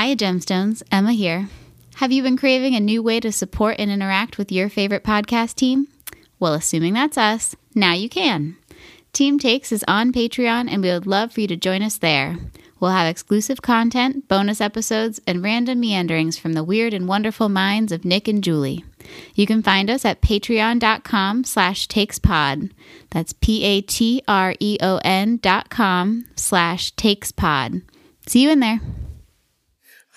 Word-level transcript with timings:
Hi, 0.00 0.14
Gemstones. 0.14 0.80
Emma 0.92 1.12
here. 1.12 1.48
Have 1.96 2.12
you 2.12 2.22
been 2.22 2.36
craving 2.36 2.76
a 2.76 2.80
new 2.80 3.02
way 3.02 3.18
to 3.18 3.32
support 3.32 3.80
and 3.80 3.90
interact 3.90 4.38
with 4.38 4.52
your 4.52 4.68
favorite 4.68 5.02
podcast 5.02 5.56
team? 5.56 5.88
Well, 6.38 6.54
assuming 6.54 6.94
that's 6.94 7.18
us, 7.18 7.56
now 7.74 7.94
you 7.94 8.08
can. 8.08 8.56
Team 9.12 9.40
Takes 9.40 9.72
is 9.72 9.84
on 9.88 10.12
Patreon, 10.12 10.70
and 10.70 10.82
we 10.82 10.92
would 10.92 11.08
love 11.08 11.32
for 11.32 11.40
you 11.40 11.48
to 11.48 11.56
join 11.56 11.82
us 11.82 11.98
there. 11.98 12.36
We'll 12.78 12.92
have 12.92 13.08
exclusive 13.08 13.60
content, 13.60 14.28
bonus 14.28 14.60
episodes, 14.60 15.18
and 15.26 15.42
random 15.42 15.80
meanderings 15.80 16.38
from 16.38 16.52
the 16.52 16.62
weird 16.62 16.94
and 16.94 17.08
wonderful 17.08 17.48
minds 17.48 17.90
of 17.90 18.04
Nick 18.04 18.28
and 18.28 18.44
Julie. 18.44 18.84
You 19.34 19.48
can 19.48 19.64
find 19.64 19.90
us 19.90 20.04
at 20.04 20.22
patreon.com 20.22 21.42
slash 21.42 21.88
takespod. 21.88 22.70
That's 23.10 23.32
P-A-T-R-E-O-N 23.32 24.20
dot 25.42 25.70
com 25.70 26.26
slash 26.36 26.94
takespod. 26.94 27.82
See 28.28 28.42
you 28.44 28.50
in 28.50 28.60
there. 28.60 28.78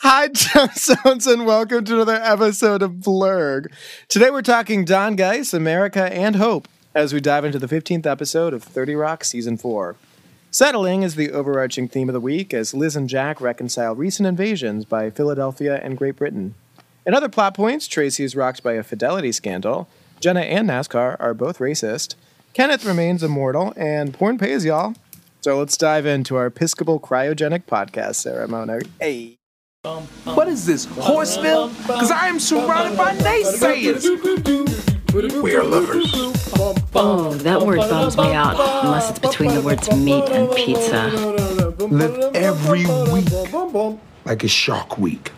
Hi, 0.03 0.27
Gemstones, 0.29 1.31
and 1.31 1.45
welcome 1.45 1.85
to 1.85 1.93
another 1.93 2.15
episode 2.15 2.81
of 2.81 2.93
Blurg. 2.93 3.71
Today 4.09 4.31
we're 4.31 4.41
talking 4.41 4.83
Don 4.83 5.15
Geiss, 5.15 5.53
America, 5.53 6.11
and 6.11 6.37
Hope 6.37 6.67
as 6.95 7.13
we 7.13 7.21
dive 7.21 7.45
into 7.45 7.59
the 7.59 7.67
15th 7.67 8.07
episode 8.07 8.51
of 8.51 8.63
30 8.63 8.95
Rock 8.95 9.23
Season 9.23 9.57
4. 9.57 9.95
Settling 10.49 11.03
is 11.03 11.13
the 11.13 11.29
overarching 11.29 11.87
theme 11.87 12.09
of 12.09 12.13
the 12.13 12.19
week 12.19 12.51
as 12.51 12.73
Liz 12.73 12.95
and 12.95 13.07
Jack 13.07 13.39
reconcile 13.39 13.93
recent 13.93 14.25
invasions 14.25 14.85
by 14.85 15.11
Philadelphia 15.11 15.79
and 15.83 15.99
Great 15.99 16.15
Britain. 16.15 16.55
In 17.05 17.13
other 17.13 17.29
plot 17.29 17.53
points, 17.53 17.87
Tracy 17.87 18.23
is 18.23 18.35
rocked 18.35 18.63
by 18.63 18.73
a 18.73 18.81
fidelity 18.81 19.31
scandal, 19.31 19.87
Jenna 20.19 20.41
and 20.41 20.67
NASCAR 20.67 21.15
are 21.19 21.35
both 21.35 21.59
racist, 21.59 22.15
Kenneth 22.53 22.85
remains 22.85 23.21
immortal, 23.21 23.71
and 23.77 24.15
porn 24.15 24.39
pays 24.39 24.65
y'all. 24.65 24.95
So 25.41 25.59
let's 25.59 25.77
dive 25.77 26.07
into 26.07 26.37
our 26.37 26.47
Episcopal 26.47 26.99
cryogenic 26.99 27.65
podcast 27.65 28.15
ceremony. 28.15 28.81
Hey. 28.99 29.40
What 30.25 30.47
is 30.47 30.67
this, 30.67 30.85
Horseville? 30.85 31.69
Because 31.87 32.11
I 32.11 32.27
am 32.27 32.39
surrounded 32.39 32.95
by 32.95 33.15
naysayers. 33.15 34.05
We 35.41 35.55
are 35.55 35.63
lovers. 35.63 36.05
Oh, 36.93 37.33
that 37.39 37.59
word 37.65 37.79
bums 37.79 38.15
me 38.15 38.31
out, 38.31 38.57
unless 38.85 39.09
it's 39.09 39.17
between 39.17 39.55
the 39.55 39.61
words 39.61 39.91
meat 39.95 40.25
and 40.29 40.51
pizza. 40.51 41.07
Live 41.87 42.35
every 42.35 42.85
week 43.11 43.27
like 44.23 44.43
a 44.43 44.47
shark 44.47 44.99
week. 44.99 45.31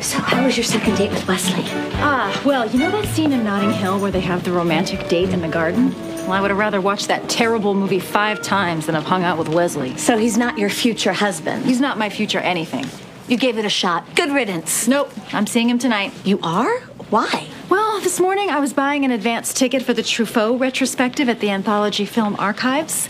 So, 0.00 0.18
how 0.18 0.44
was 0.44 0.56
your 0.56 0.64
second 0.64 0.96
date 0.96 1.12
with 1.12 1.28
Wesley? 1.28 1.62
Ah, 2.02 2.42
well, 2.44 2.68
you 2.68 2.80
know 2.80 2.90
that 2.90 3.06
scene 3.14 3.30
in 3.30 3.44
Notting 3.44 3.70
Hill 3.70 4.00
where 4.00 4.10
they 4.10 4.20
have 4.20 4.42
the 4.42 4.50
romantic 4.50 5.08
date 5.08 5.28
in 5.28 5.42
the 5.42 5.48
garden? 5.48 5.94
Well, 6.26 6.32
I 6.34 6.40
would 6.40 6.50
have 6.50 6.58
rather 6.58 6.80
watched 6.80 7.06
that 7.06 7.28
terrible 7.28 7.72
movie 7.72 8.00
five 8.00 8.42
times 8.42 8.86
than 8.86 8.96
have 8.96 9.04
hung 9.04 9.22
out 9.22 9.38
with 9.38 9.46
Leslie. 9.46 9.96
So, 9.96 10.18
he's 10.18 10.36
not 10.36 10.58
your 10.58 10.70
future 10.70 11.12
husband. 11.12 11.64
He's 11.64 11.78
not 11.80 11.98
my 11.98 12.10
future 12.10 12.40
anything. 12.40 12.84
You 13.28 13.36
gave 13.36 13.58
it 13.58 13.64
a 13.64 13.68
shot. 13.68 14.16
Good 14.16 14.32
riddance. 14.32 14.88
Nope, 14.88 15.12
I'm 15.32 15.46
seeing 15.46 15.70
him 15.70 15.78
tonight. 15.78 16.12
You 16.24 16.40
are? 16.42 16.80
Why? 17.10 17.46
Well, 17.68 18.00
this 18.00 18.18
morning 18.18 18.50
I 18.50 18.58
was 18.58 18.72
buying 18.72 19.04
an 19.04 19.12
advance 19.12 19.54
ticket 19.54 19.82
for 19.82 19.92
the 19.94 20.02
Truffaut 20.02 20.58
retrospective 20.58 21.28
at 21.28 21.38
the 21.38 21.50
Anthology 21.50 22.04
Film 22.06 22.34
Archives. 22.40 23.06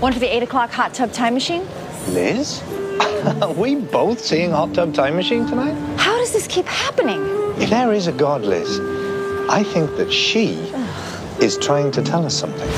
One 0.00 0.14
for 0.14 0.18
the 0.18 0.34
8 0.34 0.42
o'clock 0.42 0.70
hot 0.70 0.94
tub 0.94 1.12
time 1.12 1.34
machine. 1.34 1.66
Liz? 2.08 2.62
Are 3.42 3.52
we 3.56 3.76
both 3.76 4.18
seeing 4.18 4.50
Hot 4.52 4.72
Tub 4.72 4.94
Time 4.94 5.14
Machine 5.16 5.46
tonight? 5.46 5.74
How 5.98 6.16
does 6.16 6.32
this 6.32 6.46
keep 6.46 6.64
happening? 6.64 7.20
If 7.60 7.68
there 7.68 7.92
is 7.92 8.06
a 8.06 8.12
God, 8.12 8.40
Liz, 8.42 8.80
I 9.50 9.62
think 9.62 9.94
that 9.96 10.10
she 10.10 10.54
is 11.40 11.56
trying 11.58 11.90
to 11.92 12.02
tell 12.02 12.24
us 12.26 12.34
something. 12.36 12.68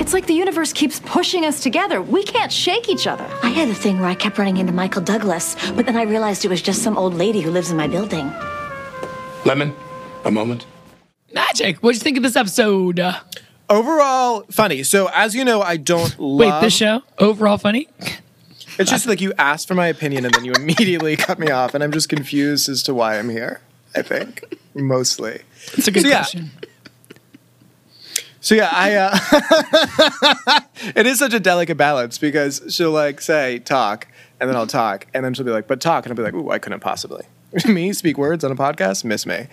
It's 0.00 0.12
like 0.12 0.26
the 0.26 0.34
universe 0.34 0.72
keeps 0.72 1.00
pushing 1.00 1.44
us 1.44 1.62
together. 1.62 2.02
We 2.02 2.24
can't 2.24 2.50
shake 2.50 2.88
each 2.88 3.06
other. 3.06 3.24
I 3.42 3.50
had 3.50 3.68
a 3.68 3.74
thing 3.74 4.00
where 4.00 4.08
I 4.08 4.14
kept 4.14 4.38
running 4.38 4.56
into 4.56 4.72
Michael 4.72 5.02
Douglas, 5.02 5.54
but 5.72 5.86
then 5.86 5.96
I 5.96 6.02
realized 6.02 6.44
it 6.44 6.48
was 6.48 6.62
just 6.62 6.82
some 6.82 6.96
old 6.98 7.14
lady 7.14 7.40
who 7.40 7.50
lives 7.50 7.70
in 7.70 7.76
my 7.76 7.86
building. 7.86 8.32
Lemon, 9.44 9.74
a 10.24 10.30
moment. 10.30 10.66
Magic. 11.32 11.78
What'd 11.78 12.00
you 12.00 12.04
think 12.04 12.16
of 12.16 12.22
this 12.22 12.36
episode? 12.36 13.00
Overall, 13.68 14.44
funny. 14.50 14.82
So, 14.82 15.08
as 15.14 15.34
you 15.34 15.44
know, 15.44 15.62
I 15.62 15.76
don't 15.76 16.18
love. 16.18 16.38
wait, 16.54 16.60
this 16.60 16.74
show 16.76 17.02
overall 17.18 17.58
funny. 17.58 17.88
It's 18.78 18.90
just 18.90 19.06
like 19.06 19.20
you 19.20 19.32
asked 19.38 19.68
for 19.68 19.74
my 19.74 19.86
opinion 19.86 20.24
and 20.24 20.32
then 20.34 20.44
you 20.44 20.52
immediately 20.52 21.16
cut 21.28 21.38
me 21.38 21.50
off, 21.50 21.74
and 21.74 21.84
I'm 21.84 21.92
just 21.92 22.08
confused 22.08 22.68
as 22.68 22.82
to 22.84 22.94
why 22.94 23.18
I'm 23.18 23.28
here. 23.28 23.60
I 23.94 24.02
think 24.02 24.42
mostly. 24.74 25.42
It's 25.74 25.86
a 25.86 25.90
good 25.90 26.02
So, 26.02 26.08
yeah. 26.08 26.16
question. 26.18 26.50
So 28.42 28.56
yeah, 28.56 28.68
I. 28.72 28.94
Uh, 28.96 30.60
it 30.96 31.06
is 31.06 31.18
such 31.20 31.32
a 31.32 31.40
delicate 31.40 31.76
balance 31.76 32.18
because 32.18 32.60
she'll 32.68 32.90
like 32.90 33.20
say 33.20 33.60
talk, 33.60 34.08
and 34.40 34.50
then 34.50 34.56
I'll 34.56 34.66
talk, 34.66 35.06
and 35.14 35.24
then 35.24 35.32
she'll 35.32 35.46
be 35.46 35.52
like, 35.52 35.68
"But 35.68 35.80
talk," 35.80 36.04
and 36.04 36.12
I'll 36.12 36.16
be 36.16 36.24
like, 36.24 36.34
"Ooh, 36.34 36.50
I 36.50 36.58
couldn't 36.58 36.80
possibly." 36.80 37.24
me 37.68 37.92
speak 37.92 38.18
words 38.18 38.42
on 38.42 38.50
a 38.50 38.56
podcast, 38.56 39.04
miss 39.04 39.26
me. 39.26 39.46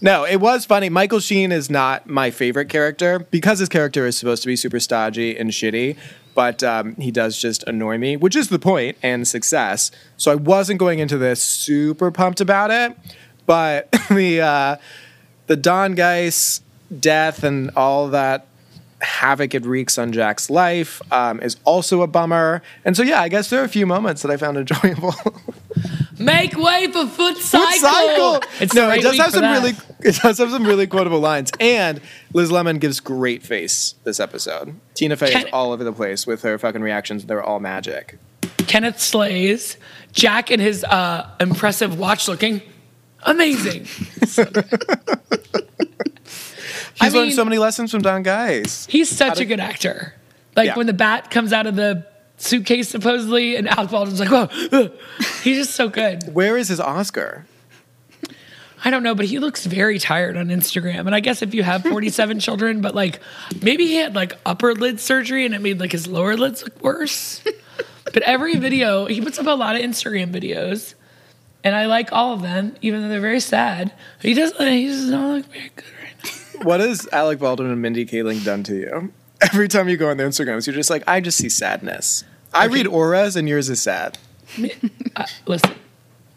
No, 0.00 0.24
it 0.24 0.36
was 0.36 0.64
funny. 0.64 0.88
Michael 0.90 1.18
Sheen 1.18 1.50
is 1.50 1.68
not 1.68 2.06
my 2.06 2.30
favorite 2.30 2.68
character 2.68 3.18
because 3.18 3.58
his 3.58 3.68
character 3.68 4.06
is 4.06 4.16
supposed 4.16 4.42
to 4.42 4.46
be 4.46 4.54
super 4.54 4.78
stodgy 4.78 5.36
and 5.36 5.50
shitty, 5.50 5.96
but 6.34 6.62
um, 6.62 6.94
he 6.96 7.10
does 7.10 7.40
just 7.40 7.64
annoy 7.64 7.98
me, 7.98 8.16
which 8.16 8.36
is 8.36 8.48
the 8.48 8.58
point 8.60 8.96
and 9.02 9.26
success. 9.26 9.90
So 10.18 10.30
I 10.30 10.36
wasn't 10.36 10.78
going 10.78 11.00
into 11.00 11.18
this 11.18 11.42
super 11.42 12.12
pumped 12.12 12.40
about 12.40 12.70
it, 12.70 12.96
but 13.44 13.90
the 14.10 14.40
uh, 14.40 14.76
the 15.46 15.56
Don 15.56 15.94
Geiss 15.94 16.60
death 17.00 17.42
and 17.44 17.70
all 17.76 18.08
that 18.08 18.46
havoc 19.00 19.54
it 19.54 19.64
wreaks 19.64 19.98
on 19.98 20.12
Jack's 20.12 20.48
life 20.48 21.00
um, 21.12 21.40
is 21.40 21.56
also 21.64 22.02
a 22.02 22.06
bummer. 22.06 22.62
And 22.84 22.96
so, 22.96 23.02
yeah, 23.02 23.20
I 23.20 23.28
guess 23.28 23.50
there 23.50 23.60
are 23.60 23.64
a 23.64 23.68
few 23.68 23.86
moments 23.86 24.22
that 24.22 24.30
I 24.30 24.36
found 24.36 24.56
enjoyable. 24.56 25.14
Make 26.18 26.56
way 26.56 26.86
for 26.90 27.06
foot 27.06 27.36
cycle. 27.36 27.68
Foot 27.68 27.80
cycle. 27.80 28.40
It's 28.60 28.74
no, 28.74 28.90
it 28.90 29.02
does 29.02 29.18
have 29.18 29.32
some 29.32 29.42
that. 29.42 29.52
really, 29.52 29.74
it 30.00 30.16
does 30.16 30.38
have 30.38 30.50
some 30.50 30.64
really 30.64 30.86
quotable 30.86 31.20
lines. 31.20 31.52
And 31.60 32.00
Liz 32.32 32.50
Lemon 32.50 32.78
gives 32.78 33.00
great 33.00 33.42
face 33.42 33.94
this 34.04 34.18
episode. 34.18 34.74
Tina 34.94 35.16
Fey 35.16 35.34
is 35.34 35.46
all 35.52 35.72
over 35.72 35.84
the 35.84 35.92
place 35.92 36.26
with 36.26 36.42
her 36.42 36.58
fucking 36.58 36.80
reactions. 36.80 37.26
They're 37.26 37.42
all 37.42 37.60
magic. 37.60 38.18
Kenneth 38.66 38.98
slays. 38.98 39.76
Jack 40.12 40.50
and 40.50 40.62
his 40.62 40.82
uh, 40.84 41.28
impressive 41.38 41.98
watch 41.98 42.28
looking. 42.28 42.62
Amazing. 43.24 43.86
He's 47.06 47.14
I 47.14 47.18
learned 47.18 47.28
mean- 47.28 47.36
so 47.36 47.44
many 47.44 47.58
lessons 47.58 47.90
from 47.90 48.02
Don 48.02 48.22
Geiss. 48.22 48.86
He's 48.86 49.08
such 49.08 49.40
a 49.40 49.44
good 49.44 49.60
actor. 49.60 50.14
Like 50.54 50.66
Yeah. 50.68 50.74
when 50.76 50.86
the 50.86 50.92
bat 50.92 51.30
comes 51.30 51.52
out 51.52 51.66
of 51.66 51.76
the 51.76 52.06
suitcase 52.38 52.88
supposedly, 52.88 53.56
and 53.56 53.68
Alec 53.68 53.90
Baldwin's 53.90 54.20
like, 54.20 54.30
"Whoa!" 54.30 54.48
ugh." 54.72 54.92
He's 55.42 55.58
just 55.58 55.74
so 55.74 55.88
good. 55.88 56.34
Where 56.34 56.56
is 56.56 56.68
his 56.68 56.80
Oscar? 56.80 57.46
I 58.84 58.90
don't 58.90 59.02
know, 59.02 59.14
but 59.14 59.24
he 59.26 59.38
looks 59.38 59.64
very 59.66 59.98
tired 59.98 60.36
on 60.36 60.48
Instagram. 60.48 61.00
And 61.06 61.14
I 61.14 61.20
guess 61.20 61.42
if 61.42 61.54
you 61.54 61.62
have 61.62 61.82
47 61.82 62.38
children, 62.46 62.80
but 62.82 62.94
like 62.94 63.20
maybe 63.62 63.86
he 63.86 63.96
had 63.96 64.14
like 64.14 64.34
upper 64.44 64.74
lid 64.74 65.00
surgery 65.00 65.44
and 65.46 65.54
it 65.54 65.60
made 65.60 65.80
like 65.80 65.92
his 65.92 66.06
lower 66.06 66.36
lids 66.36 66.62
look 66.62 66.82
worse. 66.82 67.42
but 68.04 68.22
every 68.22 68.56
video, 68.56 69.06
he 69.06 69.20
puts 69.20 69.38
up 69.38 69.46
a 69.46 69.50
lot 69.50 69.76
of 69.76 69.82
Instagram 69.82 70.30
videos. 70.32 70.94
And 71.64 71.74
I 71.74 71.86
like 71.86 72.12
all 72.12 72.32
of 72.32 72.42
them, 72.42 72.76
even 72.80 73.02
though 73.02 73.08
they're 73.08 73.20
very 73.20 73.40
sad. 73.40 73.92
He 74.22 74.34
doesn't 74.34 74.68
he 74.68 74.86
does 74.86 75.06
not 75.06 75.36
look 75.36 75.46
very 75.46 75.70
good 75.74 75.84
right 75.84 75.92
now. 75.94 75.95
What 76.62 76.80
has 76.80 77.08
Alec 77.12 77.38
Baldwin 77.38 77.70
and 77.70 77.80
Mindy 77.82 78.06
Kaling 78.06 78.44
done 78.44 78.62
to 78.64 78.74
you? 78.74 79.12
Every 79.42 79.68
time 79.68 79.88
you 79.88 79.96
go 79.96 80.10
on 80.10 80.16
their 80.16 80.28
Instagrams, 80.28 80.66
you're 80.66 80.74
just 80.74 80.90
like, 80.90 81.02
I 81.06 81.20
just 81.20 81.38
see 81.38 81.48
sadness. 81.48 82.24
I 82.54 82.66
read 82.66 82.86
auras 82.86 83.36
and 83.36 83.48
yours 83.48 83.68
is 83.68 83.82
sad. 83.82 84.18
Uh, 85.14 85.26
listen, 85.46 85.72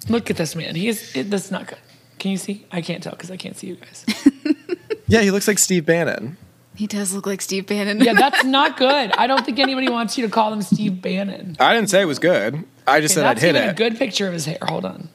look 0.10 0.30
at 0.30 0.36
this 0.38 0.56
man. 0.56 0.76
He's 0.76 1.16
it, 1.16 1.30
that's 1.30 1.50
not 1.52 1.68
good. 1.68 1.78
Can 2.18 2.32
you 2.32 2.38
see? 2.38 2.66
I 2.72 2.82
can't 2.82 3.02
tell 3.02 3.14
because 3.14 3.32
I 3.32 3.38
can't 3.38 3.56
see 3.58 3.68
you 3.68 3.76
guys. 3.76 4.06
Yeah, 5.08 5.22
he 5.22 5.32
looks 5.32 5.48
like 5.48 5.58
Steve 5.58 5.88
Bannon. 5.88 6.38
He 6.76 6.86
does 6.86 7.16
look 7.16 7.26
like 7.26 7.42
Steve 7.42 7.66
Bannon. 7.66 8.00
Yeah, 8.00 8.14
that's 8.14 8.44
not 8.44 8.78
good. 8.78 9.12
I 9.18 9.26
don't 9.26 9.44
think 9.44 9.58
anybody 9.58 9.90
wants 9.90 10.20
you 10.20 10.28
to 10.28 10.32
call 10.32 10.54
him 10.54 10.62
Steve 10.62 11.02
Bannon. 11.02 11.58
I 11.60 11.74
didn't 11.74 11.90
say 11.90 12.00
it 12.02 12.06
was 12.06 12.20
good. 12.20 12.64
I 12.86 13.02
just 13.02 13.14
Okay, 13.18 13.22
said 13.22 13.26
I'd 13.26 13.40
hit 13.40 13.56
even 13.56 13.70
it. 13.70 13.72
a 13.72 13.74
good 13.74 13.98
picture 13.98 14.28
of 14.28 14.34
his 14.34 14.46
hair. 14.46 14.60
Hold 14.62 14.86
on. 14.86 15.10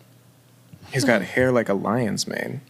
He's 0.92 1.04
got 1.04 1.22
hair 1.22 1.52
like 1.52 1.68
a 1.68 1.74
lion's 1.74 2.26
mane. 2.26 2.60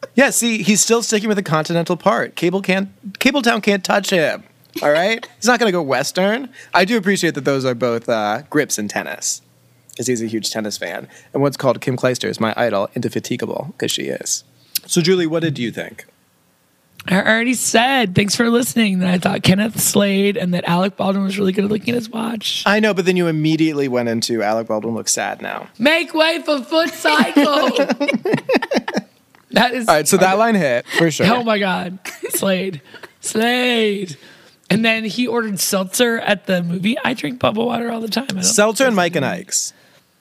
Yeah, 0.14 0.30
see, 0.30 0.62
he's 0.62 0.80
still 0.80 1.02
sticking 1.02 1.28
with 1.28 1.36
the 1.36 1.42
continental 1.42 1.96
part. 1.96 2.36
Cable 2.36 2.62
can't, 2.62 2.88
Cabletown 3.18 3.62
can't 3.62 3.84
touch 3.84 4.10
him. 4.10 4.44
All 4.82 4.90
right, 4.90 5.26
he's 5.36 5.46
not 5.46 5.58
going 5.58 5.68
to 5.68 5.72
go 5.72 5.82
western. 5.82 6.48
I 6.72 6.84
do 6.84 6.96
appreciate 6.96 7.34
that 7.34 7.44
those 7.44 7.64
are 7.64 7.74
both 7.74 8.08
uh, 8.08 8.42
grips 8.48 8.78
in 8.78 8.88
tennis, 8.88 9.42
because 9.90 10.06
he's 10.06 10.22
a 10.22 10.26
huge 10.26 10.50
tennis 10.50 10.78
fan. 10.78 11.08
And 11.32 11.42
what's 11.42 11.56
called 11.56 11.80
Kim 11.80 11.96
Clijsters 11.96 12.30
is 12.30 12.40
my 12.40 12.54
idol, 12.56 12.88
indefatigable, 12.94 13.72
because 13.72 13.90
she 13.90 14.04
is. 14.04 14.44
So, 14.86 15.00
Julie, 15.00 15.26
what 15.26 15.42
did 15.42 15.58
you 15.58 15.70
think? 15.70 16.06
I 17.08 17.20
already 17.20 17.54
said 17.54 18.14
thanks 18.14 18.34
for 18.34 18.50
listening 18.50 18.98
that 18.98 19.08
I 19.08 19.18
thought 19.18 19.42
Kenneth 19.42 19.80
Slade 19.80 20.36
and 20.36 20.52
that 20.54 20.64
Alec 20.68 20.96
Baldwin 20.96 21.24
was 21.24 21.38
really 21.38 21.52
good 21.52 21.64
at 21.64 21.70
looking 21.70 21.90
at 21.90 21.94
his 21.94 22.10
watch. 22.10 22.64
I 22.66 22.80
know, 22.80 22.94
but 22.94 23.04
then 23.04 23.16
you 23.16 23.28
immediately 23.28 23.86
went 23.86 24.08
into 24.08 24.42
Alec 24.42 24.66
Baldwin 24.66 24.94
looks 24.94 25.12
sad 25.12 25.40
now. 25.40 25.68
Make 25.78 26.14
way 26.14 26.42
for 26.42 26.62
foot 26.62 26.90
cycle. 26.90 27.70
that 29.50 29.74
is 29.74 29.88
All 29.88 29.94
right, 29.94 30.08
so 30.08 30.16
that 30.16 30.38
line 30.38 30.54
hit 30.54 30.86
for 30.86 31.10
sure. 31.10 31.26
Oh 31.26 31.44
my 31.44 31.58
god, 31.58 31.98
Slade, 32.30 32.80
Slade. 33.20 34.16
And 34.68 34.84
then 34.84 35.04
he 35.04 35.28
ordered 35.28 35.60
seltzer 35.60 36.18
at 36.18 36.46
the 36.46 36.60
movie. 36.62 36.98
I 37.04 37.14
drink 37.14 37.38
bubble 37.38 37.66
water 37.66 37.90
all 37.90 38.00
the 38.00 38.08
time. 38.08 38.26
I 38.30 38.34
don't, 38.34 38.42
Seltzer 38.42 38.84
and 38.84 38.96
Mike 38.96 39.14
and 39.14 39.24
Ike's. 39.24 39.72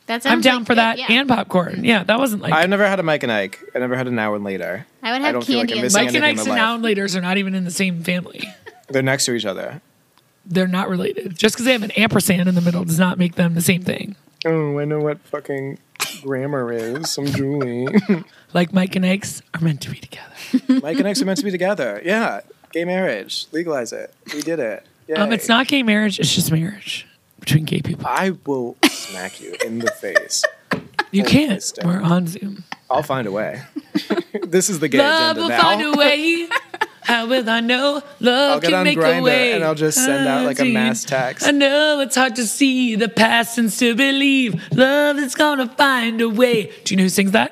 That 0.05 0.23
I'm 0.27 0.41
down 0.41 0.57
like 0.59 0.67
for 0.67 0.73
good, 0.73 0.77
that 0.77 0.99
yeah. 0.99 1.07
and 1.09 1.27
popcorn. 1.27 1.83
Yeah, 1.83 2.03
that 2.03 2.19
wasn't 2.19 2.43
like 2.43 2.53
I've 2.53 2.69
never 2.69 2.87
had 2.87 2.99
a 2.99 3.03
Mike 3.03 3.23
and 3.23 3.31
Ike. 3.31 3.59
I 3.73 3.79
never 3.79 3.95
had 3.95 4.07
an 4.07 4.19
hour 4.19 4.35
and 4.35 4.43
later. 4.45 4.85
I 5.01 5.13
would 5.13 5.21
have 5.21 5.33
don't 5.33 5.43
feel 5.45 5.57
like 5.57 5.69
candy 5.69 5.79
I'm 5.79 5.85
and- 5.85 5.93
missing 5.93 6.05
Mike 6.05 6.15
and 6.15 6.25
Ike's 6.25 6.39
and 6.41 6.49
my 6.49 6.55
Now 6.55 6.67
life. 6.69 6.75
and 6.75 6.83
Later's 6.83 7.15
are 7.15 7.21
not 7.21 7.37
even 7.37 7.55
in 7.55 7.63
the 7.63 7.71
same 7.71 8.03
family. 8.03 8.43
They're 8.87 9.01
next 9.01 9.25
to 9.25 9.33
each 9.33 9.45
other. 9.45 9.81
They're 10.45 10.67
not 10.67 10.89
related. 10.89 11.35
Just 11.35 11.55
because 11.55 11.65
they 11.65 11.71
have 11.71 11.81
an 11.81 11.89
ampersand 11.91 12.47
in 12.47 12.53
the 12.53 12.61
middle 12.61 12.83
does 12.85 12.99
not 12.99 13.17
make 13.17 13.33
them 13.33 13.55
the 13.55 13.61
same 13.61 13.81
thing. 13.81 14.15
Oh, 14.45 14.77
I 14.79 14.85
know 14.85 14.99
what 14.99 15.19
fucking 15.21 15.79
grammar 16.21 16.71
is. 16.71 17.17
I'm 17.17 17.25
Julie. 17.27 17.87
Like 18.53 18.71
Mike 18.71 18.95
and 18.95 19.05
Ike's 19.05 19.41
are 19.53 19.59
meant 19.59 19.81
to 19.81 19.89
be 19.91 19.97
together. 19.97 20.31
Mike 20.81 20.97
and 20.97 21.05
Ike 21.05 21.21
are 21.21 21.25
meant 21.25 21.39
to 21.39 21.43
be 21.43 21.51
together. 21.51 22.01
Yeah. 22.05 22.39
Gay 22.71 22.85
marriage. 22.85 23.47
Legalize 23.51 23.91
it. 23.91 24.13
We 24.33 24.41
did 24.43 24.59
it. 24.59 24.85
Yay. 25.09 25.15
Um, 25.15 25.33
it's 25.33 25.49
not 25.49 25.67
gay 25.67 25.83
marriage. 25.83 26.21
It's 26.21 26.33
just 26.33 26.49
marriage 26.53 27.05
between 27.41 27.65
gay 27.65 27.81
people. 27.81 28.05
I 28.07 28.29
will 28.45 28.77
smack 28.89 29.41
you 29.41 29.55
in 29.65 29.79
the 29.79 29.91
face. 29.91 30.45
You 31.11 31.23
Holy 31.23 31.33
can't. 31.33 31.49
Christ. 31.51 31.79
We're 31.83 32.01
on 32.01 32.27
Zoom. 32.27 32.63
I'll 32.89 33.03
find 33.03 33.27
a 33.27 33.31
way. 33.33 33.61
this 34.43 34.69
is 34.69 34.79
the 34.79 34.87
gay 34.87 34.99
Love 34.99 35.31
agenda 35.37 35.41
will 35.41 35.49
now. 35.49 35.61
find 35.61 35.81
a 35.81 35.91
way. 35.97 36.47
How 37.05 37.27
will 37.27 37.47
I 37.49 37.59
know? 37.59 38.01
Love 38.19 38.51
I'll 38.51 38.59
get 38.59 38.69
can 38.69 38.79
on 38.79 38.83
make 38.83 38.97
a 38.97 39.21
way. 39.21 39.53
and 39.53 39.63
I'll 39.63 39.75
just 39.75 40.03
send 40.03 40.27
out, 40.27 40.45
like, 40.45 40.59
a 40.59 40.65
mass 40.65 41.03
text. 41.05 41.47
I 41.47 41.51
know 41.51 41.99
it's 41.99 42.15
hard 42.15 42.35
to 42.37 42.47
see 42.47 42.95
the 42.95 43.07
past 43.09 43.57
and 43.59 43.71
still 43.71 43.95
believe 43.95 44.61
love 44.73 45.17
is 45.19 45.35
gonna 45.35 45.69
find 45.69 46.19
a 46.19 46.27
way. 46.29 46.71
Do 46.83 46.93
you 46.93 46.97
know 46.97 47.03
who 47.03 47.09
sings 47.09 47.31
that? 47.31 47.51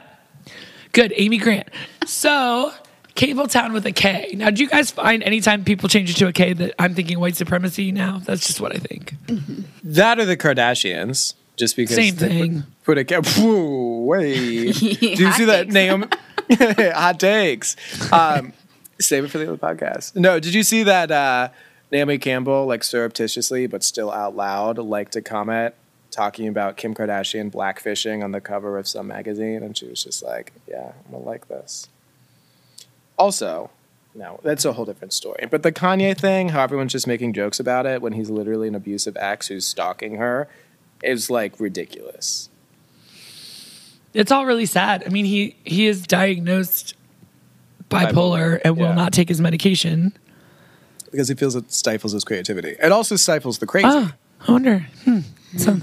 Good, 0.92 1.14
Amy 1.18 1.38
Grant. 1.38 1.70
So, 2.06 2.72
Cable 3.16 3.48
Town 3.48 3.74
with 3.74 3.86
a 3.86 3.92
K. 3.92 4.34
Now, 4.36 4.50
do 4.50 4.64
you 4.64 4.70
guys 4.70 4.90
find 4.90 5.22
anytime 5.22 5.64
people 5.64 5.88
change 5.88 6.10
it 6.10 6.16
to 6.18 6.28
a 6.28 6.34
K 6.34 6.54
that 6.54 6.74
I'm 6.80 6.96
thinking 6.96 7.20
white 7.20 7.36
supremacy 7.36 7.92
now? 7.92 8.22
That's 8.26 8.46
just 8.48 8.60
what 8.60 8.76
I 8.76 8.80
think. 8.80 9.14
That 9.84 10.18
or 10.18 10.26
the 10.26 10.38
Kardashians. 10.38 11.36
Just 11.58 11.76
because 11.76 11.96
Same 11.96 12.16
they 12.16 12.28
thing. 12.28 12.64
Put, 12.84 12.98
put 13.08 13.12
a 13.12 13.22
whoa, 13.40 14.06
wait. 14.06 14.74
Do 14.76 14.88
you 15.08 15.28
Hot 15.28 15.36
see 15.36 15.46
that 15.46 15.64
takes. 15.70 15.74
Naomi? 15.74 16.08
hot 16.94 17.20
takes. 17.20 17.76
Um, 18.12 18.54
save 19.04 19.26
it 19.26 19.30
for 19.30 19.38
the 19.38 19.48
other 19.48 19.58
podcast. 19.58 20.16
No, 20.16 20.40
did 20.40 20.54
you 20.54 20.64
see 20.64 20.84
that 20.84 21.12
uh, 21.12 21.50
Naomi 21.92 22.18
Campbell, 22.18 22.66
like 22.66 22.84
surreptitiously 22.84 23.68
but 23.68 23.84
still 23.84 24.12
out 24.12 24.36
loud, 24.36 24.78
liked 24.78 25.16
a 25.16 25.22
comment 25.22 25.76
talking 26.14 26.48
about 26.48 26.78
Kim 26.78 26.94
Kardashian 26.94 27.52
blackfishing 27.52 28.24
on 28.24 28.32
the 28.32 28.42
cover 28.42 28.78
of 28.78 28.88
some 28.88 29.08
magazine, 29.08 29.64
and 29.64 29.76
she 29.78 29.88
was 29.88 30.04
just 30.04 30.24
like, 30.24 30.54
"Yeah, 30.68 30.94
I'm 31.06 31.12
gonna 31.12 31.24
like 31.24 31.48
this." 31.48 31.88
Also, 33.18 33.72
no, 34.16 34.40
that's 34.44 34.64
a 34.66 34.74
whole 34.74 34.86
different 34.86 35.14
story. 35.14 35.48
But 35.50 35.64
the 35.64 35.72
Kanye 35.72 36.18
thing, 36.18 36.50
how 36.50 36.64
everyone's 36.64 36.92
just 36.92 37.08
making 37.08 37.34
jokes 37.34 37.60
about 37.60 37.86
it 37.86 38.02
when 38.02 38.14
he's 38.14 38.30
literally 38.30 38.68
an 38.68 38.76
abusive 38.76 39.18
ex 39.18 39.48
who's 39.48 39.66
stalking 39.66 40.16
her, 40.16 40.48
is 41.04 41.30
like 41.30 41.60
ridiculous. 41.60 42.50
It's 44.14 44.32
all 44.32 44.46
really 44.46 44.68
sad. 44.68 45.04
I 45.06 45.10
mean, 45.10 45.26
he 45.26 45.56
he 45.64 45.88
is 45.88 46.06
diagnosed 46.06 46.96
bipolar, 47.94 48.12
Bipolar, 48.14 48.62
and 48.66 48.78
will 48.78 48.88
yeah. 48.88 48.96
not 48.96 49.14
take 49.14 49.30
his 49.30 49.40
medication. 49.42 50.18
because 51.12 51.28
he 51.30 51.36
feels 51.36 51.56
it 51.56 51.72
stifles 51.72 52.12
his 52.14 52.24
creativity. 52.24 52.76
It 52.82 52.92
also 52.92 53.16
stifles 53.16 53.60
the 53.60 53.68
crazy. 53.68 53.88
Ah, 53.90 54.16
I 54.48 54.52
wonder. 54.52 54.80
Hmm. 55.06 55.20
So, 55.58 55.74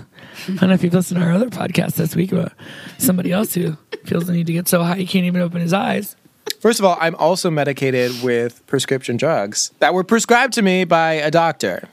I 0.48 0.52
don't 0.54 0.68
know 0.68 0.74
if 0.74 0.82
you've 0.82 0.92
listened 0.94 1.20
to 1.20 1.26
our 1.26 1.32
other 1.32 1.48
podcast 1.48 1.94
this 1.94 2.16
week 2.16 2.32
about 2.32 2.52
somebody 2.98 3.30
else 3.30 3.54
who 3.54 3.76
feels 4.04 4.26
the 4.26 4.32
need 4.32 4.48
to 4.48 4.52
get 4.52 4.66
so 4.66 4.82
high 4.82 4.96
he 4.96 5.06
can't 5.06 5.24
even 5.24 5.40
open 5.40 5.60
his 5.60 5.72
eyes. 5.72 6.16
First 6.58 6.80
of 6.80 6.84
all, 6.84 6.96
I'm 7.00 7.14
also 7.14 7.50
medicated 7.50 8.10
with 8.22 8.66
prescription 8.66 9.16
drugs 9.16 9.70
that 9.78 9.94
were 9.94 10.02
prescribed 10.02 10.54
to 10.54 10.62
me 10.62 10.82
by 10.84 11.12
a 11.14 11.30
doctor. 11.30 11.88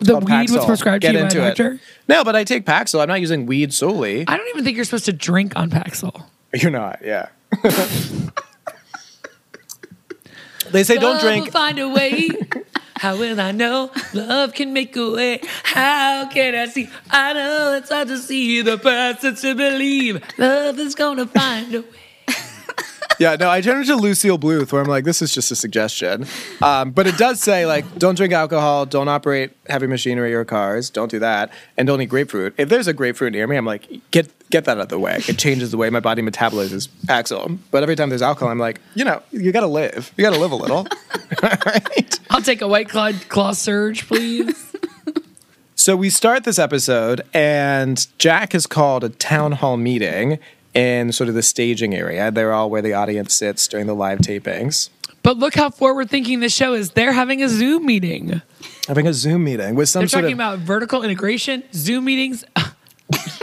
The 0.00 0.18
weed 0.18 0.50
was 0.50 0.64
prescribed 0.66 1.00
Get 1.02 1.12
to 1.12 1.18
you 1.18 1.18
by 1.20 1.22
a 1.22 1.28
into 1.28 1.42
it. 1.42 1.48
doctor. 1.48 1.80
No, 2.08 2.22
but 2.24 2.36
I 2.36 2.44
take 2.44 2.66
Paxil. 2.66 3.00
I'm 3.00 3.08
not 3.08 3.20
using 3.20 3.46
weed 3.46 3.72
solely. 3.72 4.26
I 4.28 4.36
don't 4.36 4.48
even 4.48 4.64
think 4.64 4.76
you're 4.76 4.84
supposed 4.84 5.04
to 5.06 5.12
drink 5.12 5.54
on 5.56 5.70
Paxil. 5.70 6.24
You're 6.52 6.70
not, 6.72 7.00
yeah. 7.02 7.28
they 10.72 10.84
say 10.84 10.96
don't 10.96 11.14
Love 11.14 11.22
drink. 11.22 11.44
Will 11.46 11.52
find 11.52 11.78
a 11.78 11.88
way. 11.88 12.28
How 12.96 13.16
will 13.16 13.40
I 13.40 13.50
know 13.50 13.90
love 14.14 14.54
can 14.54 14.72
make 14.72 14.94
a 14.94 15.10
way? 15.10 15.40
How 15.64 16.28
can 16.28 16.54
I 16.54 16.66
see? 16.66 16.88
I 17.10 17.32
know 17.32 17.74
it's 17.74 17.90
hard 17.90 18.06
to 18.08 18.16
see 18.18 18.62
the 18.62 18.78
past 18.78 19.24
and 19.24 19.36
to 19.38 19.56
believe 19.56 20.22
love 20.38 20.78
is 20.78 20.94
gonna 20.94 21.26
find 21.26 21.74
a 21.74 21.80
way. 21.80 21.88
Yeah, 23.18 23.36
no, 23.36 23.50
I 23.50 23.60
turned 23.60 23.80
into 23.80 23.94
Lucille 23.96 24.38
Bluth, 24.38 24.72
where 24.72 24.82
I'm 24.82 24.88
like, 24.88 25.04
this 25.04 25.20
is 25.22 25.32
just 25.32 25.50
a 25.52 25.54
suggestion. 25.54 26.26
Um, 26.60 26.90
but 26.90 27.06
it 27.06 27.16
does 27.18 27.40
say, 27.40 27.66
like, 27.66 27.84
don't 27.98 28.16
drink 28.16 28.32
alcohol, 28.32 28.86
don't 28.86 29.06
operate 29.06 29.52
heavy 29.68 29.86
machinery 29.86 30.34
or 30.34 30.44
cars, 30.44 30.90
don't 30.90 31.10
do 31.10 31.18
that, 31.20 31.52
and 31.76 31.86
don't 31.86 32.00
eat 32.00 32.06
grapefruit. 32.06 32.54
If 32.56 32.68
there's 32.68 32.88
a 32.88 32.92
grapefruit 32.92 33.32
near 33.32 33.46
me, 33.46 33.56
I'm 33.56 33.66
like, 33.66 33.86
get 34.10 34.28
get 34.52 34.66
that 34.66 34.76
out 34.76 34.82
of 34.84 34.88
the 34.88 34.98
way. 34.98 35.20
It 35.26 35.38
changes 35.38 35.72
the 35.72 35.76
way 35.76 35.90
my 35.90 35.98
body 35.98 36.22
metabolizes 36.22 36.88
Paxil. 37.06 37.58
But 37.72 37.82
every 37.82 37.96
time 37.96 38.10
there's 38.10 38.22
alcohol, 38.22 38.50
I'm 38.50 38.58
like, 38.60 38.80
you 38.94 39.04
know, 39.04 39.20
you 39.32 39.50
gotta 39.50 39.66
live. 39.66 40.12
You 40.16 40.22
gotta 40.22 40.38
live 40.38 40.52
a 40.52 40.56
little. 40.56 40.86
right? 41.42 42.20
I'll 42.30 42.42
take 42.42 42.60
a 42.62 42.68
white 42.68 42.88
claw, 42.88 43.10
claw 43.28 43.52
surge, 43.52 44.06
please. 44.06 44.68
So 45.74 45.96
we 45.96 46.10
start 46.10 46.44
this 46.44 46.60
episode, 46.60 47.22
and 47.34 48.06
Jack 48.16 48.52
has 48.52 48.68
called 48.68 49.02
a 49.02 49.08
town 49.08 49.50
hall 49.50 49.76
meeting 49.76 50.38
in 50.74 51.10
sort 51.10 51.28
of 51.28 51.34
the 51.34 51.42
staging 51.42 51.92
area. 51.92 52.30
They're 52.30 52.52
all 52.52 52.70
where 52.70 52.82
the 52.82 52.92
audience 52.92 53.34
sits 53.34 53.66
during 53.66 53.88
the 53.88 53.94
live 53.94 54.20
tapings. 54.20 54.90
but 55.24 55.38
look 55.38 55.54
how 55.56 55.70
forward 55.70 56.08
thinking 56.08 56.38
this 56.38 56.54
show 56.54 56.74
is. 56.74 56.92
They're 56.92 57.10
having 57.12 57.42
a 57.42 57.48
Zoom 57.48 57.84
meeting. 57.84 58.42
Having 58.86 59.08
a 59.08 59.12
Zoom 59.12 59.42
meeting 59.42 59.74
with 59.74 59.88
some 59.88 60.02
They're 60.02 60.08
sort 60.08 60.22
talking 60.22 60.34
of 60.34 60.38
about 60.38 60.58
vertical 60.60 61.02
integration, 61.02 61.64
Zoom 61.72 62.04
meetings, 62.04 62.44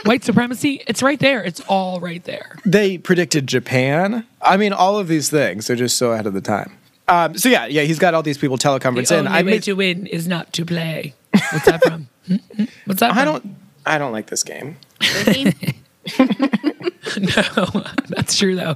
white 0.06 0.24
supremacy. 0.24 0.82
It's 0.88 1.02
right 1.04 1.20
there. 1.20 1.44
It's 1.44 1.62
all 1.62 2.00
right 2.00 2.24
there. 2.24 2.58
they 2.66 2.98
predicted 2.98 3.48
Japan. 3.48 4.26
I 4.42 4.58
mean, 4.58 4.74
all 4.74 4.98
of 4.98 5.08
these 5.08 5.30
things. 5.30 5.68
They're 5.68 5.76
just 5.76 5.98
so 5.98 6.12
ahead 6.12 6.26
of 6.28 6.34
the 6.34 6.42
time. 6.42 6.72
Um, 7.08 7.38
so 7.38 7.50
yeah, 7.50 7.66
yeah, 7.66 7.82
he's 7.84 7.98
got 8.00 8.14
all 8.14 8.22
these 8.24 8.38
people 8.38 8.58
teleconference 8.58 9.08
The 9.10 9.18
in. 9.20 9.28
only 9.28 9.32
I 9.40 9.42
way 9.42 9.52
made- 9.52 9.64
to 9.64 9.74
win 9.74 10.06
is 10.08 10.28
not 10.28 10.54
to 10.54 10.66
play. 10.66 11.16
What's 11.52 11.66
that 11.66 11.84
from? 11.84 12.08
Hmm? 12.28 12.36
Hmm? 12.56 12.64
What's 12.86 13.00
that? 13.00 13.12
I 13.12 13.16
from? 13.16 13.26
don't. 13.26 13.56
I 13.86 13.98
don't 13.98 14.12
like 14.12 14.28
this 14.28 14.44
game. 14.44 14.78
No, 17.20 17.84
that's 18.10 18.38
true 18.38 18.56
though. 18.56 18.76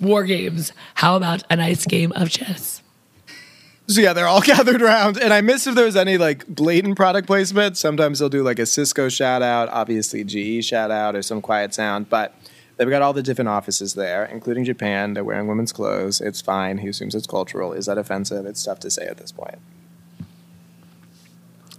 War 0.00 0.24
games. 0.24 0.72
How 0.94 1.16
about 1.16 1.42
a 1.50 1.56
nice 1.56 1.84
game 1.84 2.10
of 2.16 2.30
chess? 2.30 2.80
So 3.90 4.00
yeah, 4.00 4.12
they're 4.12 4.28
all 4.28 4.40
gathered 4.44 4.82
around, 4.82 5.18
and 5.18 5.32
I 5.34 5.40
miss 5.40 5.66
if 5.66 5.74
there 5.74 5.84
was 5.84 5.96
any 5.96 6.16
like 6.16 6.46
blatant 6.46 6.94
product 6.94 7.26
placement. 7.26 7.76
Sometimes 7.76 8.20
they'll 8.20 8.28
do 8.28 8.44
like 8.44 8.60
a 8.60 8.66
Cisco 8.66 9.08
shout 9.08 9.42
out, 9.42 9.68
obviously 9.70 10.22
GE 10.22 10.64
shout 10.64 10.92
out, 10.92 11.16
or 11.16 11.22
some 11.22 11.42
quiet 11.42 11.74
sound. 11.74 12.08
But 12.08 12.32
they've 12.76 12.88
got 12.88 13.02
all 13.02 13.12
the 13.12 13.22
different 13.22 13.48
offices 13.48 13.94
there, 13.94 14.24
including 14.26 14.64
Japan. 14.64 15.14
They're 15.14 15.24
wearing 15.24 15.48
women's 15.48 15.72
clothes. 15.72 16.20
It's 16.20 16.40
fine. 16.40 16.78
He 16.78 16.88
assumes 16.88 17.16
it's 17.16 17.26
cultural. 17.26 17.72
Is 17.72 17.86
that 17.86 17.98
offensive? 17.98 18.46
It's 18.46 18.62
tough 18.62 18.78
to 18.80 18.90
say 18.90 19.06
at 19.06 19.16
this 19.16 19.32
point. 19.32 19.58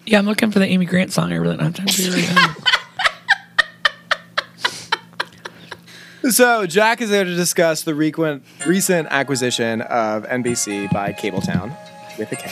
Yeah, 0.06 0.20
I'm 0.20 0.26
looking 0.26 0.52
for 0.52 0.60
the 0.60 0.68
Amy 0.68 0.86
Grant 0.86 1.14
song. 1.14 1.32
I 1.32 1.38
really 1.38 1.56
don't 1.56 1.68
have 1.68 1.76
time 1.76 1.86
to 1.86 1.94
figure 1.94 2.20
it 2.20 2.38
out. 2.38 2.58
So 6.30 6.68
Jack 6.68 7.02
is 7.02 7.10
there 7.10 7.24
to 7.24 7.36
discuss 7.36 7.82
the 7.82 7.96
recent 7.96 8.44
recent 8.68 9.08
acquisition 9.10 9.82
of 9.82 10.24
NBC 10.28 10.94
by 10.94 11.14
Cabletown 11.14 11.76
with 12.18 12.32
a 12.32 12.36
K. 12.36 12.50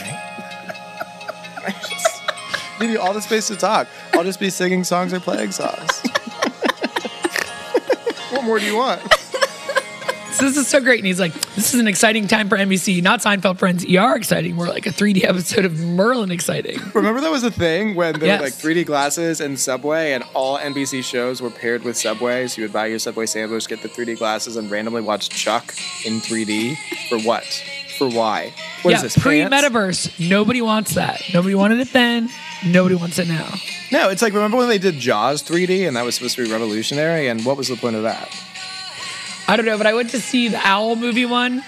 I 1.62 1.70
just 1.88 2.22
give 2.80 2.90
you 2.90 3.00
all 3.00 3.12
the 3.12 3.20
space 3.22 3.48
to 3.48 3.56
talk. 3.56 3.86
I'll 4.14 4.24
just 4.24 4.40
be 4.40 4.50
singing 4.50 4.84
songs 4.84 5.12
or 5.12 5.20
playing 5.20 5.52
songs. 5.52 6.00
what 8.30 8.44
more 8.44 8.58
do 8.58 8.64
you 8.66 8.76
want? 8.76 9.00
So 10.32 10.46
this 10.46 10.56
is 10.56 10.68
so 10.68 10.80
great. 10.80 11.00
And 11.00 11.06
he's 11.06 11.20
like, 11.20 11.34
this 11.54 11.74
is 11.74 11.80
an 11.80 11.86
exciting 11.88 12.26
time 12.26 12.48
for 12.48 12.56
NBC. 12.56 13.02
Not 13.02 13.20
Seinfeld 13.20 13.58
Friends 13.58 13.84
ER 13.84 14.14
exciting. 14.16 14.56
We're 14.56 14.68
like 14.68 14.86
a 14.86 14.90
3D 14.90 15.24
episode 15.24 15.66
of 15.66 15.78
Merlin 15.78 16.30
exciting. 16.30 16.78
Remember 16.94 17.20
that 17.20 17.30
was 17.30 17.44
a 17.44 17.50
thing 17.50 17.94
when 17.94 18.18
there 18.18 18.28
Yes. 18.28 18.40
were 18.40 18.46
like 18.46 18.54
3D 18.54 18.86
glasses 18.86 19.42
and 19.42 19.58
Subway, 19.58 20.12
and 20.12 20.24
all 20.32 20.56
NBC 20.56 21.02
shows 21.04 21.42
were 21.42 21.50
paired 21.50 21.82
with 21.82 21.98
Subway. 21.98 22.46
So 22.46 22.62
you 22.62 22.64
would 22.64 22.72
buy 22.72 22.86
your 22.86 22.98
Subway 22.98 23.26
sandwich, 23.26 23.68
get 23.68 23.82
the 23.82 23.88
3D 23.88 24.16
glasses, 24.16 24.56
and 24.56 24.70
randomly 24.70 25.02
watch 25.02 25.28
Chuck 25.28 25.74
in 26.06 26.20
3D. 26.20 26.76
For 27.10 27.18
what? 27.18 27.62
For 28.00 28.08
why? 28.08 28.54
What 28.80 28.94
is 28.94 28.98
yeah, 29.00 29.02
this? 29.02 29.18
Pre 29.18 29.40
metaverse, 29.40 30.30
Nobody 30.30 30.62
wants 30.62 30.94
that. 30.94 31.20
Nobody 31.34 31.54
wanted 31.54 31.80
it 31.80 31.92
then. 31.92 32.30
Nobody 32.64 32.94
wants 32.94 33.18
it 33.18 33.28
now. 33.28 33.46
No, 33.92 34.08
it's 34.08 34.22
like 34.22 34.32
remember 34.32 34.56
when 34.56 34.68
they 34.70 34.78
did 34.78 34.94
Jaws 34.94 35.42
3D 35.42 35.86
and 35.86 35.94
that 35.96 36.02
was 36.06 36.14
supposed 36.14 36.36
to 36.36 36.46
be 36.46 36.50
revolutionary? 36.50 37.28
And 37.28 37.44
what 37.44 37.58
was 37.58 37.68
the 37.68 37.76
point 37.76 37.96
of 37.96 38.04
that? 38.04 38.34
I 39.46 39.54
don't 39.54 39.66
know, 39.66 39.76
but 39.76 39.86
I 39.86 39.92
went 39.92 40.08
to 40.12 40.18
see 40.18 40.48
the 40.48 40.66
Owl 40.66 40.96
movie 40.96 41.26
one. 41.26 41.62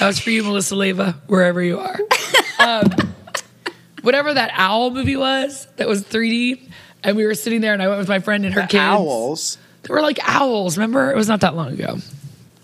That 0.00 0.08
was 0.08 0.18
for 0.18 0.30
you, 0.30 0.42
Melissa 0.42 0.74
Leva, 0.74 1.12
wherever 1.28 1.62
you 1.62 1.78
are. 1.78 2.00
um, 2.58 3.07
whatever 4.08 4.32
that 4.32 4.50
owl 4.54 4.90
movie 4.90 5.16
was, 5.16 5.68
that 5.76 5.86
was 5.86 6.02
3D, 6.02 6.70
and 7.04 7.14
we 7.14 7.26
were 7.26 7.34
sitting 7.34 7.60
there, 7.60 7.74
and 7.74 7.82
I 7.82 7.88
went 7.88 7.98
with 7.98 8.08
my 8.08 8.20
friend 8.20 8.46
and 8.46 8.54
her 8.54 8.62
The 8.62 8.66
kids. 8.68 8.80
owls. 8.80 9.58
They 9.82 9.92
were 9.92 10.00
like 10.00 10.18
owls. 10.26 10.78
Remember, 10.78 11.10
it 11.10 11.16
was 11.16 11.28
not 11.28 11.42
that 11.42 11.54
long 11.54 11.72
ago. 11.74 11.98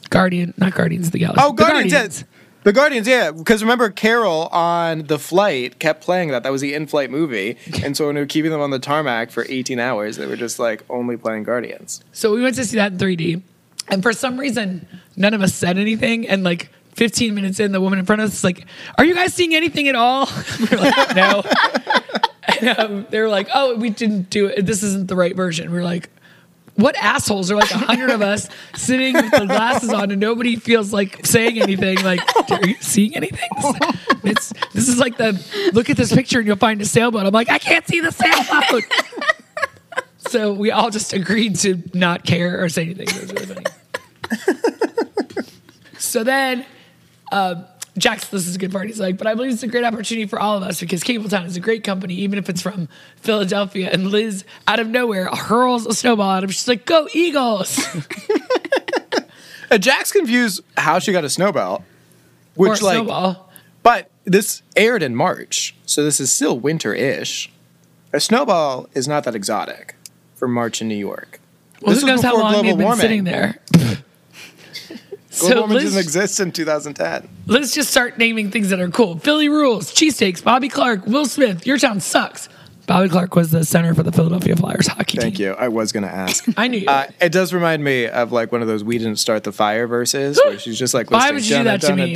Guardian, 0.09 0.55
not 0.57 0.75
Guardians 0.75 1.07
of 1.09 1.13
the 1.13 1.19
Galaxy. 1.19 1.43
Oh, 1.45 1.53
The 1.53 1.63
Guardians. 1.65 1.93
yeah. 2.21 2.27
The 2.63 2.73
Guardians, 2.73 3.07
yeah. 3.07 3.31
Because 3.31 3.63
remember, 3.63 3.91
Carol 3.91 4.47
on 4.51 5.01
the 5.07 5.19
flight 5.19 5.79
kept 5.79 6.03
playing 6.03 6.31
that. 6.31 6.45
That 6.45 6.53
was 6.53 6.63
the 6.63 6.73
in-flight 6.73 7.11
movie, 7.11 7.59
and 7.85 7.95
so 7.95 8.07
when 8.07 8.15
we 8.15 8.23
were 8.23 8.27
keeping 8.27 8.51
them 8.51 8.63
on 8.63 8.71
the 8.71 8.79
tarmac 8.79 9.31
for 9.31 9.45
18 9.47 9.79
hours, 9.79 10.17
they 10.17 10.25
were 10.27 10.37
just 10.37 10.59
like 10.59 10.83
only 10.89 11.19
playing 11.19 11.43
Guardians. 11.43 12.03
So 12.13 12.35
we 12.35 12.41
went 12.41 12.57
to 12.57 12.65
see 12.65 12.77
that 12.79 12.93
in 12.93 12.99
3D, 12.99 13.43
and 13.89 14.03
for 14.03 14.15
some 14.15 14.41
reason, 14.41 14.87
none 15.15 15.35
of 15.35 15.43
us 15.43 15.53
said 15.55 15.77
anything. 15.77 16.27
And 16.27 16.43
like 16.43 16.71
15 16.95 17.35
minutes 17.35 17.61
in, 17.61 17.73
the 17.73 17.81
woman 17.81 17.99
in 17.99 18.07
front 18.07 18.23
of 18.23 18.29
us 18.29 18.35
is 18.35 18.45
like, 18.45 18.67
"Are 18.99 19.05
you 19.05 19.15
guys 19.15 19.35
seeing 19.35 19.55
anything 19.55 19.89
at 19.89 19.97
all?" 19.97 20.29
we 20.61 20.67
were 20.67 20.77
like, 20.83 21.17
"No." 21.17 21.43
and 22.61 22.79
um, 22.79 23.07
they 23.11 23.21
were 23.21 23.29
like, 23.29 23.49
"Oh, 23.55 23.77
we 23.77 23.91
didn't 23.91 24.31
do 24.31 24.47
it. 24.47 24.67
This 24.67 24.83
isn't 24.83 25.09
the 25.09 25.17
right 25.17 25.35
version." 25.35 25.71
We 25.73 25.79
are 25.79 25.85
like. 25.85 26.11
What 26.77 26.97
assholes 26.97 27.53
are 27.53 27.55
like 27.55 27.71
a 27.71 27.79
hundred 27.79 28.11
of 28.11 28.21
us 28.21 28.49
sitting 28.75 29.15
with 29.15 29.31
the 29.31 29.47
glasses 29.47 29.93
on 29.93 30.11
and 30.11 30.21
nobody 30.21 30.57
feels 30.57 30.93
like 30.93 31.25
saying 31.25 31.63
anything? 31.63 32.03
Like, 32.03 32.19
are 32.51 32.67
you 32.67 32.75
seeing 32.81 33.15
anything? 33.15 33.49
It's 34.25 34.53
this 34.73 34.89
is 34.89 34.99
like 34.99 35.17
the 35.17 35.41
look 35.73 35.89
at 35.89 35.97
this 35.97 36.13
picture 36.13 36.41
and 36.41 36.49
you'll 36.49 36.57
find 36.57 36.81
a 36.81 36.85
sailboat. 36.85 37.27
I'm 37.27 37.33
like, 37.33 37.49
I 37.49 37.61
can't 37.61 37.87
see 37.87 38.01
the 38.01 38.11
sailboat. 38.11 38.83
So 40.29 40.53
we 40.53 40.71
all 40.71 40.91
just 40.91 41.13
agreed 41.13 41.57
to 41.61 41.83
not 41.93 42.25
care 42.25 42.63
or 42.63 42.69
say 42.69 42.83
anything. 42.83 43.09
It 43.09 43.21
was 43.21 43.33
really 43.33 43.47
funny. 43.47 43.65
so 45.99 46.25
then, 46.25 46.65
um, 47.35 47.67
Jax, 47.99 48.29
this 48.29 48.47
is 48.47 48.57
a 48.57 48.59
good 48.59 48.73
part. 48.73 48.87
He's 48.87 49.01
like, 49.01 49.19
but 49.19 49.27
I 49.27 49.35
believe 49.35 49.53
it's 49.53 49.63
a 49.63 49.69
great 49.69 49.85
opportunity 49.85 50.27
for 50.27 50.39
all 50.39 50.57
of 50.57 50.63
us 50.63 50.81
because 50.81 51.03
Cabletown 51.03 51.47
is 51.47 51.57
a 51.57 51.61
great 51.61 51.85
company, 51.85 52.15
even 52.15 52.39
if 52.39 52.49
it's 52.49 52.61
from 52.61 52.89
Philadelphia. 53.17 53.91
And 53.93 54.09
Liz, 54.11 54.45
out 54.67 54.81
of 54.81 54.89
nowhere, 54.89 55.27
hurls 55.27 55.87
a 55.87 55.95
snowball 55.95 56.31
at 56.33 56.45
him. 56.45 56.51
She's 56.51 56.69
like, 56.69 56.87
"Go 56.87 57.09
Eagles!" 57.13 57.85
Uh, 59.71 59.79
Jack's 59.79 60.13
confused 60.13 60.61
how 60.77 60.99
she 60.99 61.11
got 61.11 61.25
a 61.25 61.31
snowball, 61.31 61.85
which 62.55 62.69
or 62.69 62.75
a 62.75 62.85
like, 62.85 62.95
snowball. 62.97 63.51
but 63.83 64.11
this 64.25 64.63
aired 64.77 65.03
in 65.03 65.17
March, 65.17 65.75
so 65.87 66.05
this 66.05 66.21
is 66.21 66.33
still 66.33 66.59
winter-ish. 66.59 67.51
A 68.13 68.21
snowball 68.21 68.89
is 68.95 69.09
not 69.09 69.25
that 69.25 69.35
exotic 69.35 69.97
for 70.35 70.47
March 70.47 70.81
in 70.81 70.87
New 70.87 70.95
York. 70.95 71.41
Well, 71.81 71.95
this 71.95 72.03
who 72.03 72.07
knows 72.07 72.23
how 72.23 72.39
long 72.39 72.53
they've 72.53 72.77
been 72.77 72.85
warming. 72.85 73.01
sitting 73.01 73.25
there? 73.25 73.59
Warming 75.43 75.69
Liz- 75.77 75.85
didn't 75.85 75.99
exist 76.01 76.41
in 76.41 76.53
2010. 76.53 77.29
Let's 77.47 77.75
just 77.75 77.91
start 77.91 78.19
naming 78.19 78.51
things 78.51 78.71
that 78.71 78.81
are 78.81 78.89
cool. 78.89 79.19
Philly 79.19 79.49
rules, 79.49 79.93
cheesesteaks, 79.93 80.43
Bobby 80.43 80.69
Clarke, 80.69 81.07
Will 81.07 81.27
Smith. 81.27 81.67
Your 81.67 81.79
town 81.79 82.01
sucks. 82.01 82.49
Bobby 82.87 83.09
Clarke 83.09 83.35
was 83.35 83.51
the 83.51 83.65
center 83.65 83.95
for 83.95 84.03
the 84.03 84.13
Philadelphia 84.13 84.57
Flyers 84.57 84.87
hockey 84.87 85.17
team. 85.17 85.21
Thank 85.23 85.37
team. 85.37 85.47
you. 85.47 85.53
I 85.55 85.69
was 85.69 85.93
going 85.93 86.03
to 86.05 86.11
ask. 86.11 86.45
I 86.57 86.69
knew 86.69 86.79
you. 86.81 86.87
Uh, 86.89 87.07
it 87.21 87.33
does 87.33 87.53
remind 87.53 87.83
me 87.83 88.07
of 88.07 88.31
like 88.33 88.53
one 88.53 88.61
of 88.63 88.69
those 88.69 88.85
"We 88.85 88.99
didn't 88.99 89.17
start 89.17 89.45
the 89.45 89.53
fire" 89.53 89.87
verses 89.87 90.39
where 90.45 90.59
she's 90.59 90.79
just 90.79 90.93
like, 90.95 91.11
Why 91.11 91.31
would 91.31 91.49
you 91.49 91.57
do 91.59 91.65
that 91.65 91.81
to 91.83 91.97
me? 91.97 92.15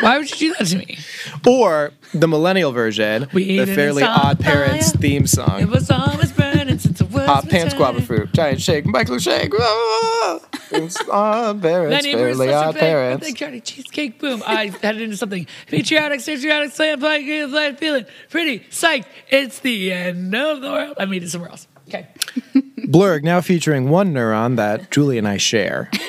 Why 0.00 0.18
would 0.18 0.30
you 0.40 0.52
do 0.52 0.54
that 0.58 0.66
to 0.68 0.78
me? 0.78 0.98
or 1.46 1.92
the 2.14 2.28
millennial 2.28 2.72
version, 2.72 3.28
We 3.32 3.58
the 3.58 3.66
Fairly 3.66 4.02
Odd 4.02 4.40
Parents 4.40 4.92
fire. 4.92 5.00
theme 5.00 5.26
song. 5.26 5.60
It 5.60 5.68
was 5.68 5.90
always 5.90 6.32
burning 6.32 6.78
since 6.78 6.98
the 6.98 7.04
words 7.06 7.26
Hot 7.26 7.48
pants, 7.48 7.74
guava 7.74 8.00
fruit, 8.00 8.32
giant 8.32 8.60
shake, 8.60 8.86
Michael 8.86 9.18
shake. 9.18 9.52
It's 10.70 10.98
odd 11.08 11.62
parents, 11.62 12.04
fairly 12.06 12.52
odd 12.52 12.76
parents. 12.76 13.26
birthday 13.26 13.60
cheesecake, 13.60 14.18
boom. 14.18 14.42
I 14.46 14.66
headed 14.66 15.00
into 15.00 15.16
something. 15.16 15.46
Patriotic, 15.66 16.22
patriotic, 16.22 16.72
slam, 16.72 17.00
play, 17.00 17.46
play, 17.48 17.72
feeling 17.74 18.04
pretty, 18.38 18.60
psyched. 18.70 19.06
It's 19.30 19.58
the 19.58 19.90
end 19.92 20.32
of 20.32 20.60
the 20.60 20.70
world. 20.70 20.96
I 21.00 21.06
mean, 21.06 21.24
it's 21.24 21.32
somewhere 21.32 21.50
else. 21.50 21.66
Okay. 21.88 22.06
Blurg 22.86 23.24
now 23.24 23.40
featuring 23.40 23.88
one 23.88 24.14
neuron 24.14 24.54
that 24.56 24.92
Julie 24.92 25.18
and 25.18 25.26
I 25.26 25.38
share. 25.38 25.90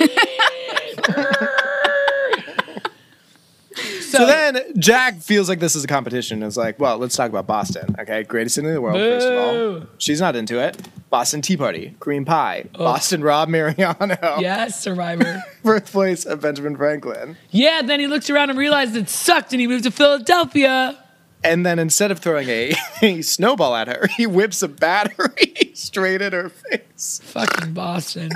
So 4.09 4.25
then 4.25 4.59
Jack 4.79 5.21
feels 5.21 5.47
like 5.47 5.59
this 5.59 5.75
is 5.75 5.83
a 5.83 5.87
competition. 5.87 6.41
It's 6.41 6.57
like, 6.57 6.79
well, 6.79 6.97
let's 6.97 7.15
talk 7.15 7.29
about 7.29 7.45
Boston. 7.45 7.95
Okay, 7.99 8.23
greatest 8.23 8.55
city 8.55 8.67
in 8.67 8.73
the 8.73 8.81
world, 8.81 8.97
first 8.97 9.27
of 9.27 9.37
all. 9.37 9.87
She's 9.99 10.19
not 10.19 10.35
into 10.35 10.59
it. 10.59 10.77
Boston 11.11 11.41
Tea 11.41 11.55
Party, 11.55 11.95
cream 11.99 12.25
pie, 12.25 12.65
Boston 12.73 13.21
Rob 13.23 13.49
Mariano, 13.49 13.95
Yes, 14.39 14.81
Survivor. 14.81 15.41
birthplace 15.63 16.25
of 16.25 16.41
Benjamin 16.41 16.75
Franklin. 16.75 17.37
yeah, 17.51 17.81
then 17.83 17.99
he 17.99 18.07
looked 18.07 18.29
around 18.31 18.49
and 18.49 18.57
realized 18.59 18.95
it 18.95 19.09
sucked 19.09 19.53
and 19.53 19.61
he 19.61 19.67
moved 19.67 19.83
to 19.85 19.91
Philadelphia. 19.91 20.97
And 21.43 21.65
then 21.65 21.79
instead 21.79 22.11
of 22.11 22.19
throwing 22.19 22.49
a, 22.49 22.73
a 23.01 23.21
snowball 23.23 23.75
at 23.75 23.87
her, 23.87 24.07
he 24.17 24.27
whips 24.27 24.61
a 24.61 24.67
battery 24.67 25.71
straight 25.73 26.21
at 26.21 26.33
her 26.33 26.49
face. 26.49 27.21
Fucking 27.23 27.73
Boston. 27.73 28.31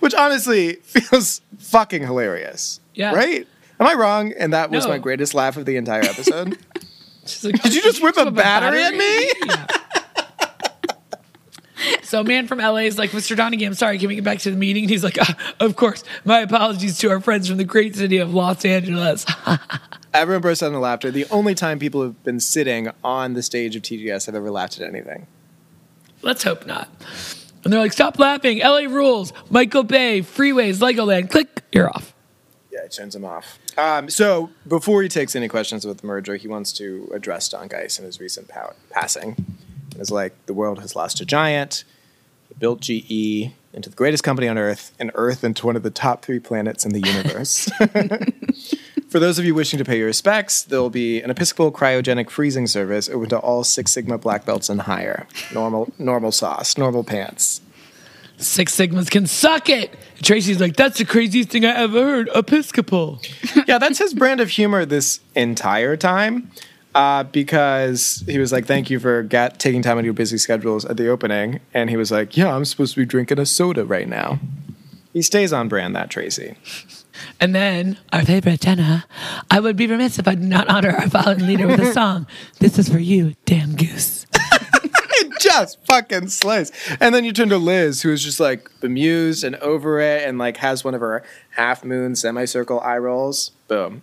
Which 0.00 0.12
honestly 0.14 0.74
feels 0.82 1.40
fucking 1.58 2.02
hilarious. 2.02 2.80
Yeah. 2.94 3.14
Right? 3.14 3.46
Am 3.80 3.86
I 3.86 3.94
wrong? 3.94 4.32
And 4.38 4.52
that 4.52 4.70
was 4.70 4.84
No. 4.84 4.90
my 4.90 4.98
greatest 4.98 5.32
laugh 5.32 5.56
of 5.56 5.64
the 5.64 5.76
entire 5.76 6.02
episode. 6.02 6.58
Like, 7.42 7.62
Did 7.62 7.74
you 7.74 7.82
just 7.82 8.02
whip 8.02 8.16
a 8.18 8.30
battery 8.30 8.82
at 8.82 8.94
me? 8.94 9.32
Yeah. 9.46 9.66
So, 12.02 12.20
a 12.20 12.24
man 12.24 12.46
from 12.46 12.58
LA 12.58 12.78
is 12.78 12.98
like, 12.98 13.10
Mr. 13.10 13.36
Donaghy, 13.36 13.66
I'm 13.66 13.74
sorry, 13.74 13.98
can 13.98 14.08
we 14.08 14.14
get 14.16 14.24
back 14.24 14.38
to 14.40 14.50
the 14.50 14.56
meeting? 14.56 14.84
And 14.84 14.90
he's 14.90 15.04
like, 15.04 15.18
"Ah, 15.20 15.36
Of 15.60 15.76
course. 15.76 16.02
My 16.24 16.40
apologies 16.40 16.98
to 16.98 17.10
our 17.10 17.20
friends 17.20 17.48
from 17.48 17.56
the 17.58 17.64
great 17.64 17.94
city 17.96 18.18
of 18.18 18.34
Los 18.34 18.64
Angeles. 18.64 19.24
Everyone 20.14 20.40
burst 20.42 20.62
out 20.62 20.68
into 20.68 20.78
laughter. 20.78 21.10
The 21.10 21.26
only 21.30 21.54
time 21.54 21.78
people 21.78 22.02
have 22.02 22.22
been 22.24 22.40
sitting 22.40 22.90
on 23.04 23.34
the 23.34 23.42
stage 23.42 23.76
of 23.76 23.82
TGS 23.82 24.26
have 24.26 24.34
ever 24.34 24.50
laughed 24.50 24.80
at 24.80 24.88
anything. 24.88 25.26
Let's 26.22 26.42
hope 26.42 26.66
not. 26.66 26.88
And 27.64 27.72
they're 27.72 27.80
like, 27.80 27.92
Stop 27.92 28.18
laughing. 28.18 28.58
LA 28.60 28.80
rules. 28.88 29.32
Michael 29.50 29.82
Bay, 29.84 30.20
freeways, 30.22 30.78
Legoland. 30.78 31.30
Click, 31.30 31.62
you're 31.72 31.88
off. 31.90 32.14
Yeah, 32.72 32.80
it 32.84 32.92
turns 32.92 33.14
him 33.14 33.24
off. 33.24 33.58
Um, 33.76 34.08
so 34.10 34.50
before 34.66 35.02
he 35.02 35.08
takes 35.08 35.36
any 35.36 35.46
questions 35.48 35.84
about 35.84 35.98
the 35.98 36.06
merger, 36.06 36.36
he 36.36 36.48
wants 36.48 36.72
to 36.74 37.10
address 37.14 37.48
Don 37.48 37.68
Geiss 37.68 37.98
and 37.98 38.06
his 38.06 38.18
recent 38.20 38.48
pow- 38.48 38.74
passing. 38.90 39.36
Is 39.96 40.10
like, 40.10 40.34
the 40.46 40.54
world 40.54 40.80
has 40.80 40.94
lost 40.94 41.20
a 41.20 41.24
giant. 41.24 41.84
Built 42.58 42.80
GE 42.80 43.52
into 43.72 43.90
the 43.90 43.96
greatest 43.96 44.24
company 44.24 44.48
on 44.48 44.58
Earth, 44.58 44.92
and 44.98 45.10
Earth 45.14 45.44
into 45.44 45.66
one 45.66 45.76
of 45.76 45.82
the 45.82 45.90
top 45.90 46.24
three 46.24 46.40
planets 46.40 46.84
in 46.84 46.92
the 46.92 47.00
universe. 47.00 47.70
For 49.08 49.18
those 49.18 49.38
of 49.38 49.44
you 49.44 49.54
wishing 49.54 49.78
to 49.78 49.84
pay 49.84 49.98
your 49.98 50.06
respects, 50.06 50.62
there 50.62 50.80
will 50.80 50.90
be 50.90 51.22
an 51.22 51.30
Episcopal 51.30 51.72
cryogenic 51.72 52.28
freezing 52.28 52.66
service 52.66 53.08
open 53.08 53.28
to 53.30 53.38
all 53.38 53.64
Six 53.64 53.92
Sigma 53.92 54.18
black 54.18 54.44
belts 54.44 54.68
and 54.68 54.82
higher. 54.82 55.26
Normal, 55.52 55.90
normal 55.98 56.32
sauce, 56.32 56.76
normal 56.76 57.04
pants. 57.04 57.60
Six 58.36 58.76
Sigmas 58.76 59.10
can 59.10 59.26
suck 59.26 59.68
it. 59.68 59.90
And 60.16 60.24
Tracy's 60.24 60.60
like, 60.60 60.76
That's 60.76 60.98
the 60.98 61.04
craziest 61.04 61.48
thing 61.48 61.64
I 61.64 61.74
ever 61.74 62.04
heard. 62.04 62.30
Episcopal. 62.34 63.20
yeah, 63.66 63.78
that's 63.78 63.98
his 63.98 64.14
brand 64.14 64.40
of 64.40 64.50
humor 64.50 64.84
this 64.84 65.20
entire 65.34 65.96
time. 65.96 66.50
Uh, 66.94 67.22
because 67.22 68.24
he 68.26 68.38
was 68.38 68.50
like, 68.50 68.66
"Thank 68.66 68.90
you 68.90 68.98
for 68.98 69.22
gat- 69.22 69.58
taking 69.60 69.82
time 69.82 69.92
out 69.98 70.00
of 70.00 70.04
your 70.06 70.14
busy 70.14 70.38
schedules 70.38 70.84
at 70.84 70.96
the 70.96 71.08
opening," 71.08 71.60
and 71.74 71.90
he 71.90 71.96
was 71.96 72.10
like, 72.10 72.36
"Yeah, 72.36 72.54
I'm 72.54 72.64
supposed 72.64 72.94
to 72.94 73.00
be 73.00 73.06
drinking 73.06 73.38
a 73.38 73.46
soda 73.46 73.84
right 73.84 74.08
now." 74.08 74.40
He 75.12 75.22
stays 75.22 75.52
on 75.52 75.68
brand, 75.68 75.94
that 75.96 76.10
Tracy. 76.10 76.56
And 77.40 77.52
then 77.52 77.98
our 78.12 78.24
favorite 78.24 78.60
Jenna, 78.60 79.04
I 79.50 79.58
would 79.58 79.76
be 79.76 79.88
remiss 79.88 80.20
if 80.20 80.28
I 80.28 80.36
did 80.36 80.44
not 80.44 80.68
honor 80.68 80.90
our 80.90 81.10
fallen 81.10 81.46
leader 81.48 81.66
with 81.66 81.80
a 81.80 81.92
song. 81.92 82.28
This 82.60 82.78
is 82.78 82.88
for 82.88 83.00
you, 83.00 83.34
damn 83.44 83.74
goose. 83.74 84.24
It 84.34 85.32
just 85.40 85.78
fucking 85.86 86.28
slays. 86.28 86.70
And 87.00 87.12
then 87.12 87.24
you 87.24 87.32
turn 87.32 87.48
to 87.48 87.58
Liz, 87.58 88.02
who 88.02 88.12
is 88.12 88.22
just 88.22 88.38
like 88.38 88.70
bemused 88.80 89.42
and 89.42 89.56
over 89.56 89.98
it, 90.00 90.28
and 90.28 90.38
like 90.38 90.58
has 90.58 90.84
one 90.84 90.94
of 90.94 91.00
her 91.00 91.24
half 91.56 91.84
moon 91.84 92.14
semicircle 92.14 92.80
eye 92.80 92.98
rolls. 92.98 93.50
Boom. 93.66 94.02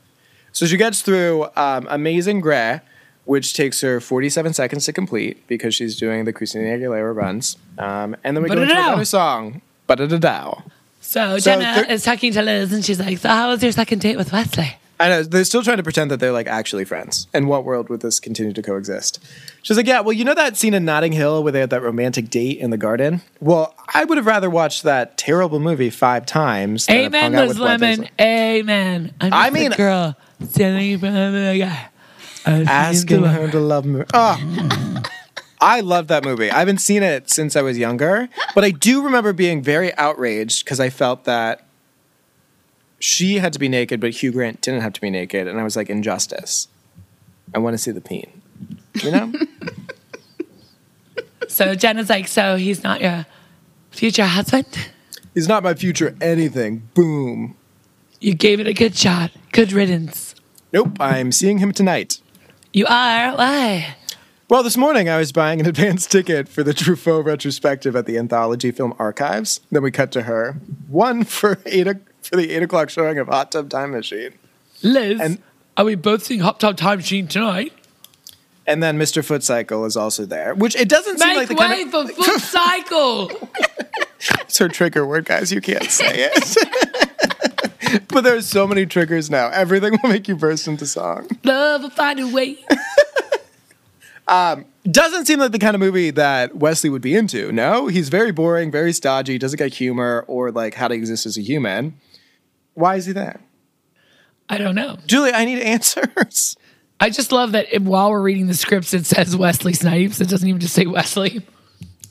So 0.56 0.66
she 0.66 0.78
gets 0.78 1.02
through 1.02 1.50
um, 1.58 1.86
Amazing 1.90 2.40
Gray, 2.40 2.80
which 3.26 3.54
takes 3.54 3.82
her 3.82 4.00
47 4.00 4.54
seconds 4.54 4.86
to 4.86 4.94
complete 4.94 5.46
because 5.48 5.76
she's 5.76 5.98
doing 5.98 6.24
the 6.24 6.32
Christina 6.32 6.68
Aguilera 6.78 7.14
runs. 7.14 7.58
Um, 7.78 8.16
and 8.24 8.38
then 8.38 8.42
we 8.42 8.48
go 8.48 8.62
into 8.62 8.74
another 8.74 9.04
song, 9.04 9.62
Ba-da-da-dow. 9.88 10.64
So, 11.02 11.38
So 11.40 11.52
Jenna 11.58 11.86
is 11.90 12.06
talking 12.06 12.32
to 12.32 12.42
Liz 12.42 12.72
and 12.72 12.86
she's 12.86 13.02
like, 13.02 13.18
So, 13.18 13.28
how 13.28 13.50
was 13.50 13.62
your 13.62 13.74
second 13.74 14.00
date 14.00 14.16
with 14.16 14.32
Wesley? 14.32 14.78
I 14.98 15.10
know 15.10 15.24
they're 15.24 15.44
still 15.44 15.62
trying 15.62 15.76
to 15.76 15.84
pretend 15.84 16.10
that 16.12 16.22
they're 16.22 16.32
like 16.32 16.48
actually 16.48 16.86
friends. 16.86 17.28
In 17.34 17.48
what 17.48 17.66
world 17.66 17.90
would 17.90 18.00
this 18.00 18.22
continue 18.22 18.54
to 18.54 18.62
coexist? 18.62 19.20
She's 19.62 19.76
like, 19.76 19.88
yeah, 19.88 20.00
well, 20.00 20.14
you 20.14 20.24
know 20.24 20.34
that 20.36 20.56
scene 20.56 20.74
in 20.74 20.86
Notting 20.86 21.12
Hill 21.12 21.44
where 21.44 21.52
they 21.52 21.60
had 21.60 21.70
that 21.72 21.82
romantic 21.82 22.30
date 22.30 22.60
in 22.60 22.70
the 22.70 22.78
garden? 22.78 23.20
Well, 23.42 23.76
I 23.94 24.06
would 24.06 24.18
have 24.18 24.26
rather 24.26 24.50
watched 24.50 24.84
that 24.84 25.18
terrible 25.18 25.60
movie 25.60 25.90
five 25.90 26.26
times. 26.26 26.90
Amen, 26.90 27.34
Liz. 27.34 27.60
Lemon. 27.60 28.08
Amen. 28.22 29.14
I'm 29.20 29.34
I 29.34 29.50
mean- 29.50 29.72
girl 29.72 30.16
standing 30.48 31.00
from 31.00 31.14
the 31.14 31.58
guy. 31.60 31.90
Asking 32.46 32.68
Asking 32.68 33.22
to 33.24 33.30
her 33.30 33.52
to 33.52 33.60
love 33.60 33.86
me. 33.86 34.04
Oh. 34.14 35.02
I 35.62 35.80
love 35.82 36.08
that 36.10 36.24
movie. 36.24 36.52
I 36.52 36.60
haven't 36.60 36.80
seen 36.80 37.02
it 37.02 37.30
since 37.30 37.56
I 37.56 37.62
was 37.62 37.78
younger, 37.78 38.30
but 38.54 38.64
I 38.64 38.72
do 38.72 39.04
remember 39.04 39.34
being 39.34 39.64
very 39.64 39.96
outraged 39.98 40.64
because 40.64 40.80
I 40.80 40.90
felt 40.90 41.24
that 41.24 41.66
she 43.00 43.40
had 43.40 43.54
to 43.54 43.60
be 43.60 43.68
naked, 43.70 44.00
but 44.00 44.12
Hugh 44.12 44.32
Grant 44.32 44.62
didn't 44.62 44.82
have 44.82 44.94
to 44.94 45.02
be 45.02 45.10
naked, 45.10 45.48
and 45.48 45.60
I 45.60 45.64
was 45.64 45.76
like, 45.76 45.90
injustice. 45.90 46.68
I 47.54 47.60
want 47.60 47.74
to 47.74 47.78
see 47.78 47.92
the 47.92 48.02
peen. 48.02 48.42
You 49.02 49.12
know? 49.12 49.34
So 51.48 51.76
Jenna's 51.76 52.10
like, 52.10 52.28
So 52.28 52.56
he's 52.58 52.84
not 52.84 53.02
your 53.02 53.26
future 53.92 54.26
husband? 54.26 54.66
He's 55.34 55.48
not 55.48 55.64
my 55.64 55.74
future 55.74 56.16
anything. 56.20 56.90
Boom. 56.94 57.56
You 58.20 58.34
gave 58.34 58.60
it 58.60 58.68
a 58.68 58.74
good 58.74 58.96
shot. 58.96 59.32
Good 59.52 59.72
riddance. 59.72 60.25
Nope, 60.74 60.98
I'm 61.00 61.32
seeing 61.32 61.60
him 61.60 61.72
tonight. 61.72 62.20
You 62.74 62.86
are? 62.88 63.36
Why? 63.36 63.96
Well, 64.50 64.62
this 64.64 64.78
morning 64.78 65.10
I 65.10 65.18
was 65.18 65.32
buying 65.32 65.60
an 65.60 65.66
advance 65.68 66.06
ticket 66.06 66.48
for 66.50 66.64
the 66.64 66.74
Truffaut 66.74 67.26
retrospective 67.26 67.96
at 67.96 68.06
the 68.06 68.18
Anthology 68.18 68.72
Film 68.72 68.94
Archives. 69.00 69.62
Then 69.72 69.84
we 69.84 69.92
cut 69.92 70.12
to 70.14 70.24
her. 70.24 70.54
One 70.88 71.24
for 71.24 71.60
eight 71.66 71.88
o- 71.88 71.94
for 72.22 72.36
the 72.36 72.52
eight 72.52 72.64
o'clock 72.64 72.90
showing 72.90 73.18
of 73.20 73.28
Hot 73.28 73.52
Tub 73.52 73.70
Time 73.70 73.92
Machine. 73.92 74.34
Liz, 74.84 75.20
And- 75.20 75.42
are 75.78 75.86
we 75.86 75.96
both 75.96 76.24
seeing 76.24 76.42
Hot 76.42 76.60
Tub 76.60 76.78
Time 76.78 76.98
Machine 76.98 77.28
tonight? 77.28 77.74
And 78.68 78.82
then 78.82 78.98
Mr. 78.98 79.24
Footcycle 79.24 79.86
is 79.86 79.96
also 79.96 80.26
there, 80.26 80.56
which 80.56 80.76
it 80.76 80.90
doesn't 80.90 81.20
seem 81.20 81.36
like 81.38 81.48
the 81.50 81.54
way 81.54 81.84
kind 81.84 81.94
of 81.94 82.10
for 82.12 82.14
Foot 82.24 82.42
Cycle. 82.42 83.32
it's 84.42 84.58
her 84.58 84.68
trigger 84.68 85.06
word, 85.06 85.26
guys. 85.26 85.52
You 85.52 85.62
can't 85.62 85.84
say 85.92 86.30
it. 86.32 87.25
but 88.10 88.24
there's 88.24 88.48
so 88.48 88.68
many 88.68 88.86
triggers 88.86 89.30
now. 89.30 89.50
Everything 89.50 89.98
will 90.02 90.10
make 90.10 90.28
you 90.28 90.36
burst 90.36 90.68
into 90.68 90.86
song. 90.86 91.28
Love 91.44 91.84
will 91.84 91.90
find 91.90 92.20
a 92.20 92.28
way. 92.28 92.58
Um, 94.28 94.66
doesn't 94.90 95.26
seem 95.26 95.40
like 95.40 95.52
the 95.52 95.60
kind 95.60 95.76
of 95.76 95.80
movie 95.80 96.12
that 96.12 96.56
Wesley 96.56 96.90
would 96.90 97.02
be 97.02 97.16
into. 97.16 97.52
No, 97.52 97.88
he's 97.88 98.10
very 98.10 98.32
boring, 98.32 98.72
very 98.72 98.94
stodgy, 98.94 99.38
doesn't 99.38 99.58
get 99.58 99.74
humor 99.74 100.26
or 100.28 100.52
like 100.52 100.74
how 100.74 100.88
to 100.88 100.96
exist 100.96 101.26
as 101.26 101.38
a 101.38 101.42
human. 101.42 102.00
Why 102.74 102.96
is 102.96 103.06
he 103.06 103.14
there? 103.14 103.40
I 104.50 104.58
don't 104.58 104.76
know. 104.76 104.98
Julie, 105.06 105.34
I 105.34 105.46
need 105.46 105.60
answers. 105.62 106.56
I 107.00 107.10
just 107.10 107.32
love 107.32 107.52
that 107.52 107.68
if, 107.74 107.82
while 107.84 108.10
we're 108.10 108.22
reading 108.22 108.48
the 108.48 108.54
scripts, 108.54 108.94
it 108.94 109.06
says 109.06 109.36
Wesley 109.36 109.74
Snipes. 109.74 110.22
It 110.22 110.30
doesn't 110.30 110.48
even 110.48 110.62
just 110.62 110.74
say 110.74 110.86
Wesley. 110.86 111.42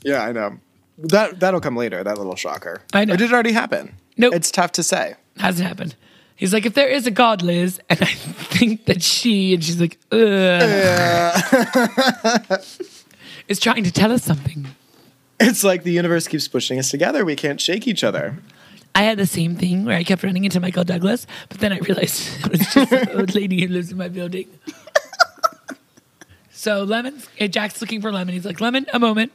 Yeah, 0.03 0.23
I 0.23 0.31
know. 0.31 0.59
That 0.97 1.39
that'll 1.39 1.59
come 1.59 1.75
later. 1.75 2.03
That 2.03 2.17
little 2.17 2.35
shocker. 2.35 2.81
I 2.93 3.03
know. 3.03 3.15
Or 3.15 3.17
did 3.17 3.31
it 3.31 3.33
already 3.33 3.51
happen? 3.51 3.95
Nope. 4.15 4.33
It's 4.33 4.51
tough 4.51 4.73
to 4.73 4.83
say. 4.83 5.15
Hasn't 5.37 5.67
happened. 5.67 5.95
He's 6.35 6.53
like, 6.53 6.65
if 6.65 6.73
there 6.73 6.89
is 6.89 7.07
a 7.07 7.11
God, 7.11 7.41
Liz, 7.41 7.79
and 7.89 8.01
I 8.01 8.05
think 8.05 8.85
that 8.85 9.01
she, 9.01 9.53
and 9.53 9.63
she's 9.63 9.79
like, 9.79 9.97
ugh, 10.11 10.19
is 13.47 13.59
trying 13.59 13.83
to 13.85 13.91
tell 13.91 14.11
us 14.11 14.23
something. 14.23 14.67
It's 15.39 15.63
like 15.63 15.83
the 15.83 15.91
universe 15.91 16.27
keeps 16.27 16.47
pushing 16.47 16.77
us 16.79 16.91
together. 16.91 17.23
We 17.23 17.35
can't 17.35 17.61
shake 17.61 17.87
each 17.87 18.03
other. 18.03 18.37
I 18.93 19.03
had 19.03 19.17
the 19.17 19.27
same 19.27 19.55
thing 19.55 19.83
where 19.85 19.97
I 19.97 20.03
kept 20.03 20.23
running 20.23 20.45
into 20.45 20.59
Michael 20.59 20.85
Douglas, 20.85 21.27
but 21.49 21.59
then 21.59 21.73
I 21.73 21.79
realized 21.79 22.45
it 22.45 22.51
was 22.51 22.59
just 22.73 22.91
an 22.91 23.09
old 23.19 23.35
lady 23.35 23.61
who 23.61 23.67
lives 23.71 23.91
in 23.91 23.97
my 23.97 24.07
building. 24.07 24.47
so 26.51 26.83
Lemon, 26.83 27.21
eh, 27.37 27.47
Jack's 27.47 27.81
looking 27.81 28.01
for 28.01 28.11
Lemon. 28.11 28.33
He's 28.33 28.45
like, 28.45 28.61
Lemon, 28.61 28.85
a 28.93 28.99
moment. 28.99 29.31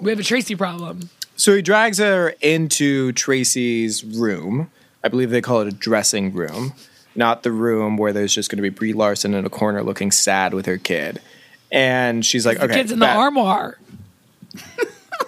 We 0.00 0.10
have 0.10 0.20
a 0.20 0.24
Tracy 0.24 0.54
problem. 0.54 1.10
So 1.36 1.54
he 1.54 1.62
drags 1.62 1.98
her 1.98 2.34
into 2.40 3.12
Tracy's 3.12 4.04
room. 4.04 4.70
I 5.02 5.08
believe 5.08 5.30
they 5.30 5.40
call 5.40 5.60
it 5.60 5.68
a 5.68 5.72
dressing 5.72 6.32
room, 6.32 6.74
not 7.16 7.42
the 7.42 7.50
room 7.50 7.96
where 7.96 8.12
there's 8.12 8.34
just 8.34 8.50
going 8.50 8.58
to 8.58 8.62
be 8.62 8.68
Brie 8.68 8.92
Larson 8.92 9.34
in 9.34 9.44
a 9.44 9.50
corner 9.50 9.82
looking 9.82 10.10
sad 10.12 10.54
with 10.54 10.66
her 10.66 10.78
kid. 10.78 11.20
And 11.72 12.24
she's 12.24 12.46
like, 12.46 12.58
The 12.58 12.64
okay. 12.64 12.74
kid's 12.74 12.92
in 12.92 12.98
the 13.00 13.06
bet. 13.06 13.16
armoire. 13.16 13.78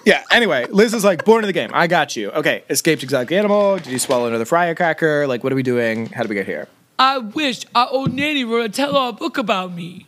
Yeah. 0.05 0.21
Anyway, 0.29 0.67
Liz 0.69 0.93
is 0.93 1.03
like, 1.03 1.25
born 1.25 1.43
in 1.43 1.47
the 1.47 1.53
game. 1.53 1.71
I 1.73 1.87
got 1.87 2.15
you. 2.15 2.29
Okay. 2.29 2.63
Escaped 2.69 3.01
exotic 3.01 3.31
animal. 3.31 3.77
Did 3.77 3.87
you 3.87 3.97
swallow 3.97 4.27
another 4.27 4.45
fryer 4.45 4.75
cracker? 4.75 5.25
Like, 5.25 5.43
what 5.43 5.51
are 5.51 5.55
we 5.55 5.63
doing? 5.63 6.07
How 6.07 6.21
did 6.21 6.29
we 6.29 6.35
get 6.35 6.45
here? 6.45 6.67
I 6.99 7.17
wish 7.17 7.65
our 7.73 7.87
old 7.89 8.13
nanny 8.13 8.45
were 8.45 8.59
a 8.59 8.69
tell 8.69 8.93
her 8.93 9.09
a 9.09 9.13
book 9.13 9.39
about 9.39 9.73
me. 9.73 10.05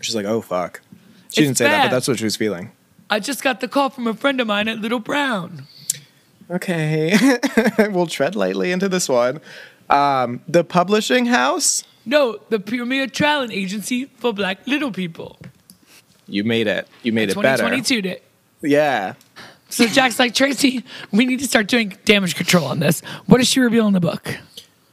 She's 0.00 0.14
like, 0.14 0.26
oh, 0.26 0.40
fuck. 0.40 0.80
She 0.90 1.26
It's 1.26 1.34
didn't 1.48 1.56
say 1.56 1.64
that, 1.64 1.86
but 1.86 1.90
that's 1.96 2.06
what 2.06 2.18
she 2.18 2.24
was 2.24 2.36
feeling. 2.36 2.70
I 3.10 3.20
just 3.20 3.42
got 3.42 3.60
the 3.60 3.68
call 3.68 3.90
from 3.90 4.06
a 4.06 4.14
friend 4.14 4.40
of 4.40 4.46
mine 4.46 4.68
at 4.68 4.78
Little 4.78 4.98
Brown. 4.98 5.66
Okay. 6.50 7.16
we'll 7.90 8.06
tread 8.06 8.36
lightly 8.36 8.72
into 8.72 8.88
this 8.88 9.08
one. 9.08 9.40
Um, 9.90 10.42
the 10.48 10.64
publishing 10.64 11.26
house. 11.26 11.84
No, 12.06 12.38
the 12.50 12.58
premier 12.58 13.06
talent 13.06 13.52
agency 13.52 14.06
for 14.16 14.32
black 14.32 14.66
little 14.66 14.92
people. 14.92 15.38
You 16.26 16.44
made 16.44 16.66
it. 16.66 16.88
You 17.02 17.12
made 17.12 17.30
it 17.30 17.36
better. 17.36 17.62
2022 17.62 18.02
did. 18.02 18.22
Yeah. 18.62 19.14
So 19.68 19.86
Jack's 19.86 20.18
like, 20.18 20.34
Tracy, 20.34 20.84
we 21.12 21.26
need 21.26 21.40
to 21.40 21.46
start 21.46 21.66
doing 21.66 21.96
damage 22.04 22.34
control 22.34 22.66
on 22.66 22.78
this. 22.78 23.00
What 23.26 23.38
does 23.38 23.48
she 23.48 23.60
reveal 23.60 23.86
in 23.86 23.92
the 23.92 24.00
book? 24.00 24.38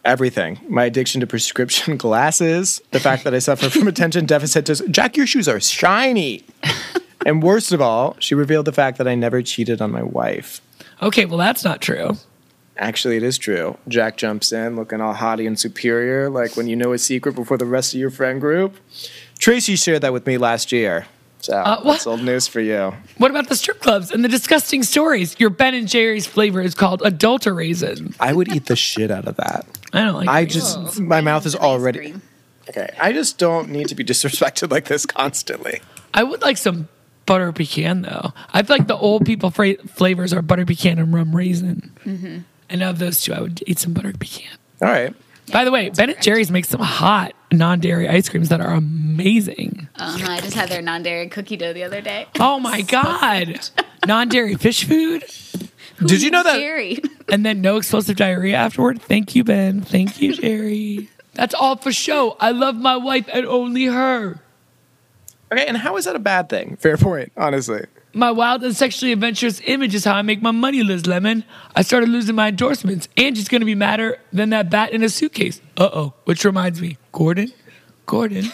Everything. 0.03 0.59
My 0.67 0.85
addiction 0.85 1.21
to 1.21 1.27
prescription 1.27 1.97
glasses, 1.97 2.81
the 2.91 2.99
fact 2.99 3.23
that 3.23 3.33
I 3.33 3.39
suffer 3.39 3.69
from 3.69 3.87
attention 3.87 4.25
deficit 4.25 4.65
dis- 4.65 4.81
Jack, 4.89 5.15
your 5.15 5.27
shoes 5.27 5.47
are 5.47 5.59
shiny. 5.59 6.43
and 7.25 7.41
worst 7.43 7.71
of 7.71 7.81
all, 7.81 8.15
she 8.19 8.35
revealed 8.35 8.65
the 8.65 8.71
fact 8.73 8.97
that 8.97 9.07
I 9.07 9.15
never 9.15 9.41
cheated 9.41 9.81
on 9.81 9.91
my 9.91 10.03
wife. 10.03 10.61
Okay, 11.01 11.25
well, 11.25 11.37
that's 11.37 11.63
not 11.63 11.81
true. 11.81 12.17
Actually, 12.77 13.17
it 13.17 13.23
is 13.23 13.37
true. 13.37 13.77
Jack 13.87 14.17
jumps 14.17 14.51
in 14.51 14.75
looking 14.75 15.01
all 15.01 15.13
haughty 15.13 15.45
and 15.45 15.59
superior, 15.59 16.29
like 16.29 16.55
when 16.57 16.67
you 16.67 16.75
know 16.75 16.93
a 16.93 16.97
secret 16.97 17.35
before 17.35 17.57
the 17.57 17.65
rest 17.65 17.93
of 17.93 17.99
your 17.99 18.09
friend 18.09 18.39
group. 18.41 18.75
Tracy 19.39 19.75
shared 19.75 20.01
that 20.01 20.13
with 20.13 20.25
me 20.25 20.37
last 20.37 20.71
year. 20.71 21.05
So 21.41 21.53
Uh, 21.57 21.81
what? 21.81 21.93
that's 21.93 22.07
old 22.07 22.23
news 22.23 22.47
for 22.47 22.59
you. 22.61 22.93
What 23.17 23.31
about 23.31 23.49
the 23.49 23.55
strip 23.55 23.81
clubs 23.81 24.11
and 24.11 24.23
the 24.23 24.27
disgusting 24.29 24.83
stories? 24.83 25.35
Your 25.39 25.49
Ben 25.49 25.73
and 25.73 25.87
Jerry's 25.87 26.27
flavor 26.27 26.61
is 26.61 26.75
called 26.75 27.01
adulter 27.01 27.55
raisin. 27.55 28.13
I 28.19 28.31
would 28.33 28.53
eat 28.53 28.67
the 28.67 28.75
shit 28.75 29.09
out 29.11 29.27
of 29.27 29.37
that. 29.37 29.65
I 29.91 30.03
don't 30.03 30.13
like 30.15 30.27
it. 30.27 30.31
I 30.31 30.41
raisins. 30.41 30.73
just, 30.85 30.99
my 30.99 31.19
mouth 31.21 31.45
is 31.47 31.55
already. 31.55 32.13
Okay, 32.69 32.89
I 32.99 33.11
just 33.11 33.37
don't 33.39 33.69
need 33.69 33.87
to 33.89 33.95
be 33.95 34.03
disrespected 34.11 34.71
like 34.71 34.85
this 34.85 35.05
constantly. 35.05 35.81
I 36.13 36.23
would 36.23 36.41
like 36.43 36.57
some 36.57 36.87
butter 37.25 37.51
pecan 37.51 38.01
though. 38.01 38.33
I 38.53 38.63
feel 38.63 38.77
like 38.77 38.87
the 38.87 38.97
old 38.97 39.25
people 39.25 39.51
fra- 39.51 39.77
flavors 39.87 40.33
are 40.33 40.41
butter 40.41 40.65
pecan 40.65 40.99
and 40.99 41.13
rum 41.13 41.35
raisin. 41.35 41.91
Mm-hmm. 42.05 42.39
And 42.69 42.83
of 42.83 42.99
those 42.99 43.21
two, 43.21 43.33
I 43.33 43.41
would 43.41 43.61
eat 43.67 43.79
some 43.79 43.93
butter 43.93 44.13
pecan. 44.13 44.57
All 44.81 44.87
right. 44.89 45.13
By 45.51 45.65
the 45.65 45.71
way, 45.71 45.89
Ben 45.89 46.09
and 46.09 46.21
Jerry's 46.21 46.49
makes 46.49 46.69
some 46.69 46.79
hot 46.79 47.33
non-dairy 47.51 48.07
ice 48.07 48.29
creams 48.29 48.49
that 48.49 48.61
are 48.61 48.71
amazing. 48.73 49.89
Uh-huh, 49.95 50.31
I 50.31 50.39
just 50.39 50.53
had 50.55 50.69
their 50.69 50.81
non-dairy 50.81 51.27
cookie 51.27 51.57
dough 51.57 51.73
the 51.73 51.83
other 51.83 51.99
day. 51.99 52.27
Oh 52.39 52.59
my 52.59 52.81
god, 52.97 53.59
non-dairy 54.05 54.55
fish 54.55 54.85
food, 54.85 55.23
Did 56.05 56.21
you 56.21 56.31
know 56.31 56.43
that? 56.43 56.57
Dairy. 56.57 56.99
and 57.29 57.45
then 57.45 57.59
no 57.61 57.77
explosive 57.77 58.15
diarrhea 58.15 58.55
afterward. 58.55 59.01
Thank 59.01 59.35
you, 59.35 59.43
Ben. 59.43 59.81
Thank 59.81 60.21
you, 60.21 60.33
Jerry. 60.33 61.09
That's 61.33 61.53
all 61.53 61.75
for 61.75 61.91
show. 61.91 62.37
I 62.39 62.51
love 62.51 62.75
my 62.75 62.95
wife 62.97 63.27
and 63.33 63.45
only 63.45 63.85
her. 63.85 64.39
Okay, 65.51 65.65
and 65.65 65.77
how 65.77 65.97
is 65.97 66.05
that 66.05 66.15
a 66.15 66.19
bad 66.19 66.49
thing? 66.49 66.77
Fair 66.77 66.97
point, 66.97 67.31
honestly. 67.35 67.85
My 68.13 68.31
wild 68.31 68.63
and 68.63 68.75
sexually 68.75 69.11
adventurous 69.11 69.61
image 69.65 69.95
is 69.95 70.05
how 70.05 70.15
I 70.15 70.21
make 70.21 70.41
my 70.41 70.51
money, 70.51 70.83
Liz 70.83 71.07
Lemon. 71.07 71.43
I 71.75 71.81
started 71.81 72.09
losing 72.09 72.35
my 72.35 72.49
endorsements. 72.49 73.07
Angie's 73.17 73.47
gonna 73.47 73.65
be 73.65 73.75
madder 73.75 74.17
than 74.31 74.49
that 74.51 74.69
bat 74.69 74.91
in 74.91 75.03
a 75.03 75.09
suitcase. 75.09 75.61
Uh 75.77 75.89
oh. 75.93 76.13
Which 76.25 76.45
reminds 76.45 76.81
me, 76.81 76.97
Gordon, 77.11 77.51
Gordon. 78.05 78.51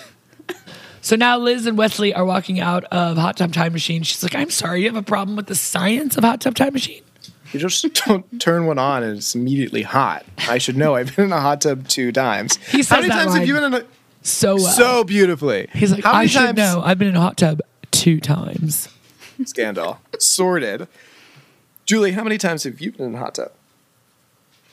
so 1.02 1.16
now 1.16 1.38
Liz 1.38 1.66
and 1.66 1.78
Wesley 1.78 2.14
are 2.14 2.26
walking 2.26 2.60
out 2.60 2.84
of 2.86 3.18
Hot 3.18 3.38
Tub 3.38 3.54
Time 3.54 3.74
Machine. 3.74 4.04
She's 4.04 4.24
like, 4.24 4.36
I'm 4.36 4.50
sorry, 4.52 4.82
you 4.82 4.88
have 4.88 4.96
a 4.96 5.04
problem 5.04 5.36
with 5.36 5.48
the 5.48 5.56
science 5.56 6.18
of 6.18 6.24
Hot 6.24 6.42
Tub 6.42 6.56
Time 6.56 6.74
Machine? 6.74 7.04
You 7.54 7.60
just 7.60 7.86
don't 8.06 8.42
turn 8.42 8.66
one 8.66 8.78
on 8.78 9.04
and 9.04 9.18
it's 9.18 9.34
immediately 9.34 9.84
hot. 9.84 10.26
I 10.50 10.58
should 10.58 10.78
know. 10.78 10.96
I've 10.96 11.16
been 11.16 11.26
in 11.26 11.32
a 11.32 11.40
hot 11.40 11.62
tub 11.62 11.88
two 11.88 12.12
times. 12.12 12.58
He 12.58 12.84
How 12.84 12.98
many 12.98 13.08
that 13.08 13.16
times 13.16 13.32
line 13.32 13.40
have 13.40 13.48
you 13.48 13.54
been 13.54 13.64
in 13.64 13.74
a 13.74 13.86
So 14.28 14.56
well. 14.56 14.66
so 14.74 15.04
beautifully? 15.06 15.70
He's 15.74 15.92
like, 15.92 16.04
How 16.04 16.12
I 16.12 16.16
many 16.18 16.28
should 16.28 16.40
times- 16.40 16.58
know. 16.58 16.82
I've 16.84 17.00
been 17.00 17.08
in 17.08 17.16
a 17.16 17.22
hot 17.22 17.38
tub 17.38 17.62
two 17.92 18.20
times. 18.20 18.90
Scandal. 19.46 20.00
Sorted. 20.20 20.88
Julie, 21.86 22.12
how 22.12 22.24
many 22.24 22.38
times 22.38 22.64
have 22.64 22.82
you 22.82 22.92
been 22.92 23.06
in 23.06 23.16
a 23.16 23.20
hot 23.20 23.36
tub? 23.36 23.52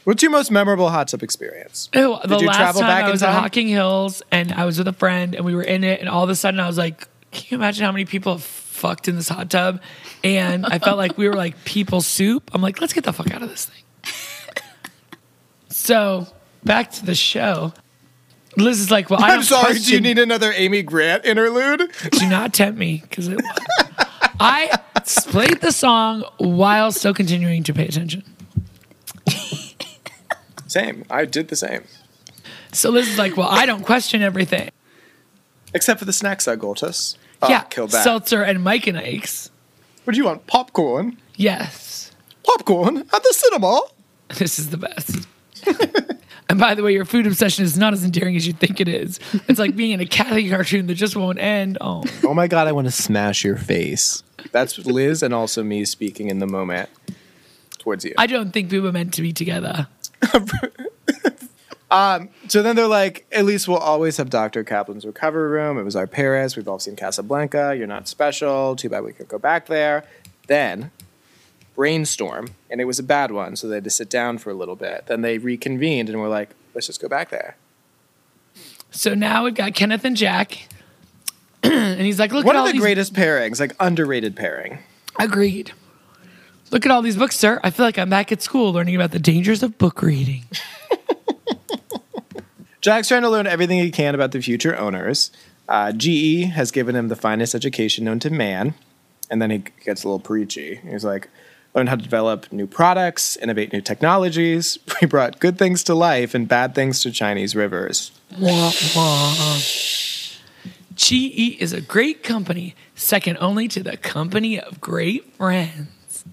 What's 0.03 0.23
your 0.23 0.33
most 0.33 0.51
memorable 0.51 0.91
hot 0.91 1.07
tub 1.09 1.23
experience? 1.23 1.89
Ew, 1.95 2.19
the 2.25 2.39
you 2.39 2.47
last 2.49 2.57
travel 2.57 2.81
time 2.83 2.91
back 2.91 3.05
I 3.05 3.07
in 3.07 3.13
was 3.13 3.23
at 3.23 3.33
time? 3.33 3.43
Hocking 3.43 3.69
Hills 3.69 4.23
and 4.31 4.53
I 4.53 4.65
was 4.65 4.77
with 4.77 4.89
a 4.89 4.93
friend 4.93 5.35
and 5.35 5.45
we 5.45 5.55
were 5.55 5.63
in 5.63 5.85
it 5.85 6.01
and 6.01 6.09
all 6.09 6.25
of 6.25 6.31
a 6.31 6.35
sudden 6.35 6.59
I 6.61 6.67
was 6.67 6.77
like, 6.77 7.07
can 7.31 7.47
you 7.51 7.57
imagine 7.57 7.85
how 7.85 7.93
many 7.93 8.05
people 8.05 8.33
have 8.33 8.43
fucked 8.43 9.07
in 9.09 9.15
this 9.17 9.29
hot 9.29 9.49
tub? 9.51 9.81
And 10.25 10.67
I 10.67 10.79
felt 10.81 10.99
like 10.99 11.17
we 11.17 11.29
were 11.29 11.35
like 11.37 11.65
people 11.65 12.01
soup. 12.01 12.51
I'm 12.53 12.61
like, 12.61 12.81
let's 12.81 12.93
get 12.93 13.05
the 13.05 13.13
fuck 13.13 13.31
out 13.33 13.43
of 13.43 13.49
this 13.49 13.67
thing. 13.67 13.83
so 15.69 16.27
back 16.65 16.91
to 16.93 17.07
the 17.07 17.15
show. 17.15 17.73
Liz 18.57 18.81
is 18.81 18.91
like, 18.91 19.11
well, 19.11 19.21
I 19.23 19.29
I'm 19.29 19.35
don't 19.37 19.43
sorry. 19.45 19.79
Do 19.79 19.93
you 19.93 20.01
need 20.01 20.19
another 20.19 20.53
Amy 20.55 20.83
Grant 20.83 21.25
interlude? 21.25 21.91
do 22.11 22.29
not 22.29 22.53
tempt 22.55 22.79
me 22.79 23.03
because 23.09 23.29
it 23.29 23.41
I 24.41 24.79
played 25.27 25.61
the 25.61 25.73
song 25.73 26.25
while 26.39 26.93
still 26.93 27.15
continuing 27.15 27.63
to 27.65 27.73
pay 27.75 27.87
attention. 27.87 28.23
Same. 30.67 31.05
I 31.11 31.25
did 31.25 31.49
the 31.49 31.57
same. 31.57 31.85
So 32.73 32.91
Liz 32.91 33.09
is 33.09 33.19
like, 33.19 33.37
well, 33.37 33.49
I 33.49 33.65
don't 33.67 33.85
question 33.85 34.23
everything. 34.23 34.71
Except 35.73 35.99
for 36.01 36.05
the 36.05 36.13
snacks 36.13 36.49
I 36.49 36.57
got 36.57 36.83
us. 36.83 37.17
Oh, 37.43 37.49
yeah, 37.49 37.63
killed 37.63 37.91
that. 37.91 38.03
seltzer 38.05 38.43
and 38.43 38.63
Mike 38.63 38.87
and 38.87 38.97
Ike's. 38.99 39.51
what 40.05 40.13
do 40.15 40.19
you 40.19 40.25
want? 40.25 40.47
Popcorn? 40.47 41.19
Yes. 41.37 42.11
Popcorn 42.45 42.99
at 42.99 43.23
the 43.23 43.33
cinema? 43.33 43.81
This 44.39 44.59
is 44.59 44.71
the 44.71 44.79
best. 44.79 45.29
and 46.55 46.61
by 46.61 46.77
the 46.77 46.85
way, 46.85 46.93
your 46.93 47.05
food 47.05 47.27
obsession 47.27 47.65
is 47.65 47.77
not 47.77 47.93
as 47.93 48.05
endearing 48.05 48.37
as 48.37 48.47
you 48.47 48.53
think 48.53 48.81
it 48.81 48.87
is. 48.87 49.19
It's 49.49 49.59
like 49.59 49.75
being 49.75 49.91
in 49.91 49.99
a 49.99 50.07
Cathy 50.07 50.49
cartoon 50.49 50.87
that 50.87 50.95
just 50.95 51.17
won't 51.17 51.41
end. 51.41 51.79
Oh, 51.81 52.05
Oh 52.23 52.33
my 52.33 52.47
god, 52.47 52.69
I 52.69 52.73
want 52.73 52.87
to 52.87 52.93
smash 52.93 53.43
your 53.45 53.57
face. 53.57 54.23
That's 54.53 54.79
Liz 54.87 55.21
and 55.25 55.35
also 55.35 55.65
me 55.65 55.85
speaking 55.85 56.29
in 56.31 56.39
the 56.39 56.47
moment. 56.47 56.89
towards 57.79 58.05
you. 58.05 58.15
I 58.17 58.29
don't 58.29 58.53
think 58.53 58.71
we 58.71 58.79
were 58.79 58.93
meant 58.93 59.13
to 59.15 59.23
be 59.23 59.33
together. 59.33 59.89
Um, 61.91 62.31
so 62.49 62.61
then 62.61 62.75
they're 62.75 62.89
like, 62.89 63.25
at 63.31 63.45
least 63.45 63.69
we'll 63.69 63.77
always 63.79 64.17
have 64.17 64.29
Dr. 64.29 64.65
Kaplan's 64.65 65.05
recovery 65.05 65.49
room. 65.49 65.79
It 65.79 65.85
was 65.85 65.95
our 65.95 66.09
Paris. 66.09 66.57
We've 66.57 66.67
all 66.67 66.81
seen 66.81 66.97
Casablanca. 66.97 67.77
You're 67.79 67.87
not 67.87 68.09
special. 68.09 68.75
Too 68.75 68.89
bad 68.89 69.05
we 69.05 69.13
could 69.13 69.29
go 69.29 69.39
back 69.39 69.67
there. 69.67 70.05
Then 70.49 70.91
brainstorm, 71.75 72.51
and 72.71 72.81
it 72.81 72.85
was 72.85 72.99
a 72.99 73.03
bad 73.03 73.31
one. 73.31 73.57
So 73.57 73.69
they 73.69 73.77
had 73.77 73.85
to 73.85 73.91
sit 73.91 74.11
down 74.11 74.39
for 74.39 74.51
a 74.51 74.55
little 74.55 74.77
bit. 74.77 75.07
Then 75.07 75.23
they 75.23 75.39
reconvened 75.39 76.09
and 76.09 76.21
were 76.21 76.29
like, 76.29 76.51
let's 76.75 76.87
just 76.87 77.01
go 77.01 77.09
back 77.09 77.31
there. 77.31 77.57
So 78.91 79.15
now 79.15 79.45
we've 79.45 79.55
got 79.55 79.75
Kenneth 79.75 80.05
and 80.05 80.17
Jack. 80.17 80.69
and 81.63 82.01
he's 82.01 82.19
like, 82.19 82.33
look 82.33 82.45
One 82.45 82.57
at 82.57 82.61
of 82.61 82.67
the 82.67 82.73
these 82.73 82.81
greatest 82.81 83.15
pairings, 83.15 83.59
like 83.59 83.75
underrated 83.81 84.37
pairing. 84.37 84.79
Agreed. 85.19 85.73
Look 86.71 86.85
at 86.85 86.93
all 86.93 87.03
these 87.03 87.17
books, 87.17 87.39
sir. 87.39 87.61
I 87.63 87.71
feel 87.71 87.87
like 87.87 87.99
I'm 87.99 88.11
back 88.11 88.33
at 88.33 88.43
school 88.43 88.73
learning 88.73 88.97
about 88.97 89.13
the 89.13 89.19
dangers 89.19 89.63
of 89.63 89.79
book 89.79 90.03
reading. 90.03 90.45
Jack's 92.81 93.09
trying 93.09 93.23
to 93.23 93.31
learn 93.31 93.47
everything 93.47 93.79
he 93.79 93.91
can 93.91 94.15
about 94.15 94.33
the 94.33 94.43
future 94.43 94.77
owners. 94.77 95.31
Uh, 95.69 95.93
GE 95.93 96.51
has 96.51 96.71
given 96.71 96.95
him 96.95 97.09
the 97.09 97.17
finest 97.17 97.55
education 97.55 98.05
known 98.05 98.19
to 98.21 98.31
man. 98.31 98.75
And 99.31 99.41
then 99.41 99.51
he 99.51 99.65
gets 99.85 100.05
a 100.05 100.09
little 100.09 100.21
preachy. 100.21 100.81
He's 100.87 101.05
like, 101.05 101.29
learn 101.75 101.89
how 101.89 101.97
to 101.97 102.03
develop 102.03 102.51
new 102.53 102.67
products, 102.67 103.37
innovate 103.37 103.73
new 103.73 103.81
technologies. 103.81 104.79
We 105.01 105.09
brought 105.09 105.41
good 105.41 105.59
things 105.59 105.83
to 105.85 105.95
life 105.95 106.35
and 106.35 106.49
bad 106.49 106.75
things 106.75 107.03
to 107.03 107.11
Chinese 107.11 107.57
rivers. 107.57 108.13
Wah, 108.39 108.73
wah. 108.95 109.59
GE 110.95 111.57
is 111.61 111.73
a 111.73 111.81
great 111.81 112.23
company, 112.23 112.75
second 112.95 113.37
only 113.41 113.67
to 113.69 113.83
the 113.83 113.97
company 113.97 114.59
of 114.59 114.81
great 114.81 115.35
friends. 115.35 116.25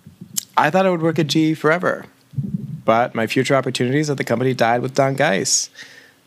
I 0.55 0.69
thought 0.69 0.85
I 0.85 0.91
would 0.91 1.01
work 1.01 1.17
at 1.17 1.27
GE 1.27 1.57
forever. 1.57 2.05
But 2.85 3.15
my 3.15 3.27
future 3.27 3.55
opportunities 3.55 4.09
at 4.09 4.17
the 4.17 4.23
company 4.23 4.53
died 4.53 4.81
with 4.81 4.93
Don 4.93 5.15
Geiss. 5.15 5.69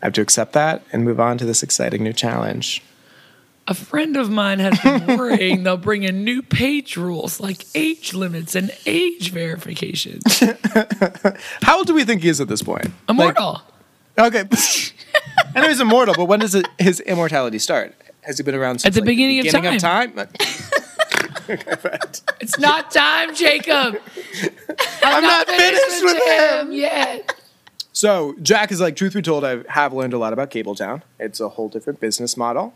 I 0.01 0.07
have 0.07 0.13
to 0.13 0.21
accept 0.21 0.53
that 0.53 0.83
and 0.91 1.03
move 1.03 1.19
on 1.19 1.37
to 1.37 1.45
this 1.45 1.63
exciting 1.63 2.03
new 2.03 2.13
challenge. 2.13 2.83
A 3.67 3.73
friend 3.73 4.15
of 4.15 4.29
mine 4.29 4.59
has 4.59 4.79
been 4.81 5.07
worrying 5.17 5.63
they'll 5.63 5.75
bring 5.75 6.03
in 6.03 6.23
new 6.23 6.43
page 6.43 6.97
rules 6.97 7.39
like 7.39 7.65
age 7.73 8.13
limits 8.13 8.53
and 8.53 8.71
age 8.85 9.31
verification. 9.31 10.19
How 11.63 11.77
old 11.77 11.87
do 11.87 11.95
we 11.95 12.03
think 12.03 12.21
he 12.21 12.29
is 12.29 12.39
at 12.39 12.47
this 12.47 12.61
point? 12.61 12.91
Immortal. 13.09 13.61
Okay. 14.17 14.43
I 15.55 15.61
know 15.61 15.67
he's 15.67 15.79
immortal, 15.79 16.13
but 16.15 16.25
when 16.25 16.39
does 16.39 16.53
it, 16.53 16.67
his 16.77 16.99
immortality 17.01 17.57
start? 17.57 17.95
Has 18.21 18.37
he 18.37 18.43
been 18.43 18.55
around 18.55 18.79
since 18.79 18.93
the 18.93 19.01
like, 19.01 19.07
beginning 19.07 19.39
of 19.39 19.45
beginning 19.45 19.79
time. 19.79 20.13
time? 20.13 20.27
it's 22.39 22.57
not 22.59 22.91
time, 22.91 23.35
Jacob. 23.35 23.99
I'm 25.03 25.23
not 25.23 25.47
finished 25.47 26.03
with 26.03 26.27
him. 26.27 26.71
yet. 26.71 27.39
So 27.93 28.35
Jack 28.41 28.71
is 28.71 28.81
like, 28.81 28.95
truth 28.95 29.13
be 29.13 29.21
told, 29.21 29.43
I 29.43 29.63
have 29.69 29.93
learned 29.93 30.13
a 30.13 30.17
lot 30.17 30.33
about 30.33 30.51
Cabletown. 30.51 31.01
It's 31.19 31.39
a 31.39 31.49
whole 31.49 31.69
different 31.69 31.99
business 31.99 32.35
model. 32.35 32.73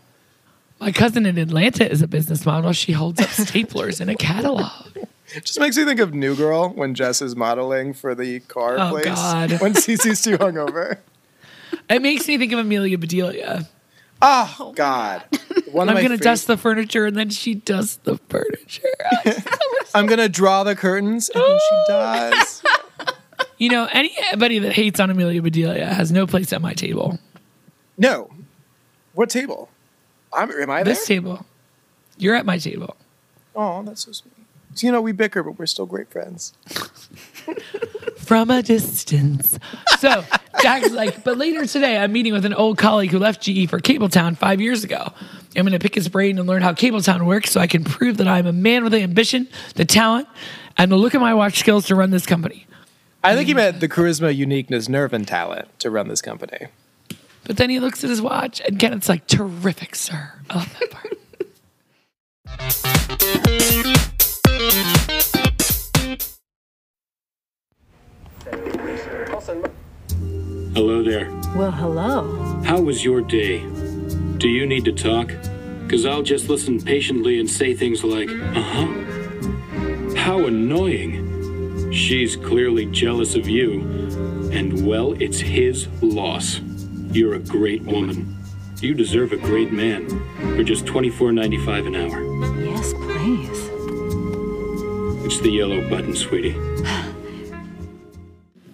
My 0.80 0.92
cousin 0.92 1.26
in 1.26 1.36
Atlanta 1.38 1.88
is 1.90 2.00
a 2.02 2.08
business 2.08 2.46
model. 2.46 2.72
She 2.72 2.92
holds 2.92 3.20
up 3.20 3.28
staplers 3.28 4.00
in 4.00 4.08
a 4.08 4.14
catalog. 4.14 4.70
It 5.34 5.44
just 5.44 5.60
makes 5.60 5.76
me 5.76 5.84
think 5.84 6.00
of 6.00 6.14
New 6.14 6.34
Girl 6.34 6.70
when 6.70 6.94
Jess 6.94 7.20
is 7.22 7.36
modeling 7.36 7.92
for 7.92 8.14
the 8.14 8.40
car 8.40 8.76
Oh, 8.78 8.90
place 8.90 9.04
God. 9.04 9.60
when 9.60 9.74
Cece's 9.74 10.22
too 10.22 10.38
hungover. 10.38 10.98
It 11.88 12.02
makes 12.02 12.26
me 12.26 12.38
think 12.38 12.52
of 12.52 12.58
Amelia 12.58 12.98
Bedelia. 12.98 13.68
Oh, 14.22 14.72
God. 14.74 15.22
One 15.70 15.88
I'm 15.88 16.02
gonna 16.02 16.16
dust 16.16 16.46
the 16.46 16.56
furniture 16.56 17.06
and 17.06 17.16
then 17.16 17.30
she 17.30 17.54
does 17.54 17.98
the 17.98 18.18
furniture. 18.28 18.88
I'm 19.94 20.06
gonna 20.06 20.28
draw 20.28 20.64
the 20.64 20.74
curtains 20.74 21.28
and 21.28 21.42
then 21.42 21.58
she 21.68 21.76
does. 21.88 22.62
you 23.58 23.68
know, 23.70 23.86
anybody 23.92 24.58
that 24.60 24.72
hates 24.72 24.98
on 24.98 25.10
Amelia 25.10 25.42
Bedelia 25.42 25.86
has 25.86 26.10
no 26.10 26.26
place 26.26 26.52
at 26.52 26.60
my 26.60 26.72
table. 26.74 27.18
No. 27.98 28.30
What 29.14 29.30
table? 29.30 29.68
I'm, 30.32 30.50
am 30.50 30.70
I 30.70 30.82
there? 30.82 30.94
This 30.94 31.06
table. 31.06 31.44
You're 32.16 32.34
at 32.34 32.46
my 32.46 32.58
table. 32.58 32.96
Oh, 33.54 33.82
that's 33.82 34.04
so 34.04 34.12
sweet. 34.12 34.32
So, 34.74 34.86
you 34.86 34.92
know, 34.92 35.00
we 35.00 35.12
bicker, 35.12 35.42
but 35.42 35.58
we're 35.58 35.66
still 35.66 35.86
great 35.86 36.10
friends. 36.10 36.52
From 38.18 38.50
a 38.50 38.62
distance. 38.62 39.58
So 39.98 40.24
Jack's 40.62 40.90
like, 40.92 41.24
but 41.24 41.36
later 41.36 41.66
today, 41.66 41.98
I'm 41.98 42.12
meeting 42.12 42.32
with 42.32 42.44
an 42.44 42.54
old 42.54 42.78
colleague 42.78 43.10
who 43.10 43.18
left 43.18 43.42
GE 43.42 43.68
for 43.68 43.80
Cabletown 43.80 44.36
five 44.36 44.60
years 44.60 44.84
ago. 44.84 45.12
I'm 45.56 45.62
going 45.62 45.72
to 45.72 45.80
pick 45.80 45.96
his 45.96 46.08
brain 46.08 46.38
and 46.38 46.46
learn 46.46 46.62
how 46.62 46.72
Cabletown 46.72 47.26
works 47.26 47.50
so 47.50 47.60
I 47.60 47.66
can 47.66 47.82
prove 47.82 48.18
that 48.18 48.28
I'm 48.28 48.46
a 48.46 48.52
man 48.52 48.84
with 48.84 48.92
the 48.92 49.02
ambition, 49.02 49.48
the 49.74 49.84
talent, 49.84 50.28
and 50.78 50.92
the 50.92 50.96
look 50.96 51.14
at 51.16 51.20
my 51.20 51.34
watch 51.34 51.58
skills 51.58 51.86
to 51.86 51.96
run 51.96 52.10
this 52.10 52.26
company. 52.26 52.66
I 53.24 53.34
think 53.34 53.48
he 53.48 53.54
meant 53.54 53.80
the 53.80 53.88
charisma, 53.88 54.34
uniqueness, 54.34 54.88
nerve, 54.88 55.12
and 55.12 55.26
talent 55.26 55.78
to 55.80 55.90
run 55.90 56.08
this 56.08 56.22
company. 56.22 56.68
But 57.50 57.56
then 57.56 57.68
he 57.68 57.80
looks 57.80 58.04
at 58.04 58.10
his 58.10 58.22
watch 58.22 58.60
and 58.60 58.78
Kenneth's 58.78 59.08
like, 59.08 59.26
terrific, 59.26 59.96
sir. 59.96 60.34
I 60.48 60.54
love 60.54 60.78
that 60.78 60.90
part. 60.92 61.18
Hello 70.76 71.02
there. 71.02 71.28
Well, 71.56 71.72
hello. 71.72 72.62
How 72.62 72.80
was 72.80 73.04
your 73.04 73.20
day? 73.20 73.58
Do 74.38 74.48
you 74.48 74.64
need 74.64 74.84
to 74.84 74.92
talk? 74.92 75.32
Because 75.82 76.06
I'll 76.06 76.22
just 76.22 76.48
listen 76.48 76.80
patiently 76.80 77.40
and 77.40 77.50
say 77.50 77.74
things 77.74 78.04
like, 78.04 78.30
uh 78.30 78.62
huh. 78.62 78.86
How 80.14 80.46
annoying. 80.46 81.90
She's 81.90 82.36
clearly 82.36 82.86
jealous 82.86 83.34
of 83.34 83.48
you. 83.48 83.80
And 84.52 84.86
well, 84.86 85.20
it's 85.20 85.40
his 85.40 85.88
loss. 86.00 86.60
You're 87.12 87.34
a 87.34 87.38
great 87.40 87.82
woman. 87.82 88.36
You 88.80 88.94
deserve 88.94 89.32
a 89.32 89.36
great 89.36 89.72
man 89.72 90.08
for 90.56 90.62
just 90.62 90.84
$24.95 90.84 91.86
an 91.88 91.96
hour. 91.96 92.22
Yes, 92.64 92.92
please. 92.92 93.66
It's 95.26 95.40
the 95.40 95.50
yellow 95.50 95.88
button, 95.88 96.14
sweetie. 96.14 96.56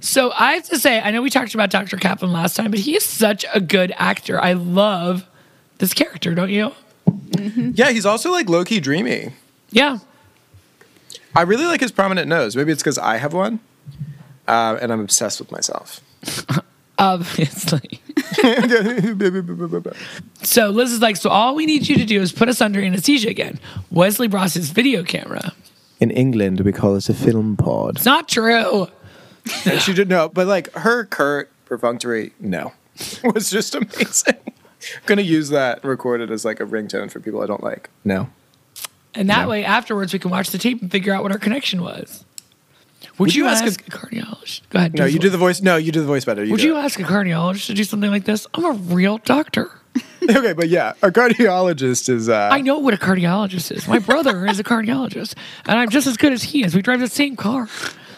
So 0.01 0.33
I 0.39 0.53
have 0.53 0.63
to 0.69 0.79
say, 0.79 1.01
I 1.01 1.11
know 1.11 1.21
we 1.21 1.31
talked 1.31 1.53
about 1.53 1.69
Dr. 1.69 1.97
Kaplan 1.97 2.33
last 2.33 2.55
time, 2.55 2.71
but 2.71 2.79
he 2.79 2.95
is 2.97 3.05
such 3.05 3.45
a 3.53 3.61
good 3.61 3.93
actor. 3.97 4.41
I 4.41 4.53
love 4.53 5.27
this 5.79 5.93
character, 5.93 6.33
don't 6.33 6.49
you? 6.49 6.73
Yeah, 7.75 7.91
he's 7.91 8.07
also 8.07 8.31
like 8.31 8.49
low 8.49 8.65
key 8.65 8.79
dreamy. 8.79 9.33
Yeah. 9.71 9.99
I 11.35 11.43
really 11.43 11.67
like 11.67 11.81
his 11.81 11.91
prominent 11.91 12.29
nose. 12.29 12.55
Maybe 12.55 12.71
it's 12.71 12.83
because 12.83 12.99
I 12.99 13.17
have 13.17 13.35
one, 13.35 13.59
uh, 14.47 14.79
and 14.81 14.93
I'm 14.93 15.01
obsessed 15.01 15.41
with 15.41 15.51
myself. 15.51 16.01
Obviously. 16.99 18.01
So 20.43 20.69
Liz 20.71 20.93
is 20.93 21.01
like, 21.01 21.17
so 21.17 21.29
all 21.29 21.55
we 21.55 21.67
need 21.67 21.89
you 21.89 21.97
to 21.97 22.05
do 22.05 22.21
is 22.21 22.33
put 22.33 22.49
us 22.49 22.61
under 22.61 22.81
anesthesia 22.81 23.29
again. 23.29 23.59
Wesley 23.91 24.29
brought 24.29 24.53
his 24.53 24.71
video 24.71 25.03
camera. 25.03 25.53
In 26.01 26.11
England, 26.11 26.61
we 26.61 26.73
call 26.73 26.95
this 26.95 27.09
a 27.09 27.15
film 27.15 27.57
pod. 27.57 27.97
It's 27.97 28.05
not 28.05 28.29
true. 28.29 28.89
And 29.65 29.81
she 29.83 29.93
didn't 29.93 30.09
know, 30.09 30.29
but 30.29 30.47
like 30.47 30.73
her 30.75 31.05
curt 31.05 31.51
perfunctory 31.67 32.33
no 32.41 32.73
was 33.25 33.51
just 33.51 33.75
amazing. 33.75 34.37
Gonna 35.07 35.23
use 35.23 35.49
that 35.49 35.83
recorded 35.85 36.31
as 36.31 36.45
like 36.45 36.61
a 36.61 36.65
ringtone 36.65 37.11
for 37.11 37.21
people 37.21 37.43
I 37.43 37.47
don't 37.47 37.63
like. 37.63 37.91
No. 38.05 38.31
And 39.15 39.31
that 39.31 39.49
way, 39.49 39.65
afterwards, 39.65 40.13
we 40.13 40.19
can 40.19 40.31
watch 40.31 40.51
the 40.51 40.59
tape 40.59 40.83
and 40.83 40.93
figure 40.93 41.15
out 41.15 41.23
what 41.23 41.33
our 41.33 41.39
connection 41.39 41.81
was. 41.83 42.26
Would, 43.03 43.19
Would 43.19 43.35
you, 43.35 43.45
you 43.45 43.51
ask, 43.51 43.65
ask 43.65 43.87
a 43.87 43.91
cardiologist? 43.91 44.63
Go 44.71 44.79
ahead. 44.79 44.95
No, 44.95 45.05
you 45.05 45.19
do 45.19 45.31
the 45.31 45.39
voice. 45.39 45.63
No, 45.63 45.77
you 45.77 45.93
do 45.93 46.01
the 46.01 46.07
voice 46.07 46.25
better. 46.25 46.45
You 46.45 46.53
Would 46.53 46.63
you 46.63 46.77
it. 46.77 46.81
ask 46.81 46.99
a 47.01 47.03
cardiologist 47.03 47.67
to 47.67 47.75
do 47.75 47.85
something 47.85 48.11
like 48.11 48.25
this? 48.25 48.47
I'm 48.55 48.65
a 48.65 48.73
real 48.73 49.19
doctor. 49.19 49.71
okay, 50.23 50.53
but 50.53 50.69
yeah, 50.69 50.95
a 51.03 51.11
cardiologist 51.11 52.09
is. 52.09 52.29
Uh, 52.29 52.49
I 52.51 52.61
know 52.61 52.79
what 52.79 52.95
a 52.95 52.97
cardiologist 52.97 53.71
is. 53.71 53.87
My 53.87 53.99
brother 53.99 54.47
is 54.47 54.59
a 54.59 54.65
cardiologist, 54.65 55.35
and 55.67 55.79
I'm 55.79 55.89
just 55.89 56.07
as 56.07 56.17
good 56.17 56.33
as 56.33 56.43
he 56.43 56.65
is. 56.65 56.75
We 56.75 56.83
drive 56.83 57.01
the 57.01 57.09
same 57.09 57.37
car. 57.37 57.69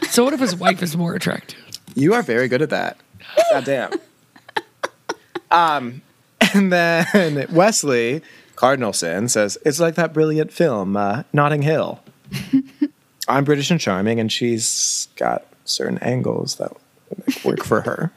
So 0.09 0.25
what 0.25 0.33
if 0.33 0.41
his 0.41 0.57
wife 0.57 0.83
is 0.83 0.97
more 0.97 1.14
attractive? 1.14 1.59
You 1.95 2.14
are 2.14 2.23
very 2.23 2.49
good 2.49 2.62
at 2.62 2.71
that. 2.71 2.99
God 3.51 3.64
damn. 3.64 3.93
um, 5.51 6.03
and 6.55 6.73
then 6.73 7.47
Wesley 7.51 8.23
Cardinalson 8.57 9.29
says 9.29 9.59
it's 9.67 9.81
like 9.81 9.95
that 9.97 10.12
brilliant 10.14 10.53
film, 10.53 10.97
uh, 10.97 11.25
Notting 11.33 11.62
Hill. 11.62 12.01
I'm 13.29 13.45
British 13.45 13.71
and 13.71 13.81
charming, 13.81 14.19
and 14.21 14.31
she's 14.33 15.09
got 15.17 15.45
certain 15.64 15.99
angles 15.99 16.57
that 16.57 16.73
like, 17.27 17.45
work 17.45 17.64
for 17.64 17.83
her. 17.83 18.11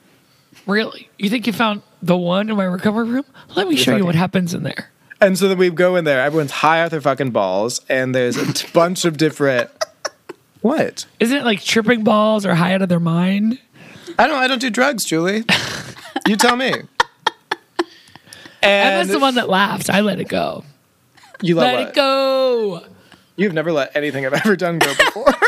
Really? 0.68 1.10
You 1.18 1.30
think 1.30 1.48
you 1.48 1.54
found 1.54 1.82
the 2.02 2.18
one 2.18 2.50
in 2.50 2.56
my 2.56 2.64
recovery 2.64 3.10
room? 3.10 3.26
Let 3.56 3.68
me 3.68 3.76
show 3.76 3.96
you 3.96 4.06
what 4.06 4.16
happens 4.16 4.54
in 4.54 4.64
there. 4.64 4.92
And 5.20 5.38
so 5.38 5.48
then 5.48 5.58
we 5.58 5.70
go 5.70 5.96
in 5.96 6.04
there. 6.06 6.22
Everyone's 6.22 6.52
high 6.52 6.84
off 6.84 6.92
their 6.92 7.02
fucking 7.02 7.32
balls, 7.32 7.82
and 7.90 8.14
there's 8.16 8.38
a 8.38 8.52
t- 8.54 8.68
bunch 8.74 9.06
of 9.06 9.18
different. 9.18 9.70
What? 10.62 11.08
Isn't 11.20 11.36
it 11.38 11.44
like 11.44 11.60
tripping 11.64 12.04
balls 12.04 12.46
or 12.46 12.54
high 12.54 12.76
out 12.76 12.84
of 12.84 12.90
their 12.90 13.00
mind? 13.00 13.58
I 14.20 14.28
don't. 14.28 14.36
I 14.38 14.48
don't 14.48 14.62
do 14.62 14.70
drugs, 14.70 15.04
Julie. 15.04 15.44
You 16.28 16.36
tell 16.36 16.56
me. 16.56 16.72
And 18.64 19.00
that's 19.00 19.10
the 19.10 19.20
one 19.20 19.36
that 19.36 19.50
laughs. 19.50 19.90
I 19.90 20.02
let 20.02 20.20
it 20.20 20.28
go. 20.28 20.64
you 21.42 21.56
let, 21.56 21.74
Let 21.74 21.80
what? 21.80 21.90
it 21.90 21.96
go. 21.96 22.84
You've 23.36 23.54
never 23.54 23.72
let 23.72 23.96
anything 23.96 24.26
I've 24.26 24.34
ever 24.34 24.56
done 24.56 24.80
go 24.80 24.94
before. 24.96 25.34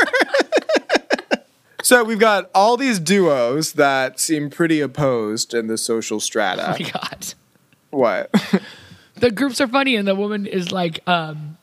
So 1.83 2.01
we've 2.01 2.17
got 2.17 2.49
all 2.55 2.77
these 2.77 2.97
duos 2.97 3.73
that 3.73 4.17
seem 4.17 4.49
pretty 4.49 4.79
opposed 4.79 5.53
in 5.53 5.67
the 5.67 5.77
social 5.77 6.21
strata. 6.21 6.63
Oh 6.79 6.81
my 6.83 6.89
god. 6.89 7.33
What? 7.89 8.61
The 9.15 9.29
groups 9.31 9.61
are 9.61 9.67
funny, 9.67 9.95
and 9.95 10.07
the 10.07 10.15
woman 10.15 10.45
is 10.47 10.71
like, 10.71 11.07
um, 11.07 11.57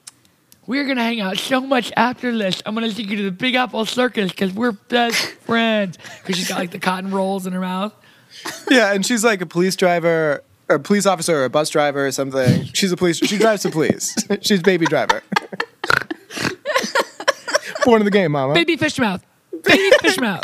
"We're 0.67 0.87
gonna 0.87 1.03
hang 1.03 1.21
out 1.21 1.37
so 1.37 1.61
much 1.61 1.93
after 1.97 2.37
this. 2.37 2.63
I'm 2.65 2.75
gonna 2.75 2.93
take 2.93 3.09
you 3.11 3.17
to 3.17 3.23
the 3.25 3.33
Big 3.33 3.55
Apple 3.55 3.85
Circus 3.85 4.31
because 4.31 4.53
we're 4.53 4.73
best 4.73 5.17
friends." 5.41 5.99
Because 6.23 6.37
she's 6.37 6.49
got 6.49 6.59
like 6.59 6.71
the 6.71 6.79
cotton 6.79 7.11
rolls 7.11 7.47
in 7.47 7.53
her 7.53 7.61
mouth. 7.61 7.93
yeah, 8.71 8.93
and 8.95 9.05
she's 9.05 9.25
like 9.25 9.41
a 9.41 9.47
police 9.47 9.75
driver, 9.75 10.43
or 10.69 10.77
a 10.77 10.81
police 10.81 11.07
officer, 11.07 11.41
or 11.41 11.45
a 11.45 11.51
bus 11.51 11.71
driver, 11.71 12.07
or 12.07 12.13
something. 12.13 12.65
She's 12.73 12.93
a 12.93 12.97
police. 12.97 13.17
She 13.19 13.37
drives 13.37 13.65
the 13.65 13.71
police. 13.71 14.15
she's 14.43 14.63
baby 14.63 14.87
driver. 14.87 15.23
Born 17.85 18.01
in 18.01 18.05
the 18.05 18.11
game, 18.11 18.33
mama. 18.33 18.55
Baby 18.55 18.77
fish 18.77 18.99
mouth. 18.99 19.25
Baby 19.65 19.91
fish 20.01 20.17
mouth. 20.21 20.43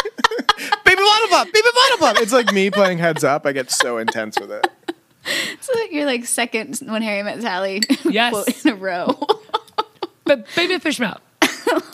baby 0.85 0.97
bottle 1.03 1.29
pop. 1.29 1.47
Baby 1.53 1.69
bottle 1.75 1.99
pop. 1.99 2.17
It's 2.21 2.33
like 2.33 2.53
me 2.53 2.71
playing 2.71 2.99
heads 2.99 3.25
up. 3.25 3.47
I 3.47 3.53
get 3.53 3.71
so 3.71 3.99
intense 3.99 4.39
with 4.39 4.51
it. 4.51 4.67
So 5.61 5.73
like 5.79 5.93
you're 5.93 6.07
like 6.07 6.25
second 6.25 6.79
when 6.85 7.03
Harry 7.03 7.23
met 7.23 7.43
Sally 7.43 7.83
Yes. 8.05 8.33
quote 8.33 8.65
in 8.65 8.73
a 8.73 8.77
row. 8.77 9.19
But 10.25 10.47
baby 10.55 10.79
fish 10.79 11.01
mouth. 11.01 11.21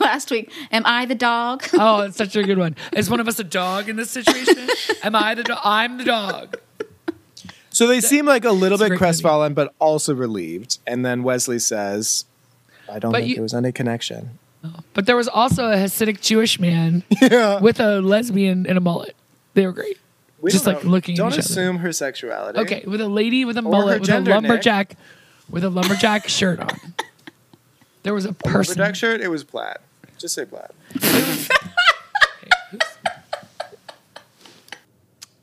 Last 0.01 0.31
week, 0.31 0.53
am 0.71 0.83
I 0.85 1.07
the 1.07 1.15
dog? 1.15 1.65
Oh, 1.73 2.03
it's 2.03 2.19
such 2.19 2.37
a 2.37 2.43
good 2.43 2.59
one. 2.59 2.77
Is 2.95 3.09
one 3.09 3.21
of 3.21 3.29
us 3.29 3.39
a 3.39 3.45
dog 3.45 3.89
in 3.89 3.97
this 3.97 4.11
situation? 4.11 4.69
Am 5.03 5.17
I 5.17 5.35
the 5.35 5.45
dog? 5.45 5.59
I'm 5.65 5.97
the 5.97 6.05
dog. 6.05 6.57
So 7.71 7.87
they 7.87 8.03
seem 8.03 8.27
like 8.27 8.45
a 8.45 8.51
little 8.51 8.77
It's 8.77 8.83
bit 8.83 8.89
great 8.91 8.99
crestfallen, 8.99 9.55
but 9.55 9.73
also 9.79 10.15
relieved. 10.15 10.79
And 10.87 11.07
then 11.07 11.23
Wesley 11.23 11.59
says, 11.59 12.27
"I 12.93 12.99
don't 12.99 13.13
But 13.13 13.19
think 13.19 13.29
you- 13.31 13.35
there 13.37 13.43
was 13.43 13.55
any 13.55 13.73
connection." 13.73 14.39
But 14.95 15.07
there 15.07 15.17
was 15.17 15.27
also 15.27 15.73
a 15.73 15.75
Hasidic 15.77 16.21
Jewish 16.21 16.61
man 16.61 17.03
with 17.61 17.81
a 17.81 18.01
lesbian 18.01 18.65
and 18.67 18.79
a 18.79 18.81
mullet. 18.81 19.17
They 19.55 19.67
were 19.67 19.73
great. 19.73 19.99
We 20.41 20.51
Just 20.53 20.67
like 20.67 20.85
know. 20.85 20.91
looking 20.91 21.17
Don't 21.17 21.33
at 21.33 21.39
each 21.41 21.47
other. 21.47 21.55
Don't 21.55 21.65
assume 21.65 21.79
her 21.79 21.93
sexuality. 21.93 22.59
Okay, 22.61 22.85
with 22.87 23.01
a 23.01 23.09
lady 23.09 23.45
with 23.45 23.57
a 23.57 23.63
her 23.63 23.69
mullet 23.69 24.01
with 24.01 24.09
a 24.09 24.13
gender, 24.13 24.31
Nick. 24.31 24.43
lumberjack 24.43 24.97
with 25.51 25.65
a 25.65 25.71
lumberjack 25.71 26.29
shirt 26.29 26.61
on. 26.61 26.79
There 28.05 28.15
was 28.15 28.25
a 28.25 28.33
person. 28.33 28.77
Lumberjack 28.79 28.95
shirt. 28.97 29.21
It 29.21 29.29
was 29.29 29.43
plaid. 29.45 29.79
Just 30.19 30.35
say 30.37 30.45
plaid. 30.45 30.71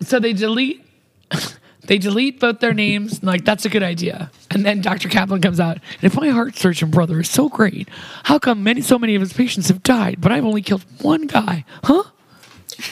So 0.02 0.20
they 0.20 0.34
delete 0.34 0.84
they 1.90 1.98
delete 1.98 2.40
both 2.40 2.60
their 2.60 2.74
names. 2.74 3.22
Like 3.30 3.46
that's 3.46 3.66
a 3.66 3.70
good 3.70 3.84
idea. 3.84 4.32
And 4.50 4.66
then 4.66 4.82
Dr. 4.82 5.10
Kaplan 5.10 5.42
comes 5.42 5.60
out. 5.60 5.76
And 5.78 6.04
if 6.04 6.16
my 6.16 6.30
heart 6.30 6.56
surgeon 6.56 6.90
brother 6.90 7.20
is 7.20 7.30
so 7.30 7.50
great, 7.50 7.90
how 8.24 8.40
come 8.40 8.64
many 8.64 8.82
so 8.82 8.98
many 8.98 9.14
of 9.14 9.22
his 9.22 9.34
patients 9.34 9.68
have 9.68 9.84
died, 9.84 10.20
but 10.20 10.32
I've 10.32 10.46
only 10.46 10.62
killed 10.62 10.84
one 11.02 11.28
guy? 11.28 11.66
Huh? 11.84 12.04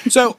So 0.09 0.37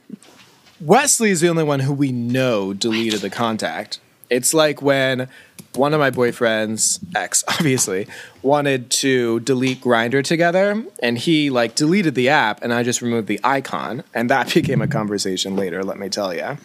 Wesley 0.81 1.31
is 1.31 1.41
the 1.41 1.49
only 1.49 1.65
one 1.65 1.81
who 1.81 1.93
we 1.93 2.13
know 2.13 2.75
deleted 2.75 3.21
the 3.21 3.31
contact. 3.31 3.99
It's 4.31 4.55
like 4.55 4.83
when 4.83 5.29
one 5.75 5.95
of 5.95 6.01
my 6.01 6.11
boyfriend's 6.11 7.01
ex, 7.17 7.43
obviously, 7.49 8.07
wanted 8.43 8.91
to 8.91 9.41
delete 9.41 9.81
Grindr 9.81 10.23
together, 10.23 10.85
and 11.03 11.19
he 11.19 11.51
like 11.51 11.75
deleted 11.75 12.15
the 12.15 12.29
app, 12.29 12.63
and 12.63 12.73
I 12.73 12.83
just 12.83 13.03
removed 13.03 13.27
the 13.27 13.41
icon, 13.43 14.05
and 14.15 14.31
that 14.31 14.53
became 14.55 14.83
a 14.83 14.89
conversation 14.89 15.57
later. 15.57 15.83
Let 15.83 15.99
me 15.99 16.09
tell 16.09 16.35
you. 16.35 16.59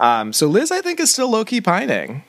Um, 0.00 0.32
so 0.32 0.46
Liz, 0.46 0.70
I 0.70 0.80
think, 0.80 1.00
is 1.00 1.12
still 1.12 1.30
low 1.30 1.44
key 1.44 1.60
pining. 1.60 2.24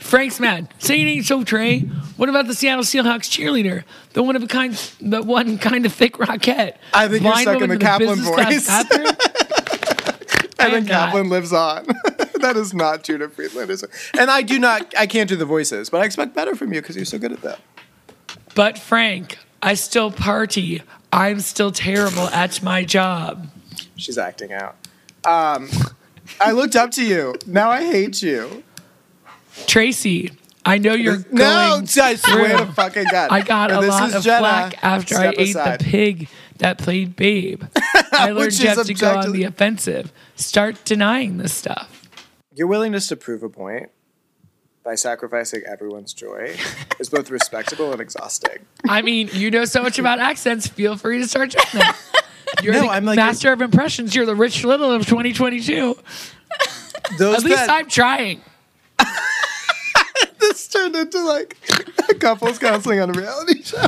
Frank's 0.00 0.40
mad. 0.40 0.72
Say 0.78 1.00
it 1.00 1.06
ain't 1.06 1.26
so, 1.26 1.44
Trey. 1.44 1.80
What 2.16 2.28
about 2.28 2.46
the 2.46 2.54
Seattle 2.54 2.84
Seahawks 2.84 3.30
cheerleader? 3.30 3.84
The 4.12 4.22
one 4.22 4.36
of 4.36 4.42
a 4.42 4.46
kind, 4.46 4.74
the 5.00 5.22
one 5.22 5.58
kind 5.58 5.86
of 5.86 5.92
thick 5.92 6.18
rocket. 6.18 6.76
I 6.92 7.08
think 7.08 7.22
you're 7.22 7.36
stuck 7.36 7.62
in 7.62 7.70
the 7.70 7.78
Kaplan 7.78 8.18
class 8.20 8.88
voice. 8.88 8.90
I 10.60 10.66
am 10.66 10.72
think 10.72 10.88
not. 10.88 11.06
Kaplan 11.06 11.30
lives 11.30 11.52
on. 11.52 11.86
that 12.40 12.54
is 12.56 12.74
not 12.74 13.02
Judah 13.02 13.28
Friedlander. 13.28 13.72
is 13.72 13.82
it? 13.82 13.90
And 14.18 14.30
I 14.30 14.42
do 14.42 14.58
not. 14.58 14.92
I 14.98 15.06
can't 15.06 15.28
do 15.28 15.36
the 15.36 15.46
voices, 15.46 15.88
but 15.88 16.00
I 16.02 16.04
expect 16.04 16.34
better 16.34 16.54
from 16.54 16.72
you 16.72 16.82
because 16.82 16.96
you're 16.96 17.04
so 17.04 17.18
good 17.18 17.32
at 17.32 17.40
that. 17.42 17.60
But 18.54 18.78
Frank, 18.78 19.38
I 19.62 19.74
still 19.74 20.10
party. 20.10 20.82
I'm 21.12 21.40
still 21.40 21.72
terrible 21.72 22.28
at 22.28 22.62
my 22.62 22.84
job. 22.84 23.48
She's 23.96 24.18
acting 24.18 24.52
out. 24.52 24.76
Um, 25.24 25.68
I 26.40 26.52
looked 26.52 26.76
up 26.76 26.90
to 26.92 27.04
you. 27.04 27.34
Now 27.46 27.70
I 27.70 27.84
hate 27.84 28.22
you. 28.22 28.62
Tracy, 29.66 30.30
I 30.64 30.78
know 30.78 30.94
you're 30.94 31.18
going 31.18 31.34
No, 31.36 31.82
I 32.02 32.14
swear 32.16 32.58
to 32.58 32.66
fucking 32.72 33.06
God. 33.10 33.28
I 33.30 33.40
got 33.42 33.70
a 33.70 33.80
this 33.80 33.90
lot 33.90 34.08
is 34.08 34.14
of 34.16 34.22
Jenna. 34.22 34.38
flack 34.40 34.84
after 34.84 35.16
I 35.16 35.32
Step 35.32 35.34
ate 35.38 35.52
the 35.54 35.76
pig 35.80 36.28
that 36.58 36.78
played 36.78 37.16
Babe. 37.16 37.64
I 38.12 38.26
learned 38.26 38.36
Which 38.46 38.60
you 38.60 38.68
have 38.68 38.84
to 38.86 38.94
go 38.94 39.16
on 39.18 39.32
the 39.32 39.44
offensive. 39.44 40.12
Start 40.36 40.84
denying 40.84 41.38
this 41.38 41.52
stuff. 41.54 42.08
Your 42.54 42.66
willingness 42.66 43.08
to 43.08 43.16
prove 43.16 43.42
a 43.42 43.48
point 43.48 43.90
by 44.84 44.94
sacrificing 44.94 45.62
everyone's 45.66 46.12
joy 46.12 46.56
is 46.98 47.08
both 47.08 47.30
respectable 47.30 47.92
and 47.92 48.00
exhausting. 48.00 48.66
I 48.88 49.02
mean, 49.02 49.30
you 49.32 49.50
know 49.50 49.64
so 49.64 49.82
much 49.82 49.98
about 49.98 50.18
accents. 50.20 50.66
Feel 50.66 50.96
free 50.96 51.18
to 51.18 51.28
start 51.28 51.50
doing 51.50 51.64
that. 51.74 51.96
You're 52.62 52.74
No, 52.74 52.82
the 52.82 52.88
I'm 52.88 53.04
like- 53.04 53.16
master 53.16 53.52
of 53.52 53.60
impressions. 53.62 54.14
You're 54.14 54.26
the 54.26 54.34
Rich 54.36 54.64
Little 54.64 54.92
of 54.92 55.06
2022. 55.06 55.96
Those 57.18 57.36
At 57.38 57.44
least 57.44 57.56
that- 57.56 57.70
I'm 57.70 57.88
trying. 57.88 58.40
this 60.38 60.68
turned 60.68 60.96
into 60.96 61.20
like 61.22 61.56
a 62.08 62.14
couples 62.14 62.58
counseling 62.58 63.00
on 63.00 63.10
a 63.10 63.12
reality 63.18 63.62
show. 63.62 63.78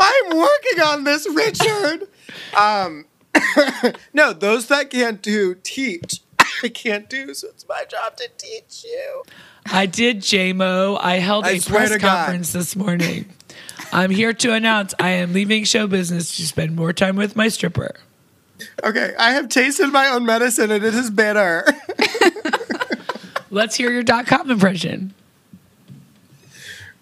I'm 0.00 0.36
working 0.36 0.80
on 0.82 1.04
this, 1.04 1.28
Richard. 1.28 2.08
Um, 2.58 3.04
no, 4.14 4.32
those 4.32 4.68
that 4.68 4.90
can't 4.90 5.20
do 5.20 5.54
teach. 5.54 6.20
I 6.62 6.68
can't 6.68 7.10
do, 7.10 7.34
so 7.34 7.48
it's 7.48 7.66
my 7.68 7.84
job 7.88 8.16
to 8.16 8.28
teach 8.38 8.84
you. 8.84 9.22
I 9.70 9.84
did, 9.86 10.20
JMO. 10.20 10.98
I 11.00 11.16
held 11.16 11.44
I 11.44 11.50
a 11.50 11.60
press 11.60 11.90
to 11.90 11.98
God. 11.98 12.16
conference 12.26 12.52
this 12.52 12.74
morning. 12.76 13.28
I'm 13.92 14.10
here 14.10 14.32
to 14.32 14.52
announce 14.52 14.94
I 14.98 15.10
am 15.10 15.32
leaving 15.32 15.64
show 15.64 15.86
business 15.86 16.36
to 16.36 16.46
spend 16.46 16.76
more 16.76 16.92
time 16.92 17.16
with 17.16 17.36
my 17.36 17.48
stripper. 17.48 17.94
Okay, 18.82 19.14
I 19.18 19.32
have 19.32 19.48
tasted 19.48 19.88
my 19.88 20.08
own 20.08 20.24
medicine 20.24 20.70
and 20.70 20.84
it 20.84 20.94
is 20.94 21.10
bitter. 21.10 21.64
Let's 23.50 23.76
hear 23.76 23.90
your 23.90 24.02
dot 24.02 24.26
com 24.26 24.50
impression. 24.50 25.14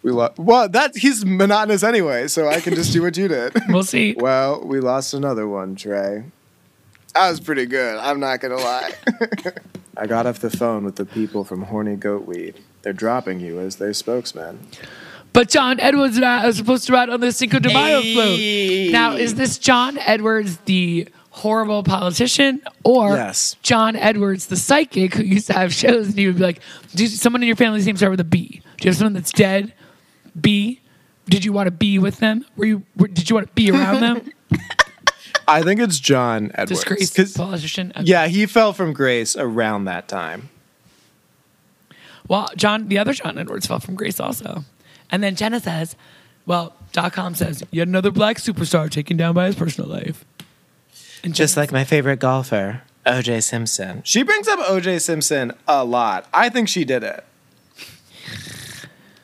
We 0.02 0.12
lost. 0.12 0.38
Well, 0.38 0.68
that 0.68 0.96
he's 0.96 1.24
monotonous 1.24 1.82
anyway, 1.82 2.28
so 2.28 2.48
I 2.48 2.60
can 2.60 2.74
just 2.74 2.92
do 2.92 3.02
what 3.02 3.16
you 3.16 3.28
did. 3.28 3.54
We'll 3.68 3.82
see. 3.82 4.14
well, 4.18 4.60
we 4.64 4.80
lost 4.80 5.14
another 5.14 5.48
one, 5.48 5.74
Trey. 5.76 6.24
That 7.14 7.30
was 7.30 7.40
pretty 7.40 7.66
good. 7.66 7.96
I'm 7.98 8.20
not 8.20 8.40
gonna 8.40 8.56
lie. 8.56 8.92
I 9.96 10.06
got 10.06 10.26
off 10.26 10.40
the 10.40 10.50
phone 10.50 10.84
with 10.84 10.96
the 10.96 11.06
people 11.06 11.44
from 11.44 11.62
Horny 11.62 11.96
Goat 11.96 12.26
Weed. 12.26 12.56
They're 12.82 12.92
dropping 12.92 13.40
you 13.40 13.58
as 13.60 13.76
their 13.76 13.94
spokesman. 13.94 14.66
But 15.34 15.50
John 15.50 15.78
Edwards 15.80 16.16
and 16.16 16.24
I 16.24 16.46
are 16.48 16.52
supposed 16.52 16.86
to 16.86 16.92
ride 16.94 17.10
on 17.10 17.20
the 17.20 17.32
Cinco 17.32 17.58
de 17.58 17.68
Mayo 17.68 18.00
float. 18.00 18.92
Now, 18.92 19.12
is 19.16 19.34
this 19.34 19.58
John 19.58 19.98
Edwards, 19.98 20.56
the 20.64 21.08
horrible 21.30 21.82
politician, 21.82 22.62
or 22.84 23.16
Yes. 23.16 23.56
John 23.62 23.96
Edwards, 23.96 24.46
the 24.46 24.56
psychic 24.56 25.14
who 25.14 25.24
used 25.24 25.48
to 25.48 25.52
have 25.52 25.74
shows 25.74 26.06
and 26.06 26.16
he 26.16 26.26
would 26.28 26.36
be 26.36 26.42
like, 26.42 26.60
Do 26.94 27.06
someone 27.08 27.42
in 27.42 27.48
your 27.48 27.56
family's 27.56 27.84
name 27.84 27.96
start 27.96 28.10
with 28.12 28.20
a 28.20 28.24
B? 28.24 28.62
Do 28.78 28.86
you 28.86 28.90
have 28.90 28.96
someone 28.96 29.12
that's 29.12 29.32
dead? 29.32 29.72
B? 30.40 30.80
Did 31.26 31.44
you 31.44 31.52
want 31.52 31.66
to 31.66 31.70
be 31.72 31.98
with 31.98 32.18
them? 32.20 32.44
Were 32.56 32.66
you? 32.66 32.82
Were, 32.96 33.08
did 33.08 33.28
you 33.28 33.34
want 33.34 33.48
to 33.48 33.52
be 33.54 33.70
around 33.70 34.00
them? 34.00 34.30
I 35.48 35.62
think 35.62 35.80
it's 35.80 35.98
John 35.98 36.52
Edwards. 36.54 36.70
Disgraced 36.84 37.16
'Cause- 37.16 37.32
politician. 37.32 37.92
Okay. 37.96 38.04
Yeah, 38.04 38.28
he 38.28 38.46
fell 38.46 38.72
from 38.72 38.92
grace 38.92 39.34
around 39.36 39.86
that 39.86 40.06
time. 40.06 40.48
Well, 42.28 42.48
John, 42.56 42.88
the 42.88 42.98
other 42.98 43.12
John 43.12 43.36
Edwards 43.38 43.66
fell 43.66 43.80
from 43.80 43.94
grace 43.96 44.20
also. 44.20 44.64
And 45.14 45.22
then 45.22 45.36
Jenna 45.36 45.60
says, 45.60 45.94
well, 46.44 46.74
dot 46.90 47.12
com 47.12 47.36
says, 47.36 47.62
yet 47.70 47.86
another 47.86 48.10
black 48.10 48.38
superstar 48.38 48.90
taken 48.90 49.16
down 49.16 49.32
by 49.32 49.46
his 49.46 49.54
personal 49.54 49.88
life. 49.88 50.24
And 51.22 51.32
Just 51.32 51.56
like 51.56 51.70
my 51.70 51.84
favorite 51.84 52.18
golfer, 52.18 52.82
OJ 53.06 53.44
Simpson. 53.44 54.02
She 54.04 54.24
brings 54.24 54.48
up 54.48 54.58
OJ 54.58 55.00
Simpson 55.00 55.52
a 55.68 55.84
lot. 55.84 56.26
I 56.34 56.48
think 56.48 56.68
she 56.68 56.84
did 56.84 57.04
it. 57.04 57.24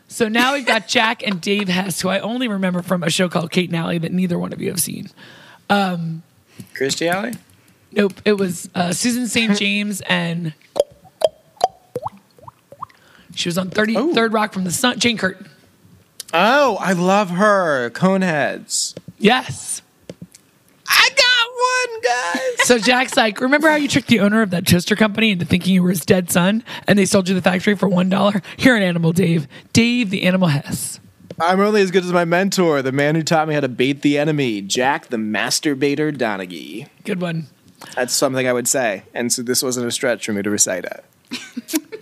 So 0.06 0.28
now 0.28 0.52
we've 0.52 0.64
got 0.64 0.86
Jack 0.86 1.26
and 1.26 1.40
Dave 1.40 1.68
Hess, 1.68 2.00
who 2.02 2.08
I 2.08 2.20
only 2.20 2.46
remember 2.46 2.82
from 2.82 3.02
a 3.02 3.10
show 3.10 3.28
called 3.28 3.50
Kate 3.50 3.68
and 3.68 3.76
Allie 3.76 3.98
that 3.98 4.12
neither 4.12 4.38
one 4.38 4.52
of 4.52 4.60
you 4.60 4.68
have 4.68 4.80
seen. 4.80 5.08
Kirstie 5.68 7.10
Alley? 7.10 7.32
Nope, 7.90 8.14
it 8.24 8.34
was 8.34 8.70
uh, 8.76 8.92
Susan 8.92 9.26
St. 9.26 9.56
James 9.58 10.02
and 10.02 10.54
she 13.34 13.48
was 13.48 13.58
on 13.58 13.70
33rd 13.70 14.32
Rock 14.32 14.52
from 14.52 14.64
the 14.64 14.70
Sun. 14.70 15.00
Jane 15.00 15.16
Curtin. 15.16 15.49
Oh, 16.32 16.76
I 16.80 16.92
love 16.92 17.30
her. 17.30 17.90
Coneheads. 17.90 18.94
Yes. 19.18 19.82
I 20.88 21.08
got 21.16 21.92
one, 21.92 22.00
guys. 22.02 22.66
So 22.66 22.78
Jack's 22.78 23.16
like, 23.16 23.40
remember 23.40 23.68
how 23.68 23.76
you 23.76 23.88
tricked 23.88 24.08
the 24.08 24.20
owner 24.20 24.42
of 24.42 24.50
that 24.50 24.66
toaster 24.66 24.96
company 24.96 25.30
into 25.30 25.44
thinking 25.44 25.74
you 25.74 25.82
were 25.82 25.90
his 25.90 26.04
dead 26.04 26.30
son 26.30 26.64
and 26.86 26.98
they 26.98 27.04
sold 27.04 27.28
you 27.28 27.34
the 27.34 27.42
factory 27.42 27.76
for 27.76 27.88
$1? 27.88 28.42
You're 28.58 28.76
an 28.76 28.82
animal, 28.82 29.12
Dave. 29.12 29.46
Dave 29.72 30.10
the 30.10 30.22
Animal 30.22 30.48
Hess. 30.48 31.00
I'm 31.40 31.60
only 31.60 31.80
as 31.80 31.90
good 31.90 32.04
as 32.04 32.12
my 32.12 32.24
mentor, 32.24 32.82
the 32.82 32.92
man 32.92 33.14
who 33.14 33.22
taught 33.22 33.48
me 33.48 33.54
how 33.54 33.60
to 33.60 33.68
bait 33.68 34.02
the 34.02 34.18
enemy, 34.18 34.60
Jack 34.60 35.08
the 35.08 35.16
Masturbator 35.16 36.14
Donaghy. 36.14 36.88
Good 37.04 37.20
one. 37.20 37.46
That's 37.94 38.12
something 38.12 38.46
I 38.46 38.52
would 38.52 38.68
say. 38.68 39.04
And 39.14 39.32
so 39.32 39.42
this 39.42 39.62
wasn't 39.62 39.86
a 39.86 39.90
stretch 39.90 40.26
for 40.26 40.32
me 40.32 40.42
to 40.42 40.50
recite 40.50 40.84
it. 40.84 41.04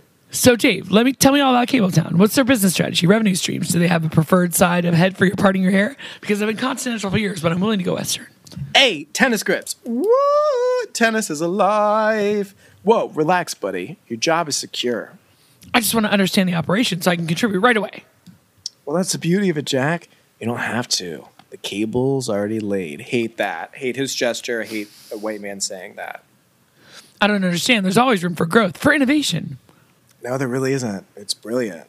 So, 0.38 0.54
Dave, 0.54 0.92
let 0.92 1.04
me 1.04 1.12
tell 1.12 1.32
me 1.32 1.40
all 1.40 1.52
about 1.52 1.66
Cabletown. 1.66 2.12
What's 2.12 2.36
their 2.36 2.44
business 2.44 2.72
strategy, 2.72 3.08
revenue 3.08 3.34
streams? 3.34 3.70
Do 3.70 3.80
they 3.80 3.88
have 3.88 4.04
a 4.04 4.08
preferred 4.08 4.54
side 4.54 4.84
of 4.84 4.94
head 4.94 5.18
for 5.18 5.26
your 5.26 5.34
parting 5.34 5.62
your 5.62 5.72
hair? 5.72 5.96
Because 6.20 6.40
I've 6.40 6.46
been 6.46 6.56
continental 6.56 7.10
for 7.10 7.18
years, 7.18 7.42
but 7.42 7.50
I'm 7.50 7.58
willing 7.58 7.80
to 7.80 7.84
go 7.84 7.94
Western. 7.94 8.28
A, 8.76 9.02
tennis 9.06 9.42
grips. 9.42 9.74
Woo! 9.82 10.06
Tennis 10.92 11.28
is 11.28 11.40
alive. 11.40 12.54
Whoa, 12.84 13.08
relax, 13.08 13.54
buddy. 13.54 13.98
Your 14.06 14.16
job 14.16 14.48
is 14.48 14.56
secure. 14.56 15.18
I 15.74 15.80
just 15.80 15.92
want 15.92 16.06
to 16.06 16.12
understand 16.12 16.48
the 16.48 16.54
operation 16.54 17.02
so 17.02 17.10
I 17.10 17.16
can 17.16 17.26
contribute 17.26 17.58
right 17.58 17.76
away. 17.76 18.04
Well, 18.84 18.96
that's 18.96 19.10
the 19.10 19.18
beauty 19.18 19.48
of 19.48 19.58
it, 19.58 19.64
Jack. 19.64 20.08
You 20.38 20.46
don't 20.46 20.58
have 20.58 20.86
to. 20.86 21.26
The 21.50 21.56
cable's 21.56 22.28
already 22.28 22.60
laid. 22.60 23.00
Hate 23.00 23.38
that. 23.38 23.74
Hate 23.74 23.96
his 23.96 24.14
gesture. 24.14 24.62
Hate 24.62 24.88
a 25.10 25.18
white 25.18 25.40
man 25.40 25.60
saying 25.60 25.96
that. 25.96 26.22
I 27.20 27.26
don't 27.26 27.44
understand. 27.44 27.84
There's 27.84 27.98
always 27.98 28.22
room 28.22 28.36
for 28.36 28.46
growth, 28.46 28.78
for 28.78 28.92
innovation. 28.92 29.58
No, 30.22 30.36
there 30.38 30.48
really 30.48 30.72
isn't. 30.72 31.06
It's 31.16 31.34
brilliant. 31.34 31.86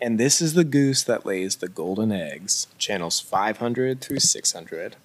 And 0.00 0.20
this 0.20 0.40
is 0.42 0.54
the 0.54 0.64
goose 0.64 1.02
that 1.04 1.24
lays 1.24 1.56
the 1.56 1.68
golden 1.68 2.12
eggs, 2.12 2.66
channels 2.78 3.18
500 3.20 4.00
through 4.00 4.20
600. 4.20 4.96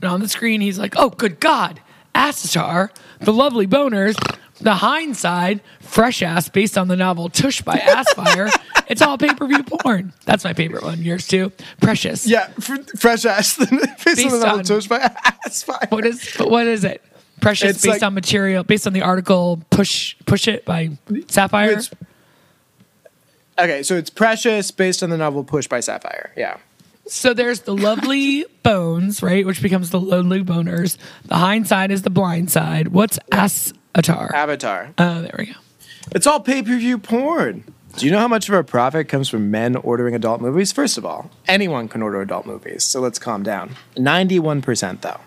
And 0.00 0.04
on 0.04 0.20
the 0.20 0.28
screen, 0.28 0.60
he's 0.60 0.78
like, 0.78 0.94
oh, 0.96 1.10
good 1.10 1.40
God. 1.40 1.80
Asatar, 2.14 2.88
the 3.20 3.32
lovely 3.32 3.66
boners, 3.66 4.14
the 4.60 4.76
hindsight, 4.76 5.60
fresh 5.80 6.22
ass 6.22 6.48
based 6.48 6.78
on 6.78 6.88
the 6.88 6.96
novel 6.96 7.28
Tush 7.28 7.60
by 7.60 7.74
Aspire. 7.76 8.48
it's 8.88 9.02
all 9.02 9.18
pay 9.18 9.34
per 9.34 9.46
view 9.46 9.62
porn. 9.62 10.14
That's 10.24 10.42
my 10.44 10.54
favorite 10.54 10.82
one. 10.82 11.02
Yours 11.02 11.26
too. 11.28 11.52
Precious. 11.82 12.26
Yeah, 12.26 12.46
fr- 12.60 12.76
fresh 12.96 13.26
ass, 13.26 13.58
based, 13.58 13.70
Based 14.04 14.24
on 14.24 14.32
the 14.32 14.38
novel 14.46 14.58
on- 14.60 14.64
Tush 14.64 14.86
by 14.86 15.14
Aspire. 15.44 15.88
What 15.90 16.06
is 16.06 16.34
what 16.36 16.66
is 16.66 16.84
it? 16.84 17.02
Precious 17.40 17.70
It's 17.76 17.82
based 17.84 17.94
like- 17.96 18.02
on 18.02 18.14
material, 18.14 18.64
based 18.64 18.86
on 18.86 18.92
the 18.92 19.02
article 19.02 19.60
Push 19.70 20.16
Push 20.26 20.48
It 20.48 20.64
by 20.64 20.90
Sapphire. 21.28 21.80
Okay, 23.58 23.82
so 23.82 23.96
it's 23.96 24.10
Precious 24.10 24.70
based 24.70 25.02
on 25.02 25.10
the 25.10 25.16
novel 25.16 25.44
Push 25.44 25.66
by 25.68 25.80
Sapphire. 25.80 26.30
Yeah. 26.36 26.58
So 27.06 27.32
there's 27.34 27.60
the 27.60 27.74
lovely 27.74 28.44
bones, 28.62 29.22
right, 29.22 29.46
which 29.46 29.62
becomes 29.62 29.90
the 29.90 30.00
lonely 30.00 30.42
boners. 30.42 30.96
The 31.26 31.36
hind 31.36 31.66
side 31.68 31.90
is 31.90 32.02
the 32.02 32.10
blind 32.10 32.50
side. 32.50 32.88
What's 32.88 33.18
Asatar? 33.32 34.32
Avatar. 34.34 34.92
Oh, 34.98 35.22
there 35.22 35.34
we 35.38 35.46
go. 35.46 35.52
It's 36.12 36.26
all 36.26 36.40
pay 36.40 36.62
per 36.62 36.76
view 36.76 36.98
porn. 36.98 37.64
Do 37.96 38.04
you 38.04 38.12
know 38.12 38.18
how 38.18 38.28
much 38.28 38.48
of 38.50 38.54
our 38.54 38.62
profit 38.62 39.08
comes 39.08 39.28
from 39.30 39.50
men 39.50 39.74
ordering 39.76 40.14
adult 40.14 40.42
movies? 40.42 40.70
First 40.70 40.98
of 40.98 41.06
all, 41.06 41.30
anyone 41.48 41.88
can 41.88 42.02
order 42.02 42.20
adult 42.20 42.44
movies, 42.44 42.84
so 42.84 43.00
let's 43.00 43.18
calm 43.18 43.42
down. 43.42 43.74
91% 43.96 45.00
though. 45.00 45.20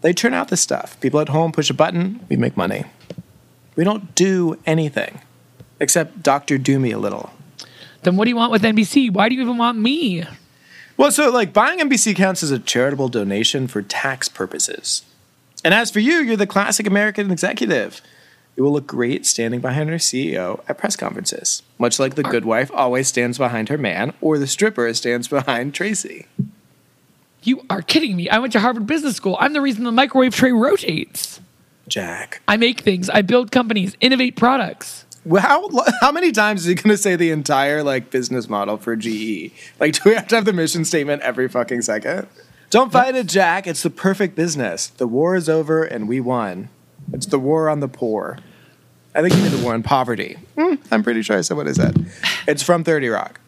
They 0.00 0.12
turn 0.12 0.34
out 0.34 0.48
the 0.48 0.56
stuff. 0.56 0.98
People 1.00 1.20
at 1.20 1.28
home 1.28 1.52
push 1.52 1.70
a 1.70 1.74
button, 1.74 2.24
we 2.28 2.36
make 2.36 2.56
money. 2.56 2.84
We 3.76 3.84
don't 3.84 4.14
do 4.14 4.58
anything 4.66 5.20
except 5.80 6.22
Doctor 6.22 6.58
Do 6.58 6.78
Me 6.78 6.90
a 6.90 6.98
little. 6.98 7.30
Then 8.02 8.16
what 8.16 8.24
do 8.24 8.30
you 8.30 8.36
want 8.36 8.52
with 8.52 8.62
NBC? 8.62 9.12
Why 9.12 9.28
do 9.28 9.34
you 9.34 9.42
even 9.42 9.58
want 9.58 9.78
me? 9.78 10.24
Well, 10.96 11.10
so 11.12 11.30
like 11.30 11.52
buying 11.52 11.78
NBC 11.78 12.16
counts 12.16 12.42
as 12.42 12.50
a 12.50 12.58
charitable 12.58 13.08
donation 13.08 13.68
for 13.68 13.82
tax 13.82 14.28
purposes. 14.28 15.02
And 15.64 15.74
as 15.74 15.90
for 15.90 16.00
you, 16.00 16.14
you're 16.18 16.36
the 16.36 16.46
classic 16.46 16.86
American 16.86 17.30
executive. 17.30 18.00
You 18.56 18.64
will 18.64 18.72
look 18.72 18.86
great 18.88 19.24
standing 19.26 19.60
behind 19.60 19.88
her 19.90 19.96
CEO 19.96 20.60
at 20.68 20.78
press 20.78 20.96
conferences, 20.96 21.62
much 21.78 22.00
like 22.00 22.16
the 22.16 22.24
good 22.24 22.44
wife 22.44 22.70
always 22.74 23.06
stands 23.06 23.38
behind 23.38 23.68
her 23.68 23.78
man, 23.78 24.12
or 24.20 24.38
the 24.38 24.48
stripper 24.48 24.92
stands 24.94 25.28
behind 25.28 25.74
Tracy. 25.74 26.26
You 27.42 27.64
are 27.70 27.82
kidding 27.82 28.16
me. 28.16 28.28
I 28.28 28.38
went 28.38 28.52
to 28.54 28.60
Harvard 28.60 28.86
Business 28.86 29.16
School. 29.16 29.36
I'm 29.40 29.52
the 29.52 29.60
reason 29.60 29.84
the 29.84 29.92
microwave 29.92 30.34
tray 30.34 30.52
rotates. 30.52 31.40
Jack. 31.88 32.42
I 32.46 32.56
make 32.56 32.80
things, 32.80 33.08
I 33.08 33.22
build 33.22 33.50
companies, 33.50 33.96
innovate 34.00 34.36
products. 34.36 35.06
Well, 35.24 35.42
how 35.42 35.68
how 36.00 36.12
many 36.12 36.32
times 36.32 36.62
is 36.62 36.66
he 36.66 36.74
going 36.74 36.90
to 36.90 36.96
say 36.96 37.16
the 37.16 37.30
entire 37.30 37.82
like 37.82 38.10
business 38.10 38.48
model 38.48 38.76
for 38.76 38.96
GE? 38.96 39.52
Like, 39.80 39.94
do 39.94 40.00
we 40.10 40.14
have 40.14 40.28
to 40.28 40.36
have 40.36 40.44
the 40.44 40.52
mission 40.52 40.84
statement 40.84 41.22
every 41.22 41.48
fucking 41.48 41.82
second? 41.82 42.28
Don't 42.70 42.92
fight 42.92 43.14
it, 43.14 43.26
Jack. 43.26 43.66
It's 43.66 43.82
the 43.82 43.90
perfect 43.90 44.34
business. 44.36 44.88
The 44.88 45.06
war 45.06 45.34
is 45.34 45.48
over 45.48 45.84
and 45.84 46.06
we 46.08 46.20
won. 46.20 46.68
It's 47.12 47.26
the 47.26 47.38
war 47.38 47.68
on 47.68 47.80
the 47.80 47.88
poor. 47.88 48.38
I 49.14 49.22
think 49.22 49.34
he 49.34 49.42
did 49.42 49.52
the 49.52 49.64
war 49.64 49.72
on 49.72 49.82
poverty. 49.82 50.36
Hmm, 50.56 50.74
I'm 50.90 51.02
pretty 51.02 51.22
sure 51.22 51.38
I 51.38 51.40
said 51.40 51.56
what 51.56 51.66
I 51.66 51.72
said. 51.72 52.06
It's 52.46 52.62
from 52.62 52.84
30 52.84 53.08
Rock. 53.08 53.40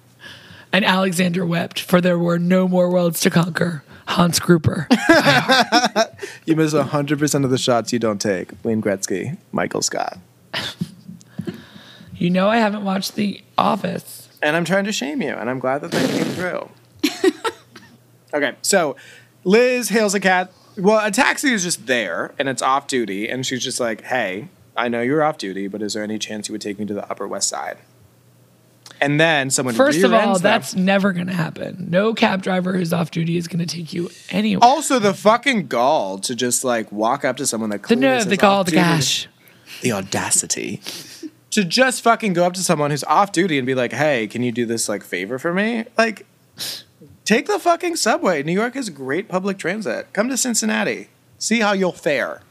And 0.73 0.85
Alexander 0.85 1.45
wept, 1.45 1.81
for 1.81 2.01
there 2.01 2.19
were 2.19 2.39
no 2.39 2.69
more 2.69 2.91
worlds 2.91 3.21
to 3.21 3.31
conquer. 3.31 3.83
Hans 4.07 4.39
Gruber. 4.39 4.89
You 6.45 6.57
miss 6.57 6.75
100% 6.75 7.45
of 7.45 7.51
the 7.51 7.59
shots 7.59 7.93
you 7.93 7.99
don't 7.99 8.21
take. 8.21 8.51
Wayne 8.65 8.83
Gretzky, 8.83 9.37
Michael 9.53 9.83
Scott. 9.83 10.19
you 12.17 12.29
know 12.29 12.49
I 12.49 12.57
haven't 12.57 12.85
watched 12.85 13.15
The 13.15 13.43
Office. 13.57 14.29
And 14.43 14.57
I'm 14.57 14.65
trying 14.65 14.85
to 14.85 14.93
shame 14.93 15.23
you, 15.23 15.31
and 15.31 15.49
I'm 15.49 15.59
glad 15.59 15.83
that 15.83 15.93
that 15.93 16.11
came 16.11 16.25
through. 16.25 16.69
okay, 18.35 18.55
so 18.63 18.97
Liz 19.45 19.91
hails 19.91 20.15
a 20.15 20.21
cat. 20.21 20.53
Well, 20.77 21.05
a 21.07 21.11
taxi 21.11 21.53
is 21.53 21.63
just 21.63 21.87
there, 21.87 22.33
and 22.39 22.49
it's 22.49 22.63
off 22.63 22.87
duty, 22.87 23.29
and 23.29 23.45
she's 23.47 23.63
just 23.63 23.79
like, 23.81 24.03
"Hey, 24.05 24.49
I 24.77 24.89
know 24.89 25.03
you're 25.03 25.23
off 25.23 25.37
duty, 25.39 25.69
but 25.69 25.83
is 25.83 25.93
there 25.93 26.03
any 26.03 26.19
chance 26.19 26.49
you 26.49 26.53
would 26.53 26.63
take 26.63 26.79
me 26.79 26.87
to 26.87 26.95
the 26.95 27.09
Upper 27.11 27.29
West 27.29 27.49
Side?" 27.49 27.79
And 29.03 29.19
then 29.19 29.49
someone 29.51 29.75
First 29.75 30.03
of 30.03 30.13
all, 30.13 30.35
them. 30.35 30.43
that's 30.43 30.75
never 30.75 31.13
going 31.13 31.27
to 31.27 31.33
happen. 31.33 31.87
No 31.91 32.13
cab 32.13 32.43
driver 32.43 32.73
who's 32.77 32.93
off 32.93 33.11
duty 33.11 33.37
is 33.39 33.49
going 33.49 33.65
to 33.65 33.67
take 33.67 33.93
you 33.95 34.11
anywhere. 34.31 34.69
also 34.69 34.99
the 34.99 35.15
fucking 35.15 35.69
gall 35.69 36.19
to 36.19 36.35
just 36.35 36.65
like 36.65 36.93
walk 36.93 37.25
up 37.25 37.37
to 37.39 37.47
someone 37.47 37.71
that 37.71 37.83
the 37.85 37.97
nerve, 37.97 38.29
the 38.29 38.37
gall, 38.37 38.63
the 38.65 38.73
gash. 38.73 39.27
the 39.81 39.93
audacity 39.93 40.83
to 41.51 41.65
just 41.65 42.03
fucking 42.03 42.35
go 42.35 42.45
up 42.45 42.53
to 42.55 42.63
someone 42.63 42.91
who's 42.91 43.05
off 43.05 43.33
duty 43.33 43.57
and 43.59 43.67
be 43.67 43.75
like, 43.75 43.93
"Hey, 43.93 44.27
can 44.27 44.43
you 44.43 44.53
do 44.53 44.67
this 44.67 44.89
like 44.89 45.03
favor 45.03 45.39
for 45.39 45.55
me?" 45.55 45.85
Like, 45.97 46.27
take 47.25 47.47
the 47.47 47.59
fucking 47.59 47.97
subway. 47.97 48.43
New 48.43 48.53
York 48.53 48.75
has 48.75 48.91
great 48.91 49.29
public 49.29 49.57
transit. 49.59 50.13
Come 50.13 50.29
to 50.29 50.37
Cincinnati, 50.37 51.09
see 51.39 51.61
how 51.61 51.73
you'll 51.73 51.93
fare. 51.93 52.43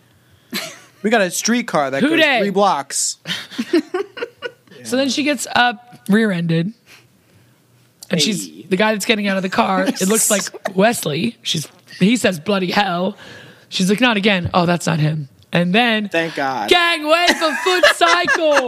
We 1.01 1.09
got 1.09 1.21
a 1.21 1.31
streetcar 1.31 1.91
that 1.91 2.01
Who 2.03 2.09
goes 2.09 2.19
dey? 2.19 2.39
three 2.41 2.49
blocks. 2.49 3.19
So 4.83 4.95
then 4.97 5.09
she 5.09 5.23
gets 5.23 5.45
up 5.55 5.88
rear-ended, 6.09 6.73
and 8.09 8.21
she's 8.21 8.67
the 8.67 8.75
guy 8.75 8.93
that's 8.93 9.05
getting 9.05 9.27
out 9.27 9.37
of 9.37 9.43
the 9.43 9.49
car. 9.49 9.83
It 9.85 10.01
looks 10.07 10.29
like 10.31 10.75
Wesley. 10.75 11.37
She's 11.43 11.67
he 11.99 12.17
says 12.17 12.39
bloody 12.39 12.71
hell. 12.71 13.15
She's 13.69 13.89
like, 13.89 14.01
not 14.01 14.17
again. 14.17 14.49
Oh, 14.53 14.65
that's 14.65 14.87
not 14.87 14.99
him. 14.99 15.29
And 15.51 15.73
then 15.73 16.09
Thank 16.09 16.35
God. 16.35 16.69
gangway 16.69 17.27
for 17.37 17.53
foot 17.63 17.85
cycle. 17.95 18.67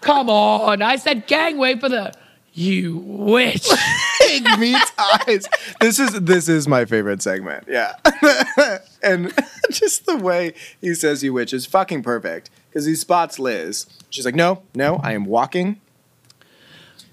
Come 0.00 0.28
on, 0.30 0.82
I 0.82 0.96
said 0.96 1.26
gangway 1.26 1.76
for 1.76 1.88
the 1.88 2.12
you 2.60 2.98
witch. 3.06 3.66
Pig 4.20 4.44
meets 4.58 4.92
eyes. 4.98 5.48
This 5.80 5.98
is 5.98 6.12
this 6.20 6.48
is 6.48 6.68
my 6.68 6.84
favorite 6.84 7.22
segment. 7.22 7.64
Yeah, 7.66 7.94
and 9.02 9.32
just 9.70 10.06
the 10.06 10.16
way 10.16 10.54
he 10.80 10.94
says 10.94 11.22
"you 11.24 11.32
witch" 11.32 11.52
is 11.52 11.66
fucking 11.66 12.02
perfect 12.02 12.50
because 12.68 12.84
he 12.84 12.94
spots 12.94 13.38
Liz. 13.38 13.86
She's 14.10 14.24
like, 14.24 14.34
"No, 14.34 14.62
no, 14.74 14.96
I 15.02 15.12
am 15.12 15.24
walking. 15.24 15.80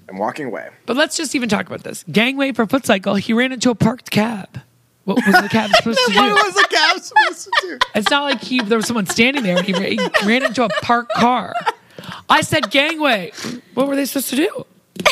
I'm 0.10 0.18
walking 0.18 0.48
away." 0.48 0.70
But 0.86 0.98
let's 0.98 1.16
just 1.18 1.34
even 1.34 1.50
talk 1.50 1.66
about 1.66 1.84
this. 1.84 2.04
Gangway 2.12 2.52
for 2.52 2.66
foot 2.68 2.86
cycle. 2.86 3.16
He 3.16 3.34
ran 3.34 3.52
into 3.52 3.70
a 3.70 3.76
parked 3.76 4.12
cab. 4.12 4.62
What 5.06 5.26
was 5.26 5.42
the 5.42 5.48
cab 5.48 5.72
supposed 5.72 6.00
to 6.06 6.12
do? 6.12 6.20
What 6.20 6.46
was 6.46 6.54
the 6.56 6.68
cab 6.70 7.00
supposed 7.00 7.46
to 7.46 7.52
do? 7.62 7.80
It's 7.96 8.10
not 8.10 8.24
like 8.24 8.42
he 8.42 8.62
there 8.62 8.78
was 8.78 8.88
someone 8.88 9.06
standing 9.06 9.44
there 9.44 9.58
and 9.58 9.66
he, 9.66 9.72
he 9.72 10.10
ran 10.26 10.44
into 10.44 10.66
a 10.66 10.70
parked 10.82 11.14
car. 11.14 11.54
I 12.30 12.42
said 12.42 12.70
gangway. 12.72 13.32
What 13.74 13.88
were 13.88 13.96
they 13.96 14.06
supposed 14.06 14.30
to 14.32 14.36
do? 14.36 14.66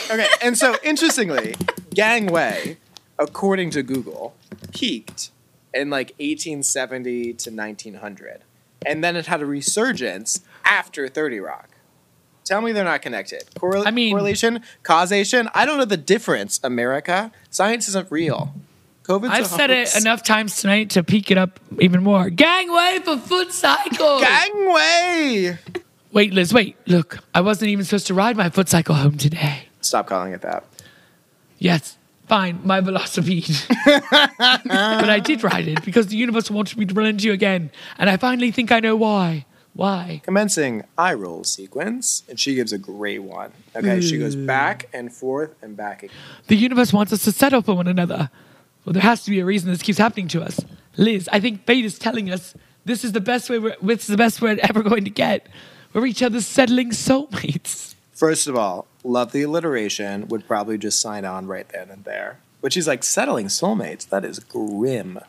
Okay, 0.09 0.27
and 0.41 0.57
so 0.57 0.75
interestingly, 0.83 1.55
gangway, 1.93 2.77
according 3.17 3.71
to 3.71 3.83
Google, 3.83 4.35
peaked 4.71 5.31
in 5.73 5.89
like 5.89 6.09
1870 6.19 7.33
to 7.33 7.51
1900, 7.51 8.41
and 8.85 9.03
then 9.03 9.15
it 9.15 9.25
had 9.25 9.41
a 9.41 9.45
resurgence 9.45 10.41
after 10.63 11.07
30 11.07 11.39
Rock. 11.39 11.69
Tell 12.43 12.61
me 12.61 12.71
they're 12.71 12.83
not 12.83 13.01
connected. 13.01 13.43
Correl- 13.59 13.87
I 13.87 13.91
mean- 13.91 14.13
correlation, 14.13 14.61
causation. 14.83 15.49
I 15.55 15.65
don't 15.65 15.79
know 15.79 15.85
the 15.85 15.97
difference. 15.97 16.59
America, 16.63 17.31
science 17.49 17.87
isn't 17.89 18.11
real. 18.11 18.53
COVID. 19.03 19.29
I've 19.29 19.47
said 19.47 19.69
it 19.69 19.95
enough 19.95 20.23
times 20.23 20.61
tonight 20.61 20.91
to 20.91 21.03
peak 21.03 21.29
it 21.29 21.37
up 21.37 21.59
even 21.79 22.03
more. 22.03 22.29
Gangway 22.29 22.99
for 23.03 23.17
foot 23.17 23.51
cycle. 23.51 24.19
Gangway. 24.19 25.59
wait, 26.11 26.33
Liz, 26.33 26.53
wait. 26.53 26.75
Look, 26.87 27.19
I 27.33 27.41
wasn't 27.41 27.69
even 27.69 27.85
supposed 27.85 28.07
to 28.07 28.13
ride 28.15 28.35
my 28.35 28.49
foot 28.49 28.67
cycle 28.69 28.95
home 28.95 29.17
today. 29.17 29.64
Stop 29.85 30.07
calling 30.07 30.33
it 30.33 30.41
that. 30.41 30.63
Yes, 31.57 31.97
fine, 32.27 32.59
my 32.63 32.81
velocipede. 32.81 33.67
but 34.65 35.09
I 35.09 35.19
did 35.19 35.43
ride 35.43 35.67
it 35.67 35.83
because 35.85 36.07
the 36.07 36.17
universe 36.17 36.51
wanted 36.51 36.77
me 36.77 36.85
to 36.85 36.93
run 36.93 37.07
into 37.07 37.25
you 37.25 37.33
again. 37.33 37.71
And 37.97 38.09
I 38.09 38.17
finally 38.17 38.51
think 38.51 38.71
I 38.71 38.79
know 38.79 38.95
why. 38.95 39.45
Why? 39.73 40.21
Commencing 40.23 40.83
eye 40.97 41.13
roll 41.15 41.43
sequence, 41.43 42.23
and 42.29 42.39
she 42.39 42.55
gives 42.55 42.71
a 42.71 42.77
great 42.77 43.23
one. 43.23 43.51
Okay, 43.75 43.99
she 43.99 44.17
goes 44.17 44.33
back 44.33 44.87
and 44.93 45.11
forth 45.11 45.53
and 45.61 45.75
back 45.75 46.03
again. 46.03 46.15
The 46.47 46.55
universe 46.55 46.93
wants 46.93 47.11
us 47.11 47.25
to 47.25 47.33
settle 47.33 47.61
for 47.61 47.75
one 47.75 47.87
another. 47.87 48.29
Well, 48.85 48.93
there 48.93 49.01
has 49.01 49.23
to 49.25 49.31
be 49.31 49.41
a 49.41 49.45
reason 49.45 49.69
this 49.69 49.81
keeps 49.81 49.97
happening 49.97 50.29
to 50.29 50.41
us. 50.41 50.61
Liz, 50.95 51.27
I 51.33 51.41
think 51.41 51.65
fate 51.65 51.83
is 51.83 51.99
telling 51.99 52.31
us 52.31 52.55
this 52.85 53.03
is 53.03 53.11
the 53.11 53.19
best 53.19 53.49
way. 53.49 53.59
We're, 53.59 53.75
this 53.81 54.01
is 54.01 54.07
the 54.07 54.17
best 54.17 54.41
we're 54.41 54.57
ever 54.61 54.81
going 54.81 55.03
to 55.03 55.09
get. 55.09 55.47
We're 55.93 56.05
each 56.05 56.23
other's 56.23 56.47
settling 56.47 56.91
soulmates. 56.91 57.95
First 58.13 58.47
of 58.47 58.55
all, 58.55 58.87
love 59.05 59.31
the 59.31 59.43
alliteration. 59.43 60.27
Would 60.27 60.47
probably 60.47 60.77
just 60.77 60.99
sign 60.99 61.25
on 61.25 61.47
right 61.47 61.67
then 61.69 61.89
and 61.89 62.03
there. 62.03 62.39
But 62.61 62.73
she's 62.73 62.87
like 62.87 63.03
settling 63.03 63.47
soulmates. 63.47 64.07
That 64.09 64.25
is 64.25 64.39
grim. 64.39 65.19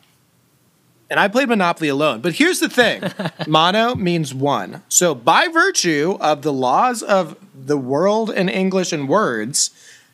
And 1.08 1.20
I 1.20 1.28
played 1.28 1.48
Monopoly 1.48 1.88
alone. 1.88 2.20
But 2.20 2.34
here's 2.34 2.58
the 2.60 2.68
thing: 2.68 3.02
mono 3.46 3.94
means 3.94 4.34
one. 4.34 4.82
So 4.88 5.14
by 5.14 5.48
virtue 5.48 6.18
of 6.20 6.42
the 6.42 6.52
laws 6.52 7.02
of 7.02 7.36
the 7.54 7.78
world 7.78 8.30
in 8.30 8.48
English 8.48 8.92
and 8.92 9.08
words, 9.08 9.70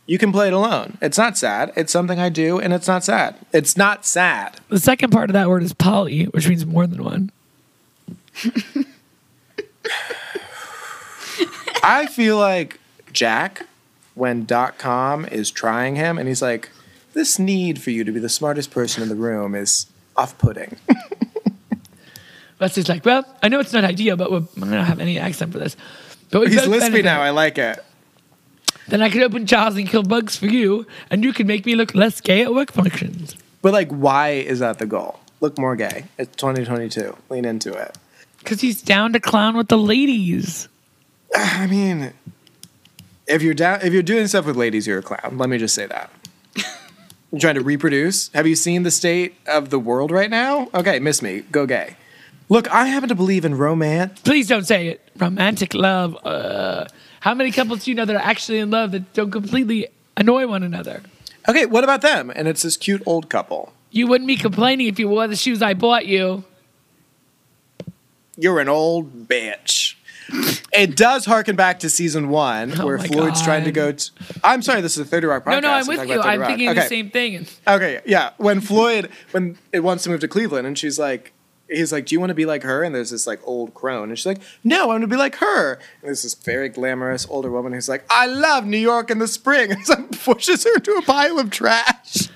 you 0.07 0.19
can 0.19 0.33
play 0.33 0.49
it 0.49 0.53
alone. 0.53 0.99
It's 1.01 1.17
not 1.17 1.39
sad. 1.39 1.73
It's 1.77 1.93
something 1.93 2.19
I 2.19 2.29
do, 2.29 2.59
and 2.59 2.73
it's 2.73 2.89
not 2.89 3.05
sad. 3.05 3.37
It's 3.53 3.77
not 3.77 4.05
sad. 4.05 4.61
The 4.69 4.81
second 4.81 5.11
part 5.11 5.31
of 5.31 5.35
that 5.35 5.49
word 5.49 5.63
is 5.63 5.73
poly, 5.73 6.25
which 6.25 6.49
means 6.49 6.67
more 6.67 6.87
than 6.87 7.03
one. 7.05 7.31
I 11.85 12.07
feel 12.07 12.37
like 12.39 12.79
Jack, 13.13 13.67
when 14.15 14.45
dot 14.45 14.79
com 14.79 15.25
is 15.27 15.51
trying 15.51 15.97
him, 15.97 16.19
and 16.19 16.29
he's 16.29 16.43
like, 16.43 16.71
"This 17.13 17.39
need 17.39 17.81
for 17.81 17.91
you 17.91 18.05
to 18.05 18.13
be 18.13 18.21
the 18.21 18.29
smartest 18.29 18.71
person 18.71 19.03
in 19.03 19.09
the 19.09 19.15
room 19.15 19.55
is 19.55 19.87
off-putting." 20.17 20.77
Leslie's 22.61 22.89
like, 22.89 23.05
well, 23.05 23.25
I 23.43 23.49
know 23.49 23.59
it's 23.59 23.73
not 23.73 23.83
ideal, 23.83 24.17
but 24.17 24.31
we're, 24.31 24.39
I 24.39 24.61
don't 24.61 24.85
have 24.85 25.01
any 25.01 25.19
accent 25.19 25.53
for 25.53 25.59
this. 25.59 25.77
But 26.31 26.47
he's 26.47 26.61
lispy 26.61 26.79
benefit. 26.79 27.05
now. 27.05 27.21
I 27.21 27.31
like 27.31 27.59
it. 27.59 27.85
Then 28.87 29.03
I 29.03 29.11
could 29.11 29.23
open 29.23 29.47
jars 29.47 29.75
and 29.77 29.89
kill 29.89 30.05
bugs 30.05 30.37
for 30.37 30.47
you, 30.47 30.87
and 31.11 31.25
you 31.25 31.33
can 31.33 31.49
make 31.49 31.67
me 31.67 31.75
look 31.75 31.93
less 31.95 32.21
gay 32.21 32.43
at 32.43 32.55
work 32.55 32.71
functions. 32.71 33.35
But 33.63 33.73
like, 33.73 33.91
why 33.91 34.31
is 34.31 34.61
that 34.61 34.79
the 34.79 34.87
goal? 34.87 35.19
Look 35.41 35.59
more 35.59 35.75
gay. 35.75 36.05
It's 36.19 36.35
2022. 36.37 37.17
Lean 37.31 37.45
into 37.45 37.73
it. 37.73 37.99
Because 38.39 38.61
he's 38.61 38.81
down 38.81 39.13
to 39.15 39.21
clown 39.21 39.57
with 39.57 39.67
the 39.69 39.79
ladies. 39.79 40.69
I 41.37 41.67
mean, 41.67 42.13
if 43.27 43.43
you're 43.43 43.55
down, 43.55 43.81
if 43.83 43.93
you're 43.93 44.03
doing 44.03 44.27
stuff 44.27 44.47
with 44.47 44.57
ladies, 44.57 44.87
you're 44.87 44.99
a 44.99 45.03
clown. 45.03 45.39
Let 45.39 45.49
me 45.49 45.59
just 45.59 45.75
say 45.75 45.87
that. 45.87 46.11
You're 47.33 47.41
trying 47.41 47.55
to 47.55 47.63
reproduce. 47.63 48.29
Have 48.35 48.47
you 48.47 48.55
seen 48.55 48.83
the 48.83 48.91
state 48.91 49.37
of 49.47 49.71
the 49.71 49.79
world 49.79 50.11
right 50.11 50.29
now? 50.29 50.69
Okay, 50.75 50.99
miss 50.99 51.23
me. 51.23 51.41
Go 51.51 51.65
gay. 51.65 51.97
Look, 52.51 52.71
I 52.71 52.89
happen 52.89 53.09
to 53.09 53.15
believe 53.15 53.47
in 53.47 53.57
romance. 53.57 54.21
Please 54.21 54.49
don't 54.49 54.67
say 54.67 54.89
it. 54.89 55.09
Romantic 55.17 55.73
love. 55.73 56.15
Uh, 56.27 56.87
how 57.21 57.33
many 57.33 57.51
couples 57.51 57.85
do 57.85 57.91
you 57.91 57.95
know 57.95 58.05
that 58.05 58.15
are 58.15 58.19
actually 58.19 58.59
in 58.59 58.71
love 58.71 58.93
that 58.93 59.15
don't 59.15 59.31
completely 59.31 59.87
annoy 60.19 60.47
one 60.47 60.63
another? 60.63 61.03
Okay, 61.49 61.65
what 61.65 61.85
about 61.85 62.03
them? 62.03 62.31
And 62.35 62.47
it's 62.47 62.63
this 62.63 62.77
cute 62.77 63.03
old 63.07 63.31
couple. 63.31 63.73
You 63.91 64.07
wouldn't 64.07 64.29
be 64.29 64.37
complaining 64.37 64.89
if 64.89 64.99
you 64.99 65.09
wore 65.09 65.27
the 65.27 65.37
shoes 65.37 65.63
I 65.63 65.73
bought 65.73 66.05
you. 66.05 66.45
You're 68.37 68.61
an 68.61 68.69
old 68.69 69.27
bitch. 69.29 69.95
It 70.73 70.97
does 70.97 71.25
harken 71.27 71.57
back 71.57 71.81
to 71.81 71.91
season 71.91 72.29
one, 72.29 72.81
Oh 72.81 72.87
where 72.87 72.99
Floyd's 72.99 73.41
God. 73.41 73.45
trying 73.45 73.65
to 73.65 73.73
go. 73.73 73.93
To, 73.93 74.11
I'm 74.43 74.63
sorry, 74.63 74.81
this 74.81 74.97
is 74.97 75.07
a 75.07 75.09
Thirty 75.09 75.27
Rock 75.27 75.45
podcast. 75.45 75.51
No, 75.51 75.61
no, 75.61 75.71
I'm 75.73 75.87
with 75.87 76.09
you. 76.09 76.21
I'm 76.21 76.41
Rock. 76.41 76.49
thinking 76.49 76.69
okay. 76.71 76.81
the 76.81 76.87
same 76.89 77.11
thing. 77.11 77.47
Okay, 77.67 78.01
yeah. 78.07 78.31
When 78.39 78.61
Floyd, 78.61 79.11
when 79.33 79.59
it 79.73 79.81
wants 79.81 80.05
to 80.05 80.11
move 80.11 80.21
to 80.21 80.29
Cleveland, 80.29 80.67
and 80.67 80.79
she's 80.79 80.99
like, 80.99 81.33
he's 81.69 81.93
like, 81.93 82.07
"Do 82.07 82.15
you 82.15 82.21
want 82.21 82.31
to 82.31 82.35
be 82.35 82.47
like 82.47 82.63
her?" 82.63 82.83
And 82.83 82.95
there's 82.95 83.11
this 83.11 83.27
like 83.27 83.41
old 83.45 83.75
crone, 83.75 84.09
and 84.09 84.19
she's 84.19 84.27
like, 84.27 84.41
"No, 84.65 84.85
I 84.85 84.87
want 84.87 85.03
to 85.03 85.07
be 85.09 85.17
like 85.17 85.37
her." 85.37 85.75
And 85.75 85.81
there's 86.03 86.23
this 86.23 86.35
very 86.35 86.69
glamorous 86.69 87.27
older 87.29 87.51
woman 87.51 87.73
who's 87.73 87.89
like, 87.89 88.05
"I 88.11 88.27
love 88.27 88.65
New 88.67 88.79
York 88.79 89.11
in 89.11 89.19
the 89.19 89.29
spring," 89.29 89.71
and 89.73 89.85
so 89.87 89.97
pushes 90.25 90.65
her 90.65 90.75
into 90.75 90.93
a 90.93 91.03
pile 91.03 91.39
of 91.39 91.51
trash. 91.51 92.29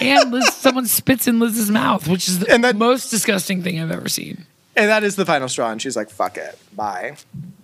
And 0.00 0.30
Liz, 0.32 0.52
someone 0.54 0.86
spits 0.86 1.28
in 1.28 1.38
Liz's 1.38 1.70
mouth, 1.70 2.08
which 2.08 2.28
is 2.28 2.40
the 2.40 2.58
that- 2.58 2.76
most 2.76 3.10
disgusting 3.10 3.62
thing 3.62 3.80
I've 3.80 3.90
ever 3.90 4.08
seen. 4.08 4.46
And 4.74 4.88
that 4.88 5.04
is 5.04 5.16
the 5.16 5.26
final 5.26 5.48
straw. 5.48 5.70
And 5.70 5.80
she's 5.80 5.96
like, 5.96 6.10
"Fuck 6.10 6.36
it, 6.38 6.58
bye." 6.74 7.16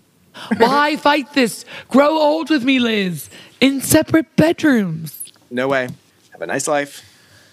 Why 0.56 0.96
fight 0.96 1.32
this? 1.34 1.64
Grow 1.88 2.11
old 2.11 2.50
with 2.50 2.64
me, 2.64 2.78
Liz, 2.78 3.28
in 3.61 3.80
separate 3.80 4.36
bedrooms. 4.36 5.22
No 5.50 5.68
way. 5.68 5.88
Have 6.32 6.42
a 6.42 6.46
nice 6.46 6.68
life. 6.68 7.04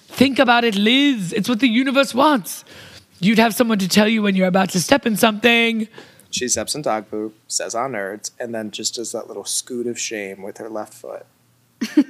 Think 0.08 0.38
about 0.40 0.64
it, 0.64 0.76
Liz. 0.76 1.34
It's 1.34 1.50
what 1.50 1.60
the 1.60 1.68
universe 1.68 2.14
wants. 2.14 2.64
You'd 3.20 3.40
have 3.40 3.56
someone 3.56 3.80
to 3.80 3.88
tell 3.88 4.08
you 4.08 4.22
when 4.22 4.36
you're 4.36 4.48
about 4.48 4.70
to 4.72 4.82
step 4.82 5.06
in 5.06 5.18
something. 5.18 5.88
She 6.30 6.48
steps 6.48 6.76
in 6.76 6.82
dog 6.82 7.10
poop, 7.10 7.34
says 7.48 7.74
on 7.74 7.94
nerds, 7.94 8.32
and 8.40 8.54
then 8.54 8.70
just 8.70 8.96
does 8.96 9.14
that 9.14 9.28
little 9.28 9.46
scoot 9.46 9.88
of 9.88 9.98
shame 9.98 10.42
with 10.42 10.58
her 10.58 10.70
left 10.70 10.94
foot. 10.94 11.26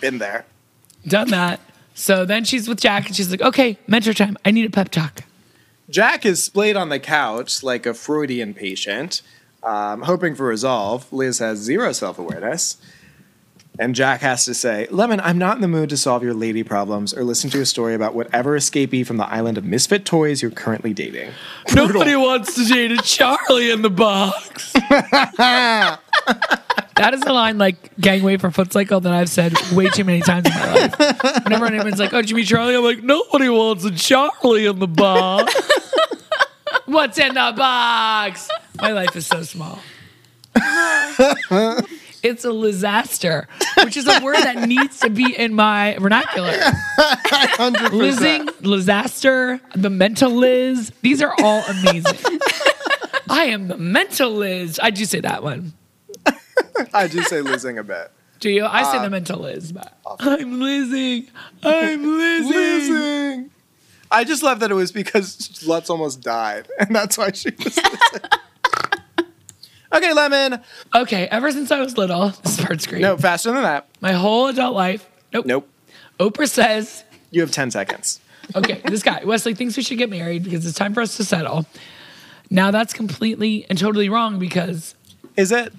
Been 0.00 0.18
there. 0.18 0.44
Done 1.06 1.28
that. 1.30 1.60
So 1.94 2.24
then 2.24 2.44
she's 2.44 2.68
with 2.68 2.80
Jack 2.80 3.06
and 3.06 3.16
she's 3.16 3.30
like, 3.30 3.40
okay, 3.40 3.78
mentor 3.86 4.12
time. 4.12 4.36
I 4.44 4.50
need 4.50 4.66
a 4.66 4.70
pep 4.70 4.90
talk. 4.90 5.24
Jack 5.90 6.26
is 6.26 6.42
splayed 6.42 6.76
on 6.76 6.90
the 6.90 7.00
couch 7.00 7.62
like 7.62 7.86
a 7.86 7.94
Freudian 7.94 8.52
patient, 8.52 9.22
um, 9.62 10.02
hoping 10.02 10.34
for 10.34 10.46
resolve. 10.46 11.10
Liz 11.12 11.38
has 11.38 11.58
zero 11.58 11.92
self 11.92 12.18
awareness. 12.18 12.76
And 13.80 13.94
Jack 13.94 14.22
has 14.22 14.44
to 14.46 14.54
say, 14.54 14.88
Lemon, 14.90 15.20
I'm 15.20 15.38
not 15.38 15.54
in 15.54 15.62
the 15.62 15.68
mood 15.68 15.88
to 15.90 15.96
solve 15.96 16.24
your 16.24 16.34
lady 16.34 16.64
problems 16.64 17.14
or 17.14 17.22
listen 17.22 17.48
to 17.50 17.60
a 17.60 17.66
story 17.66 17.94
about 17.94 18.12
whatever 18.12 18.58
escapee 18.58 19.06
from 19.06 19.18
the 19.18 19.26
island 19.26 19.56
of 19.56 19.64
misfit 19.64 20.04
toys 20.04 20.42
you're 20.42 20.50
currently 20.50 20.92
dating. 20.92 21.30
Nobody 21.72 22.16
wants 22.16 22.56
to 22.56 22.64
date 22.64 22.90
a 22.90 22.96
Charlie 22.96 23.70
in 23.70 23.82
the 23.82 23.90
box. 23.90 24.74
that 26.98 27.14
is 27.14 27.22
a 27.22 27.32
line 27.32 27.58
like 27.58 27.94
gangway 27.96 28.36
for 28.36 28.50
foot 28.50 28.72
cycle 28.72 29.00
that 29.00 29.12
I've 29.12 29.28
said 29.28 29.54
way 29.72 29.88
too 29.88 30.04
many 30.04 30.20
times 30.20 30.46
in 30.46 30.52
my 30.52 30.74
life. 30.74 31.44
Whenever 31.44 31.66
anyone's 31.66 31.98
like, 31.98 32.12
"Oh, 32.12 32.20
did 32.20 32.30
you 32.30 32.36
meet 32.36 32.46
Charlie?" 32.46 32.76
I'm 32.76 32.84
like, 32.84 33.02
"Nobody 33.02 33.48
wants 33.48 33.84
a 33.84 33.90
Charlie 33.90 34.66
in 34.66 34.78
the 34.78 34.88
box." 34.88 35.54
What's 36.86 37.18
in 37.18 37.34
the 37.34 37.52
box? 37.56 38.48
My 38.80 38.92
life 38.92 39.14
is 39.14 39.26
so 39.26 39.42
small. 39.42 39.78
it's 42.22 42.44
a 42.44 42.52
disaster, 42.52 43.46
which 43.84 43.96
is 43.96 44.06
a 44.06 44.20
word 44.22 44.36
that 44.36 44.66
needs 44.66 45.00
to 45.00 45.10
be 45.10 45.34
in 45.36 45.54
my 45.54 45.96
vernacular. 46.00 46.52
100%. 46.98 47.92
Lizzing, 47.92 48.46
Lizaster, 48.62 49.60
the 49.74 49.90
mental 49.90 50.30
Liz. 50.30 50.92
These 51.02 51.22
are 51.22 51.34
all 51.42 51.62
amazing. 51.68 52.38
I 53.30 53.44
am 53.44 53.68
the 53.68 53.76
mental 53.76 54.30
Liz. 54.30 54.80
I 54.82 54.90
do 54.90 55.04
say 55.04 55.20
that 55.20 55.42
one. 55.42 55.74
I 56.94 57.06
do 57.08 57.22
say 57.22 57.40
losing 57.40 57.78
a 57.78 57.84
bet. 57.84 58.12
Do 58.40 58.50
you? 58.50 58.64
I 58.64 58.82
Uh, 58.82 58.92
say 58.92 59.02
the 59.02 59.10
mental 59.10 59.40
Liz, 59.40 59.72
but 59.72 59.98
I'm 60.20 60.60
losing. 60.60 61.26
I'm 61.62 62.18
lizzing. 62.18 62.52
Losing. 62.52 63.50
I 64.12 64.22
just 64.24 64.42
love 64.44 64.60
that 64.60 64.70
it 64.70 64.74
was 64.74 64.92
because 64.92 65.62
Lutz 65.66 65.90
almost 65.90 66.20
died, 66.22 66.68
and 66.78 66.94
that's 66.94 67.18
why 67.18 67.32
she 67.32 67.50
was 67.50 67.76
losing. 67.76 68.30
okay, 69.92 70.12
Lemon. 70.12 70.60
Okay, 70.94 71.26
ever 71.30 71.50
since 71.50 71.70
I 71.70 71.80
was 71.80 71.96
little, 71.98 72.28
this 72.44 72.60
part's 72.64 72.86
great. 72.86 73.02
No, 73.02 73.16
faster 73.16 73.52
than 73.52 73.62
that. 73.62 73.86
My 74.00 74.12
whole 74.12 74.46
adult 74.46 74.74
life. 74.74 75.08
Nope. 75.32 75.46
Nope. 75.46 75.68
Oprah 76.20 76.48
says, 76.48 77.04
You 77.30 77.40
have 77.42 77.50
10 77.50 77.70
seconds. 77.70 78.20
okay, 78.54 78.80
this 78.86 79.02
guy, 79.02 79.22
Wesley, 79.24 79.54
thinks 79.54 79.76
we 79.76 79.82
should 79.82 79.98
get 79.98 80.10
married 80.10 80.42
because 80.44 80.64
it's 80.66 80.76
time 80.78 80.94
for 80.94 81.00
us 81.00 81.16
to 81.16 81.24
settle. 81.24 81.66
Now 82.50 82.70
that's 82.70 82.92
completely 82.92 83.66
and 83.68 83.78
totally 83.78 84.08
wrong 84.08 84.38
because 84.38 84.94
Is 85.36 85.52
it? 85.52 85.72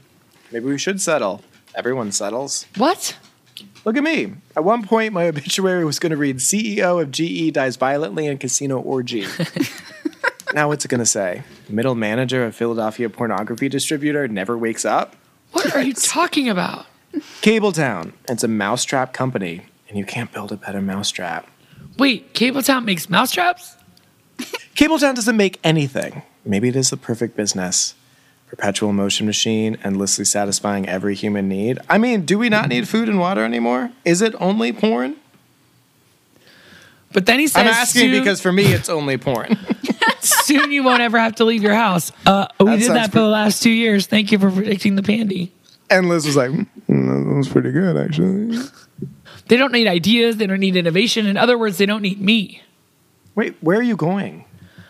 Maybe 0.51 0.65
we 0.65 0.77
should 0.77 1.01
settle. 1.01 1.41
Everyone 1.75 2.11
settles. 2.11 2.65
what? 2.77 3.17
Look 3.85 3.97
at 3.97 4.03
me. 4.03 4.33
At 4.55 4.63
one 4.63 4.83
point, 4.85 5.13
my 5.13 5.27
obituary 5.27 5.85
was 5.85 5.99
going 5.99 6.11
to 6.11 6.17
read 6.17 6.37
CEO 6.37 7.01
of 7.01 7.11
GE 7.11 7.53
dies 7.53 7.75
violently 7.75 8.25
in 8.25 8.37
casino 8.37 8.79
orgy. 8.79 9.25
now, 10.53 10.67
what's 10.69 10.85
it 10.85 10.87
going 10.87 10.99
to 10.99 11.05
say? 11.05 11.43
Middle 11.67 11.95
manager 11.95 12.45
of 12.45 12.55
Philadelphia 12.55 13.09
pornography 13.09 13.69
distributor 13.69 14.27
never 14.27 14.57
wakes 14.57 14.85
up? 14.85 15.15
What 15.51 15.75
are 15.75 15.81
you 15.81 15.93
talking 15.93 16.49
about? 16.49 16.85
Cabletown. 17.41 18.13
It's 18.27 18.43
a 18.43 18.47
mousetrap 18.47 19.13
company, 19.13 19.65
and 19.87 19.97
you 19.97 20.05
can't 20.05 20.31
build 20.31 20.51
a 20.51 20.57
better 20.57 20.81
mousetrap. 20.81 21.47
Wait, 21.97 22.33
Cabletown 22.33 22.85
makes 22.85 23.09
mousetraps? 23.09 23.75
Cabletown 24.75 25.15
doesn't 25.15 25.35
make 25.35 25.59
anything. 25.63 26.21
Maybe 26.45 26.69
it 26.69 26.75
is 26.75 26.91
the 26.91 26.97
perfect 26.97 27.35
business. 27.35 27.93
Perpetual 28.49 28.91
motion 28.93 29.27
machine, 29.27 29.77
endlessly 29.83 30.25
satisfying 30.25 30.89
every 30.89 31.13
human 31.13 31.47
need. 31.47 31.77
I 31.87 31.99
mean, 31.99 32.25
do 32.25 32.39
we 32.39 32.49
not 32.49 32.67
need 32.67 32.87
food 32.87 33.07
and 33.07 33.19
water 33.19 33.43
anymore? 33.45 33.91
Is 34.03 34.21
it 34.23 34.33
only 34.39 34.73
porn? 34.73 35.17
But 37.13 37.25
then 37.27 37.39
he 37.39 37.47
says, 37.47 37.61
I'm 37.61 37.67
asking 37.67 38.01
soon, 38.11 38.19
because 38.19 38.41
for 38.41 38.51
me, 38.51 38.65
it's 38.65 38.89
only 38.89 39.17
porn. 39.17 39.55
soon 40.19 40.71
you 40.71 40.83
won't 40.83 41.01
ever 41.01 41.19
have 41.19 41.35
to 41.35 41.45
leave 41.45 41.61
your 41.61 41.73
house. 41.75 42.11
Uh, 42.25 42.47
we 42.59 42.65
That 42.65 42.79
did 42.79 42.89
that 42.91 43.05
for 43.05 43.11
pretty- 43.11 43.23
the 43.25 43.29
last 43.29 43.61
two 43.63 43.69
years. 43.69 44.07
Thank 44.07 44.31
you 44.31 44.39
for 44.39 44.49
predicting 44.51 44.95
the 44.95 45.03
pandy. 45.03 45.51
and 45.91 46.09
Liz 46.09 46.25
was 46.25 46.35
like, 46.35 46.49
"Mm, 46.51 46.67
that 46.87 47.35
was 47.35 47.49
pretty 47.49 47.71
good, 47.71 47.97
actually. 47.97 48.57
They 49.47 49.57
don't 49.57 49.71
need 49.71 49.87
ideas. 49.87 50.37
They 50.37 50.45
don't 50.47 50.59
need 50.59 50.75
innovation. 50.75 51.25
In 51.25 51.37
other 51.37 51.57
words, 51.57 51.77
they 51.77 51.85
don't 51.87 52.01
need 52.03 52.19
me. 52.21 52.61
Wait, 53.35 53.55
where 53.61 53.77
are 53.79 53.83
you 53.83 53.95
going? 53.95 54.45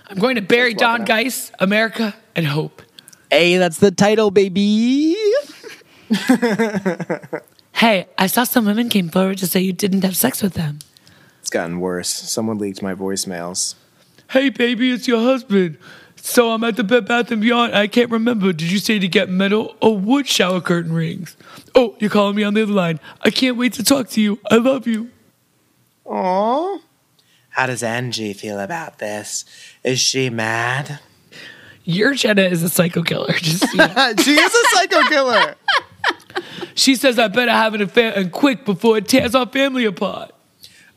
I'm 0.10 0.18
going 0.18 0.36
to 0.36 0.42
bury 0.42 0.74
Don. 0.74 1.06
Geiss, 1.06 1.52
America, 1.60 2.16
and 2.36 2.46
hope. 2.48 2.82
Hey, 3.32 3.58
that's 3.58 3.78
the 3.78 3.92
title, 3.92 4.32
baby. 4.32 5.16
Hey, 7.74 8.08
I 8.18 8.28
saw 8.28 8.44
some 8.44 8.66
women 8.66 8.90
came 8.90 9.10
forward 9.10 9.38
to 9.38 9.48
say 9.48 9.62
you 9.62 9.72
didn't 9.72 10.04
have 10.04 10.18
sex 10.18 10.42
with 10.42 10.54
them. 10.54 10.80
It's 11.40 11.50
gotten 11.50 11.80
worse. 11.80 12.10
Someone 12.10 12.58
leaked 12.58 12.82
my 12.82 12.94
voicemails. 12.94 13.76
Hey, 14.32 14.50
baby, 14.50 14.92
it's 14.92 15.08
your 15.08 15.22
husband. 15.22 15.78
So 16.18 16.52
I'm 16.52 16.64
at 16.66 16.76
the 16.76 16.84
Bed 16.84 17.08
Bath 17.08 17.32
and 17.32 17.42
Beyond. 17.42 17.74
I 17.74 17.88
can't 17.88 18.12
remember. 18.12 18.52
Did 18.52 18.72
you 18.72 18.80
say 18.80 19.00
to 19.00 19.08
get 19.08 19.30
metal 19.30 19.76
or 19.82 19.98
wood 19.98 20.28
shower 20.28 20.60
curtain 20.60 20.92
rings? 20.92 21.38
Oh, 21.74 21.96
you're 22.00 22.10
calling 22.10 22.36
me 22.36 22.44
on 22.44 22.56
the 22.56 22.64
other 22.64 22.74
line. 22.74 23.00
I 23.22 23.30
can't 23.30 23.56
wait 23.56 23.74
to 23.74 23.84
talk 23.84 24.10
to 24.10 24.22
you. 24.22 24.40
I 24.52 24.56
love 24.56 24.86
you. 24.86 25.12
Aww. 26.06 26.82
How 27.52 27.68
does 27.68 27.84
Angie 27.84 28.34
feel 28.34 28.60
about 28.60 29.00
this? 29.00 29.46
Is 29.84 30.00
she 30.00 30.30
mad? 30.30 31.00
Your 31.90 32.14
Jenna 32.14 32.44
is 32.44 32.62
a 32.62 32.70
psycho 32.70 33.02
killer. 33.02 33.34
Just 33.34 33.62
so 33.62 33.72
you 33.72 33.78
know. 33.78 34.14
she 34.24 34.36
is 34.36 34.54
a 34.54 34.78
psycho 34.78 35.02
killer. 35.10 35.56
she 36.76 36.96
says 36.96 37.18
I 37.18 37.30
better 37.30 37.52
have 37.52 37.74
an 37.74 37.82
affair 37.82 38.14
and 38.16 38.32
quick 38.32 38.64
before 38.64 38.98
it 39.00 39.08
tears 39.08 39.34
our 39.34 39.48
family 39.48 39.86
apart. 39.86 40.32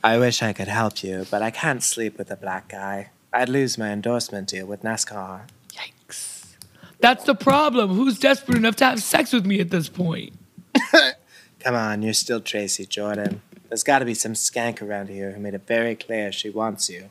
I 0.04 0.18
wish 0.18 0.42
I 0.42 0.52
could 0.52 0.68
help 0.68 1.02
you, 1.02 1.24
but 1.30 1.40
I 1.40 1.50
can't 1.50 1.82
sleep 1.82 2.18
with 2.18 2.30
a 2.30 2.36
black 2.36 2.68
guy. 2.68 3.08
I'd 3.32 3.48
lose 3.48 3.78
my 3.78 3.88
endorsement 3.88 4.48
deal 4.48 4.66
with 4.66 4.82
NASCAR. 4.82 5.48
Yikes. 5.70 6.56
That's 7.00 7.24
the 7.24 7.34
problem. 7.34 7.94
Who's 7.94 8.18
desperate 8.18 8.58
enough 8.58 8.76
to 8.76 8.84
have 8.84 9.02
sex 9.02 9.32
with 9.32 9.46
me 9.46 9.60
at 9.60 9.70
this 9.70 9.88
point? 9.88 10.34
Come 11.60 11.74
on, 11.74 12.02
you're 12.02 12.12
still 12.12 12.42
Tracy 12.42 12.84
Jordan. 12.84 13.40
There's 13.70 13.82
got 13.82 14.00
to 14.00 14.04
be 14.04 14.12
some 14.12 14.34
skank 14.34 14.82
around 14.82 15.08
here 15.08 15.32
who 15.32 15.40
made 15.40 15.54
it 15.54 15.66
very 15.66 15.94
clear 15.94 16.32
she 16.32 16.50
wants 16.50 16.90
you. 16.90 17.08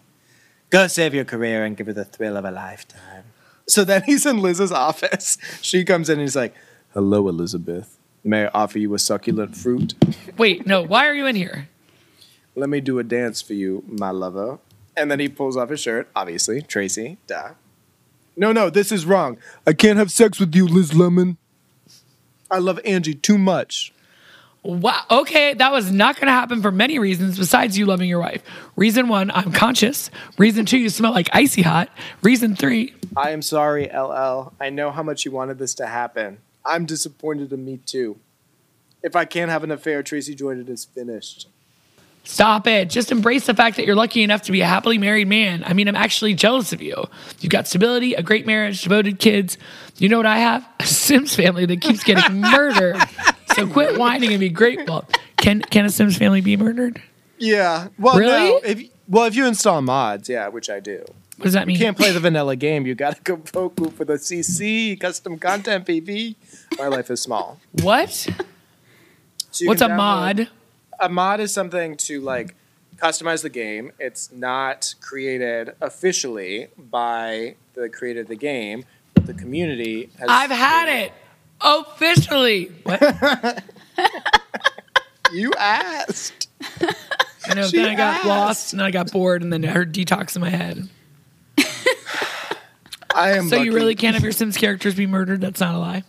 Go 0.70 0.86
save 0.86 1.16
your 1.16 1.26
career 1.26 1.66
and 1.66 1.76
give 1.76 1.88
her 1.88 1.94
the 1.94 2.06
thrill 2.06 2.38
of 2.38 2.46
a 2.46 2.52
lifetime. 2.52 3.24
So 3.68 3.84
then 3.84 4.04
he's 4.04 4.26
in 4.26 4.40
Liz's 4.40 4.72
office. 4.72 5.38
She 5.62 5.84
comes 5.86 6.10
in 6.10 6.14
and 6.14 6.22
he's 6.22 6.36
like, 6.36 6.54
Hello, 6.94 7.30
Elizabeth. 7.30 7.98
May 8.24 8.46
I 8.46 8.48
offer 8.54 8.78
you 8.78 8.94
a 8.94 9.00
succulent 9.00 9.56
fruit? 9.56 9.96
Wait, 10.38 10.68
no, 10.68 10.82
why 10.82 11.08
are 11.08 11.14
you 11.14 11.26
in 11.26 11.36
here? 11.36 11.70
Let 12.56 12.70
me 12.70 12.82
do 12.82 13.00
a 13.00 13.04
dance 13.04 13.42
for 13.42 13.54
you, 13.54 13.84
my 13.88 14.12
lover. 14.12 14.60
And 14.96 15.10
then 15.10 15.20
he 15.20 15.30
pulls 15.30 15.56
off 15.56 15.70
his 15.70 15.80
shirt, 15.80 16.10
obviously. 16.16 16.62
Tracy, 16.62 17.18
duh. 17.28 17.52
No, 18.36 18.52
no, 18.52 18.70
this 18.70 18.92
is 18.92 19.06
wrong. 19.06 19.38
I 19.66 19.74
can't 19.74 19.98
have 19.98 20.12
sex 20.12 20.40
with 20.40 20.54
you, 20.54 20.68
Liz 20.68 20.94
Lemon. 20.94 21.38
I 22.50 22.58
love 22.58 22.80
Angie 22.86 23.16
too 23.16 23.38
much. 23.38 23.94
Wow. 24.64 25.04
Okay, 25.10 25.54
that 25.56 25.72
was 25.72 25.92
not 25.92 26.18
going 26.18 26.28
to 26.28 26.34
happen 26.34 26.62
for 26.62 26.72
many 26.72 27.00
reasons 27.00 27.40
besides 27.40 27.78
you 27.78 27.86
loving 27.86 28.08
your 28.08 28.20
wife. 28.20 28.44
Reason 28.76 29.08
one, 29.08 29.32
I'm 29.32 29.52
conscious. 29.52 30.12
Reason 30.38 30.66
two, 30.66 30.78
you 30.78 30.90
smell 30.90 31.14
like 31.14 31.30
icy 31.34 31.64
hot. 31.64 31.90
Reason 32.22 32.56
three, 32.56 32.94
I 33.16 33.32
am 33.32 33.42
sorry, 33.42 33.86
LL. 33.94 34.54
I 34.60 34.70
know 34.70 34.92
how 34.92 35.04
much 35.04 35.26
you 35.26 35.32
wanted 35.32 35.58
this 35.60 35.74
to 35.76 35.88
happen. 35.88 36.38
I'm 36.66 36.86
disappointed 36.86 37.52
in 37.52 37.66
me 37.66 37.78
too. 37.86 38.18
If 39.04 39.16
I 39.16 39.26
can't 39.26 39.50
have 39.52 39.64
an 39.64 39.72
affair, 39.72 40.04
Tracy 40.04 40.36
Jordan 40.36 40.68
is 40.68 40.86
finished. 40.86 41.48
stop 42.24 42.68
it. 42.68 42.88
Just 42.90 43.12
embrace 43.12 43.48
the 43.48 43.54
fact 43.56 43.78
that 43.78 43.86
you're 43.88 43.96
lucky 43.96 44.22
enough 44.22 44.44
to 44.44 44.52
be 44.52 44.62
a 44.62 44.66
happily 44.68 45.00
married 45.00 45.28
man. 45.28 45.64
I 45.66 45.74
mean, 45.74 45.88
I'm 45.88 45.96
actually 45.96 46.36
jealous 46.36 46.72
of 46.72 46.82
you. 46.82 46.96
You've 47.40 47.50
got 47.52 47.68
stability, 47.68 48.14
a 48.14 48.22
great 48.22 48.46
marriage, 48.46 48.84
devoted 48.84 49.18
kids. 49.20 49.58
You 49.98 50.08
know 50.08 50.18
what 50.18 50.28
I 50.28 50.38
have? 50.38 50.68
A 50.80 50.86
Sims 50.86 51.36
family 51.36 51.66
that 51.66 51.82
keeps 51.82 52.04
getting 52.04 52.40
murdered. 52.42 52.98
So 53.56 53.66
quit 53.68 53.98
whining 53.98 54.30
and 54.32 54.40
be 54.40 54.50
grateful. 54.50 55.06
Can 55.38 55.62
can 55.62 55.86
a 55.86 55.90
Sims 55.90 56.16
family 56.18 56.42
be 56.42 56.56
murdered? 56.58 57.02
Yeah. 57.40 57.88
Well, 57.98 58.18
Really? 58.20 58.32
no. 58.52 58.58
If 58.64 58.84
well, 59.08 59.26
if 59.26 59.36
you 59.36 59.48
install 59.48 59.82
mods, 59.82 60.30
yeah, 60.30 60.48
which 60.48 60.70
I 60.70 60.80
do. 60.80 61.04
What 61.42 61.46
does 61.46 61.54
that 61.54 61.66
mean? 61.66 61.76
You 61.76 61.84
can't 61.86 61.98
play 61.98 62.12
the 62.12 62.20
vanilla 62.20 62.56
game. 62.56 62.86
You 62.86 62.94
gotta 62.94 63.20
go 63.24 63.36
Poku 63.38 63.92
for 63.92 64.06
the 64.06 64.14
CC 64.14 65.00
custom 65.00 65.40
content, 65.40 65.88
baby. 65.88 66.36
My 66.78 66.86
life 66.86 67.10
is 67.10 67.20
small. 67.20 67.60
What? 67.82 68.12
So 69.50 69.66
What's 69.66 69.82
a 69.82 69.90
mod? 69.90 70.50
A 71.00 71.10
mod 71.10 71.40
is 71.40 71.52
something 71.52 71.98
to 71.98 72.22
like 72.22 72.54
customize 72.98 73.42
the 73.42 73.50
game. 73.50 73.92
It's 73.98 74.32
not 74.32 74.94
created 75.02 75.72
officially 75.82 76.68
by 76.78 77.56
the 77.74 77.90
creator 77.90 78.22
of 78.22 78.28
the 78.28 78.36
game, 78.36 78.86
but 79.16 79.26
the 79.26 79.34
community 79.34 80.12
has. 80.20 80.28
I've 80.30 80.52
had 80.52 80.90
it 80.90 81.12
officially. 81.60 82.72
What? 82.84 83.64
You 85.34 85.54
asked. 85.58 86.50
I 87.48 87.54
know. 87.54 87.66
She 87.68 87.78
then 87.78 87.92
I 87.92 87.96
got 87.96 88.16
asked. 88.18 88.26
lost 88.26 88.74
and 88.74 88.82
I 88.82 88.92
got 88.92 89.14
bored 89.14 89.42
and 89.42 89.52
then 89.54 89.64
I 89.64 89.70
heard 89.70 89.94
detox 89.94 90.36
in 90.36 90.42
my 90.42 90.50
head. 90.50 90.90
I 93.16 93.32
am. 93.38 93.50
So 93.50 93.62
you 93.62 93.74
really 93.74 93.96
can't 93.96 94.16
have 94.16 94.24
your 94.24 94.32
Sims 94.32 94.58
characters 94.58 94.96
be 94.96 95.08
murdered? 95.08 95.42
That's 95.42 95.60
not 95.60 95.76
a 95.76 95.78
lie. 95.78 96.04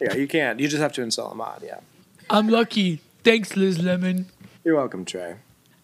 Yeah, 0.00 0.14
you 0.14 0.26
can't. 0.26 0.60
You 0.60 0.68
just 0.68 0.82
have 0.82 0.92
to 0.94 1.02
install 1.02 1.32
a 1.32 1.34
mod. 1.34 1.62
Yeah. 1.64 1.80
I'm 2.28 2.48
lucky. 2.48 3.00
Thanks, 3.24 3.56
Liz 3.56 3.78
Lemon. 3.82 4.26
You're 4.64 4.76
welcome, 4.76 5.04
Trey. 5.04 5.36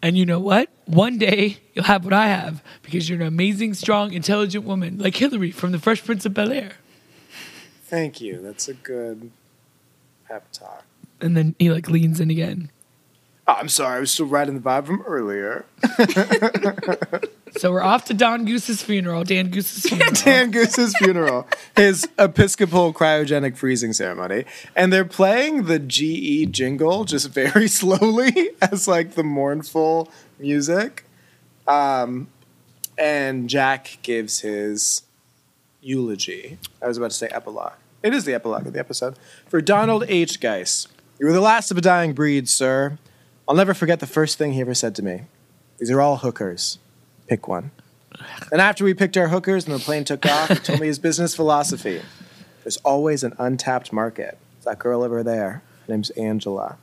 And 0.03 0.19
you 0.19 0.27
know 0.27 0.41
what? 0.41 0.69
One 0.87 1.17
day 1.17 1.59
you'll 1.75 1.85
have 1.85 2.05
what 2.05 2.13
I 2.13 2.27
have 2.27 2.63
because 2.83 3.09
you're 3.09 3.21
an 3.21 3.27
amazing, 3.27 3.75
strong, 3.75 4.13
intelligent 4.13 4.65
woman 4.65 4.99
like 4.99 5.17
Hillary 5.17 5.53
from 5.53 5.73
the 5.73 5.79
Fresh 5.79 6.05
Prince 6.05 6.27
of 6.27 6.35
Bel 6.35 6.53
Air. 6.53 6.73
Thank 7.85 8.21
you. 8.21 8.41
That's 8.43 8.69
a 8.69 8.75
good 8.75 9.31
pep 10.27 10.51
talk. 10.51 10.85
And 11.21 11.37
then 11.37 11.55
he 11.59 11.71
like 11.71 11.89
leans 11.89 12.19
in 12.19 12.31
again. 12.31 12.71
Oh, 13.49 13.55
I'm 13.55 13.69
sorry. 13.69 13.97
I 13.97 14.01
was 14.01 14.11
still 14.11 14.27
riding 14.27 14.55
the 14.55 14.61
vibe 14.61 14.87
from 14.87 15.03
earlier. 15.03 15.65
So 17.57 17.71
we're 17.71 17.83
off 17.83 18.07
to 18.07 18.15
Don 18.15 18.45
Goose's 18.47 18.83
funeral. 18.83 19.25
Dan 19.25 19.51
Goose's 19.51 19.83
funeral. 19.89 20.13
Dan 20.13 20.51
Goose's 20.51 20.97
funeral, 20.97 21.47
his 21.77 22.09
Episcopal 22.19 22.95
cryogenic 22.95 23.57
freezing 23.57 23.93
ceremony, 23.93 24.45
and 24.75 24.93
they're 24.93 25.05
playing 25.05 25.65
the 25.65 25.79
GE 25.79 26.51
jingle 26.51 27.05
just 27.05 27.29
very 27.29 27.69
slowly 27.69 28.51
as 28.63 28.89
like 28.89 29.13
the 29.15 29.23
mournful 29.23 30.11
music. 30.39 31.05
Um, 31.69 32.29
and 32.97 33.51
Jack 33.51 33.99
gives 34.03 34.41
his 34.41 35.03
eulogy. 35.83 36.59
I 36.81 36.89
was 36.89 36.97
about 36.97 37.11
to 37.11 37.17
say 37.17 37.29
epilogue. 37.29 37.75
It 38.03 38.15
is 38.15 38.25
the 38.25 38.35
epilogue 38.35 38.67
of 38.67 38.73
the 38.73 38.81
episode 38.81 39.17
for 39.47 39.61
Donald 39.61 40.05
H. 40.09 40.41
Geiss. 40.41 40.89
You 41.19 41.27
were 41.27 41.33
the 41.33 41.41
last 41.41 41.71
of 41.71 41.77
a 41.77 41.83
dying 41.83 42.15
breed, 42.15 42.49
sir. 42.49 42.99
I'll 43.49 43.55
never 43.55 43.75
forget 43.75 44.01
the 44.01 44.07
first 44.07 44.39
thing 44.39 44.53
he 44.53 44.61
ever 44.61 44.75
said 44.75 44.95
to 44.97 45.03
me. 45.03 45.23
These 45.79 45.91
are 45.91 46.01
all 46.01 46.19
hookers. 46.19 46.79
Pick 47.29 47.49
one. 47.49 47.73
And 48.53 48.61
after 48.61 48.85
we 48.85 48.95
picked 48.95 49.17
our 49.17 49.29
hookers 49.29 49.65
and 49.67 49.75
the 49.75 49.79
plane 49.79 50.05
took 50.05 50.25
off, 50.27 50.49
he 50.49 50.55
told 50.57 50.81
me 50.81 50.87
his 50.87 50.99
business 50.99 51.35
philosophy. 51.35 52.03
There's 52.63 52.77
always 52.79 53.25
an 53.25 53.35
untapped 53.39 53.93
market. 53.93 54.39
That 54.65 54.79
girl 54.79 55.03
over 55.03 55.23
there, 55.23 55.63
her 55.87 55.93
name's 55.93 56.11
Angela. 56.11 56.77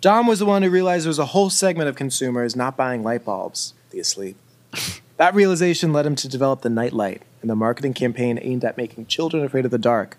Don 0.00 0.26
was 0.26 0.40
the 0.40 0.46
one 0.46 0.62
who 0.62 0.70
realized 0.70 1.04
there 1.04 1.10
was 1.10 1.18
a 1.18 1.26
whole 1.26 1.50
segment 1.50 1.88
of 1.88 1.94
consumers 1.94 2.56
not 2.56 2.76
buying 2.76 3.02
light 3.02 3.24
bulbs, 3.24 3.74
the 3.90 4.00
asleep. 4.00 4.36
That 5.16 5.34
realization 5.34 5.92
led 5.92 6.04
him 6.04 6.16
to 6.16 6.28
develop 6.28 6.62
the 6.62 6.68
Nightlight 6.68 7.22
and 7.40 7.48
the 7.48 7.56
marketing 7.56 7.94
campaign 7.94 8.38
aimed 8.42 8.64
at 8.64 8.76
making 8.76 9.06
children 9.06 9.44
afraid 9.44 9.64
of 9.64 9.70
the 9.70 9.78
dark, 9.78 10.18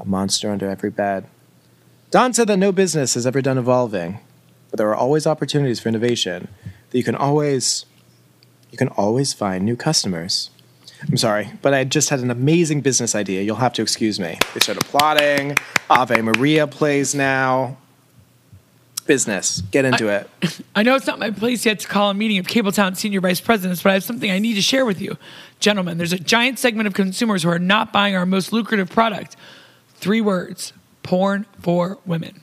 a 0.00 0.04
monster 0.04 0.50
under 0.50 0.70
every 0.70 0.90
bed. 0.90 1.26
Don 2.10 2.32
said 2.32 2.48
that 2.48 2.56
no 2.56 2.72
business 2.72 3.14
has 3.14 3.26
ever 3.26 3.42
done 3.42 3.58
evolving, 3.58 4.20
but 4.70 4.78
there 4.78 4.88
are 4.88 4.96
always 4.96 5.26
opportunities 5.26 5.80
for 5.80 5.88
innovation 5.88 6.48
that 6.90 6.98
you 6.98 7.04
can 7.04 7.14
always 7.14 7.84
you 8.70 8.78
can 8.78 8.88
always 8.88 9.32
find 9.32 9.64
new 9.64 9.76
customers. 9.76 10.50
I'm 11.08 11.16
sorry, 11.16 11.50
but 11.62 11.72
I 11.74 11.84
just 11.84 12.10
had 12.10 12.20
an 12.20 12.30
amazing 12.30 12.80
business 12.80 13.14
idea. 13.14 13.42
You'll 13.42 13.56
have 13.56 13.72
to 13.74 13.82
excuse 13.82 14.18
me. 14.18 14.38
They 14.52 14.60
start 14.60 14.78
applauding. 14.78 15.56
Ave 15.88 16.20
Maria 16.22 16.66
plays 16.66 17.14
now. 17.14 17.76
Business. 19.06 19.62
Get 19.70 19.84
into 19.86 20.08
it. 20.08 20.28
I 20.74 20.82
know 20.82 20.94
it's 20.94 21.06
not 21.06 21.18
my 21.18 21.30
place 21.30 21.64
yet 21.64 21.78
to 21.80 21.88
call 21.88 22.10
a 22.10 22.14
meeting 22.14 22.38
of 22.38 22.46
Cabletown 22.46 22.96
senior 22.96 23.20
vice 23.20 23.40
presidents, 23.40 23.82
but 23.82 23.90
I 23.90 23.92
have 23.94 24.04
something 24.04 24.30
I 24.30 24.38
need 24.38 24.54
to 24.54 24.62
share 24.62 24.84
with 24.84 25.00
you. 25.00 25.16
Gentlemen, 25.60 25.96
there's 25.96 26.12
a 26.12 26.18
giant 26.18 26.58
segment 26.58 26.88
of 26.88 26.94
consumers 26.94 27.42
who 27.44 27.48
are 27.48 27.58
not 27.58 27.92
buying 27.92 28.14
our 28.14 28.26
most 28.26 28.52
lucrative 28.52 28.90
product. 28.90 29.36
Three 29.94 30.20
words 30.20 30.72
porn 31.02 31.46
for 31.62 31.98
women. 32.04 32.42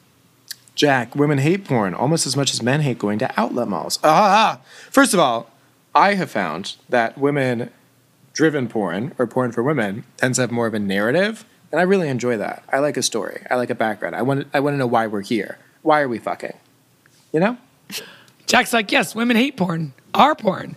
Jack, 0.75 1.15
women 1.15 1.37
hate 1.37 1.63
porn 1.63 1.93
almost 1.93 2.27
as 2.27 2.35
much 2.35 2.53
as 2.53 2.61
men 2.61 2.81
hate 2.81 2.99
going 2.99 3.17
to 3.19 3.39
outlet 3.39 3.67
malls. 3.67 3.97
Ah! 4.03 4.59
First 4.91 5.13
of 5.13 5.19
all, 5.19 5.49
I 5.95 6.15
have 6.15 6.29
found 6.29 6.75
that 6.89 7.17
women 7.17 7.71
driven 8.33 8.67
porn 8.67 9.13
or 9.17 9.25
porn 9.25 9.53
for 9.53 9.63
women 9.63 10.03
tends 10.17 10.37
to 10.37 10.41
have 10.41 10.51
more 10.51 10.67
of 10.67 10.73
a 10.73 10.79
narrative, 10.79 11.45
and 11.71 11.79
I 11.79 11.83
really 11.83 12.09
enjoy 12.09 12.35
that. 12.37 12.63
I 12.69 12.79
like 12.79 12.97
a 12.97 13.01
story. 13.01 13.43
I 13.49 13.55
like 13.55 13.69
a 13.69 13.75
background. 13.75 14.15
I 14.15 14.21
want 14.21 14.47
I 14.53 14.59
want 14.59 14.73
to 14.73 14.77
know 14.77 14.87
why 14.87 15.07
we're 15.07 15.21
here. 15.21 15.57
Why 15.81 16.01
are 16.01 16.09
we 16.09 16.19
fucking? 16.19 16.57
You 17.31 17.39
know? 17.39 17.57
Jack's 18.45 18.73
like, 18.73 18.91
yes, 18.91 19.15
women 19.15 19.37
hate 19.37 19.57
porn, 19.57 19.93
our 20.13 20.35
porn, 20.35 20.75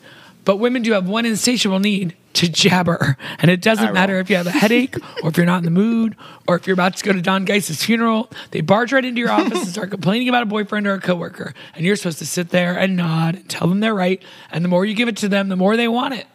but 0.49 0.57
women 0.57 0.81
do 0.81 0.93
have 0.93 1.07
one 1.07 1.27
insatiable 1.27 1.79
need 1.79 2.17
to 2.33 2.49
jabber. 2.49 3.19
And 3.39 3.51
it 3.51 3.61
doesn't 3.61 3.93
matter 3.93 4.19
if 4.19 4.31
you 4.31 4.37
have 4.37 4.47
a 4.47 4.51
headache 4.51 4.97
or 5.23 5.29
if 5.29 5.37
you're 5.37 5.45
not 5.45 5.59
in 5.59 5.65
the 5.65 5.71
mood 5.71 6.17
or 6.47 6.57
if 6.57 6.67
you're 6.67 6.73
about 6.73 6.97
to 6.97 7.05
go 7.05 7.13
to 7.13 7.21
Don 7.21 7.45
Geiss's 7.45 7.85
funeral. 7.85 8.31
They 8.53 8.63
barge 8.63 8.91
right 8.91 9.05
into 9.05 9.21
your 9.21 9.31
office 9.31 9.59
and 9.59 9.69
start 9.69 9.91
complaining 9.91 10.27
about 10.27 10.45
a 10.45 10.47
boyfriend 10.47 10.87
or 10.87 10.95
a 10.95 11.01
coworker. 11.03 11.53
And 11.75 11.85
you're 11.85 11.97
supposed 11.97 12.19
to 12.21 12.25
sit 12.25 12.49
there 12.49 12.79
and 12.79 12.97
nod 12.97 13.35
and 13.35 13.51
tell 13.51 13.69
them 13.69 13.81
they're 13.81 13.95
right. 13.95 14.23
And 14.51 14.65
the 14.65 14.71
more 14.71 14.87
you 14.87 14.95
give 14.95 15.07
it 15.07 15.19
to 15.19 15.29
them, 15.29 15.51
the 15.51 15.57
more 15.57 15.77
they 15.77 15.87
want 15.87 16.15
it. 16.15 16.27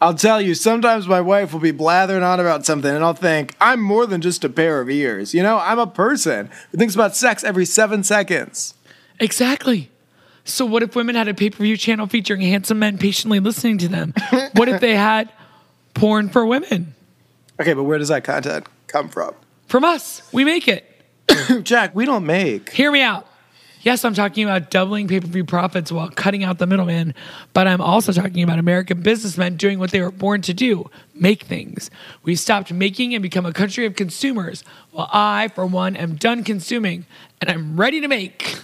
I'll 0.00 0.14
tell 0.14 0.40
you, 0.40 0.54
sometimes 0.54 1.08
my 1.08 1.20
wife 1.20 1.52
will 1.52 1.58
be 1.58 1.72
blathering 1.72 2.22
on 2.22 2.38
about 2.38 2.64
something, 2.64 2.94
and 2.94 3.02
I'll 3.02 3.14
think, 3.14 3.56
I'm 3.60 3.80
more 3.80 4.06
than 4.06 4.20
just 4.20 4.44
a 4.44 4.48
pair 4.48 4.80
of 4.80 4.88
ears. 4.88 5.34
You 5.34 5.42
know, 5.42 5.58
I'm 5.58 5.80
a 5.80 5.88
person 5.88 6.50
who 6.70 6.78
thinks 6.78 6.94
about 6.94 7.16
sex 7.16 7.42
every 7.42 7.64
seven 7.64 8.04
seconds. 8.04 8.74
Exactly. 9.18 9.90
So 10.44 10.66
what 10.66 10.82
if 10.82 10.94
women 10.94 11.14
had 11.14 11.28
a 11.28 11.34
pay-per-view 11.34 11.76
channel 11.76 12.06
featuring 12.06 12.42
handsome 12.42 12.78
men 12.78 12.98
patiently 12.98 13.40
listening 13.40 13.78
to 13.78 13.88
them? 13.88 14.12
what 14.52 14.68
if 14.68 14.80
they 14.80 14.94
had 14.94 15.30
porn 15.94 16.28
for 16.28 16.44
women? 16.44 16.94
Okay, 17.60 17.72
but 17.72 17.84
where 17.84 17.98
does 17.98 18.08
that 18.08 18.24
content 18.24 18.66
come 18.86 19.08
from? 19.08 19.34
From 19.66 19.84
us. 19.84 20.22
We 20.32 20.44
make 20.44 20.68
it. 20.68 20.84
Jack, 21.62 21.94
we 21.94 22.04
don't 22.04 22.26
make. 22.26 22.70
Hear 22.70 22.92
me 22.92 23.00
out. 23.00 23.26
Yes, 23.80 24.02
I'm 24.02 24.14
talking 24.14 24.44
about 24.44 24.70
doubling 24.70 25.08
pay 25.08 25.20
per 25.20 25.26
view 25.26 25.44
profits 25.44 25.92
while 25.92 26.08
cutting 26.08 26.42
out 26.42 26.58
the 26.58 26.66
middleman, 26.66 27.14
but 27.52 27.66
I'm 27.66 27.82
also 27.82 28.12
talking 28.12 28.42
about 28.42 28.58
American 28.58 29.02
businessmen 29.02 29.56
doing 29.56 29.78
what 29.78 29.90
they 29.90 30.00
were 30.00 30.10
born 30.10 30.40
to 30.42 30.54
do 30.54 30.90
make 31.14 31.42
things. 31.42 31.90
We 32.22 32.34
stopped 32.34 32.72
making 32.72 33.14
and 33.14 33.22
become 33.22 33.44
a 33.44 33.52
country 33.52 33.84
of 33.84 33.94
consumers, 33.94 34.64
while 34.90 35.10
I, 35.12 35.48
for 35.48 35.66
one, 35.66 35.96
am 35.96 36.14
done 36.14 36.44
consuming 36.44 37.04
and 37.42 37.50
I'm 37.50 37.76
ready 37.78 38.00
to 38.00 38.08
make. 38.08 38.56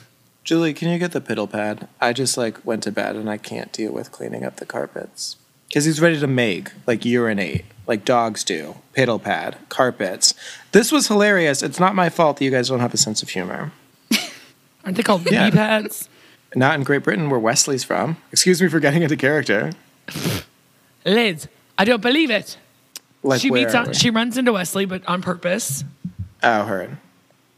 Julie, 0.51 0.75
can 0.75 0.89
you 0.89 0.99
get 0.99 1.13
the 1.13 1.21
piddle 1.21 1.49
pad? 1.49 1.87
I 2.01 2.13
just 2.13 2.37
like 2.37 2.67
went 2.67 2.83
to 2.83 2.91
bed 2.91 3.15
and 3.15 3.31
I 3.31 3.37
can't 3.37 3.71
deal 3.73 3.93
with 3.93 4.11
cleaning 4.11 4.43
up 4.45 4.57
the 4.57 4.67
carpets. 4.67 5.37
Because 5.69 5.85
he's 5.85 6.01
ready 6.01 6.19
to 6.19 6.27
make, 6.27 6.73
like 6.89 7.05
urinate, 7.05 7.65
like 7.87 8.05
dogs 8.05 8.43
do. 8.43 8.75
Piddle 8.93 9.23
pad, 9.23 9.59
carpets. 9.69 10.35
This 10.73 10.91
was 10.91 11.07
hilarious. 11.07 11.63
It's 11.63 11.79
not 11.79 11.95
my 11.95 12.09
fault 12.09 12.39
that 12.39 12.45
you 12.45 12.51
guys 12.51 12.69
don't 12.69 12.81
have 12.81 12.93
a 12.93 12.97
sense 12.97 13.23
of 13.23 13.29
humor. 13.29 13.71
Aren't 14.85 14.97
they 14.97 15.05
called 15.05 15.31
Yeah. 15.31 15.45
knee 15.45 15.51
pads? 15.53 16.09
Not 16.57 16.75
in 16.75 16.83
Great 16.83 17.05
Britain, 17.05 17.31
where 17.31 17.39
Wesley's 17.39 17.85
from. 17.85 18.17
Excuse 18.33 18.61
me 18.61 18.67
for 18.67 18.81
getting 18.81 19.05
into 19.05 19.17
character. 19.17 19.71
Liz, 21.07 21.47
I 21.79 21.85
don't 21.85 22.03
believe 22.03 22.31
it. 22.33 22.59
Like 23.23 23.41
she 23.41 23.53
meets 23.53 23.73
on, 23.73 23.93
she 23.93 24.11
runs 24.11 24.37
into 24.37 24.53
Wesley, 24.53 24.85
but 24.85 25.07
on 25.07 25.23
purpose. 25.23 25.85
oh, 26.43 26.65
her. 26.65 26.99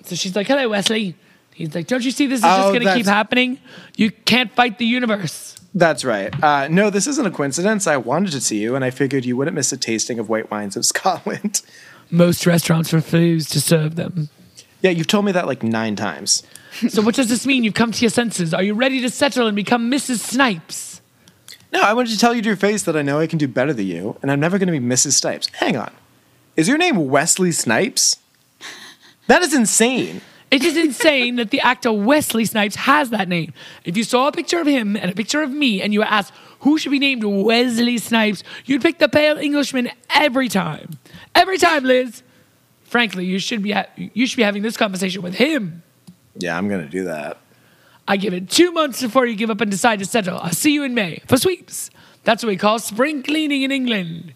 So 0.05 0.14
she's 0.14 0.36
like, 0.36 0.47
"Hello, 0.47 0.68
Wesley." 0.68 1.14
He's 1.55 1.74
like, 1.74 1.86
"Don't 1.86 2.05
you 2.05 2.11
see 2.11 2.26
this 2.26 2.38
is 2.40 2.44
Oh, 2.44 2.48
just 2.48 2.68
going 2.68 2.80
to 2.80 2.94
keep 2.94 3.05
that's- 3.05 3.07
happening? 3.07 3.59
You 3.96 4.11
can't 4.11 4.50
fight 4.55 4.78
the 4.78 4.86
universe." 4.86 5.57
That's 5.74 6.05
right. 6.05 6.32
Uh, 6.42 6.68
no, 6.68 6.90
this 6.90 7.07
isn't 7.07 7.26
a 7.26 7.30
coincidence. 7.30 7.86
I 7.86 7.96
wanted 7.96 8.32
to 8.32 8.40
see 8.40 8.59
you, 8.59 8.74
and 8.74 8.84
I 8.84 8.90
figured 8.90 9.24
you 9.24 9.36
wouldn't 9.36 9.55
miss 9.55 9.72
a 9.72 9.76
tasting 9.78 10.18
of 10.18 10.28
white 10.28 10.50
wines 10.50 10.76
of 10.76 10.84
Scotland. 10.92 11.62
Most 12.11 12.44
restaurants 12.46 12.92
refuse 12.92 13.48
to 13.50 13.61
serve 13.61 13.96
them. 13.96 14.28
Yeah, 14.82 14.90
you've 14.90 15.07
told 15.07 15.24
me 15.24 15.32
that 15.32 15.46
like 15.46 15.62
nine 15.62 15.96
times. 15.96 16.42
So 16.88 17.00
what 17.03 17.14
does 17.14 17.28
this 17.28 17.46
mean? 17.46 17.64
You've 17.64 17.74
come 17.74 17.92
to 17.92 18.00
your 18.00 18.11
senses. 18.11 18.53
Are 18.53 18.62
you 18.62 18.74
ready 18.74 19.00
to 19.00 19.09
settle 19.11 19.46
and 19.46 19.55
become 19.57 19.90
Mrs. 19.90 20.18
Snipes? 20.18 21.00
No, 21.72 21.80
I 21.80 21.94
wanted 21.94 22.11
to 22.12 22.18
tell 22.18 22.34
you 22.34 22.42
to 22.42 22.48
your 22.48 22.57
face 22.57 22.82
that 22.82 22.96
I 22.96 23.03
know 23.03 23.18
I 23.18 23.26
can 23.26 23.38
do 23.38 23.48
better 23.48 23.72
than 23.72 23.86
you, 23.86 24.18
and 24.20 24.30
I'm 24.30 24.40
never 24.40 24.59
going 24.59 24.66
to 24.72 24.78
be 24.78 24.84
Mrs. 24.84 25.12
Snipes. 25.12 25.48
Hang 25.55 25.76
on. 25.76 25.90
Is 26.57 26.68
your 26.68 26.76
name 26.76 27.09
Wesley 27.09 27.50
Snipes? 27.53 28.16
That 29.28 29.40
is 29.42 29.55
insane. 29.55 30.20
It 30.53 30.62
is 30.64 30.76
insane 30.76 31.36
that 31.36 31.50
the 31.50 31.61
actor 31.61 31.90
Wesley 31.90 32.44
Snipes 32.44 32.76
has 32.76 33.09
that 33.09 33.26
name. 33.26 33.55
If 33.86 33.96
you 33.96 34.05
saw 34.05 34.28
a 34.28 34.32
picture 34.32 34.61
of 34.61 34.66
him 34.66 34.96
and 34.96 35.11
a 35.11 35.14
picture 35.14 35.40
of 35.40 35.50
me 35.50 35.80
and 35.80 35.94
you 35.94 36.00
were 36.00 36.05
asked 36.05 36.34
who 36.61 36.78
should 36.78 36.92
be 36.92 36.98
named 36.98 37.24
Wesley 37.24 37.96
Snipes, 37.96 38.44
you'd 38.66 38.82
pick 38.82 38.98
the 38.98 39.09
pale 39.09 39.38
Englishman 39.38 39.90
every 40.11 40.50
time. 40.50 40.90
Every 41.34 41.57
time, 41.57 41.84
Liz. 41.84 42.22
Frankly, 42.84 43.24
you 43.24 43.38
should 43.38 43.62
be 43.62 43.72
ha- 43.72 43.86
you 43.96 44.26
should 44.26 44.36
be 44.36 44.42
having 44.42 44.62
this 44.62 44.76
conversation 44.76 45.22
with 45.22 45.34
him. 45.34 45.82
Yeah, 46.36 46.59
I'm 46.59 46.68
going 46.68 46.82
to 46.82 46.90
do 46.90 47.05
that. 47.05 47.38
I 48.07 48.18
give 48.18 48.34
it 48.34 48.50
two 48.50 48.72
months 48.72 49.00
before 49.00 49.24
you 49.24 49.34
give 49.34 49.48
up 49.48 49.62
and 49.62 49.70
decide 49.70 50.00
to 50.00 50.05
settle. 50.05 50.38
I'll 50.38 50.53
see 50.53 50.74
you 50.74 50.82
in 50.82 50.92
May 50.92 51.22
for 51.28 51.38
sweeps. 51.38 51.88
That's 52.24 52.42
what 52.42 52.48
we 52.48 52.59
call 52.59 52.78
spring 52.78 53.22
cleaning 53.22 53.62
in 53.62 53.72
England. 53.72 54.34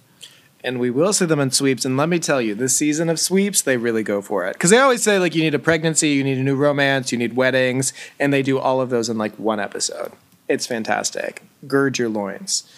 And 0.66 0.78
we 0.80 0.90
will 0.90 1.12
see 1.12 1.24
them 1.24 1.40
in 1.40 1.50
sweeps. 1.52 1.84
And 1.84 1.96
let 1.96 2.08
me 2.08 2.18
tell 2.18 2.42
you, 2.42 2.54
this 2.54 2.76
season 2.76 3.08
of 3.08 3.18
sweeps, 3.18 3.62
they 3.62 3.76
really 3.76 4.02
go 4.02 4.20
for 4.20 4.46
it. 4.46 4.54
Because 4.54 4.70
they 4.70 4.78
always 4.78 5.02
say, 5.02 5.18
like, 5.18 5.34
you 5.34 5.42
need 5.42 5.54
a 5.54 5.58
pregnancy, 5.58 6.10
you 6.10 6.24
need 6.24 6.36
a 6.38 6.42
new 6.42 6.56
romance, 6.56 7.12
you 7.12 7.18
need 7.18 7.36
weddings. 7.36 7.92
And 8.20 8.32
they 8.32 8.42
do 8.42 8.58
all 8.58 8.80
of 8.80 8.90
those 8.90 9.08
in 9.08 9.16
like 9.16 9.34
one 9.38 9.60
episode. 9.60 10.12
It's 10.48 10.66
fantastic. 10.66 11.42
Gird 11.66 11.98
your 11.98 12.08
loins. 12.08 12.68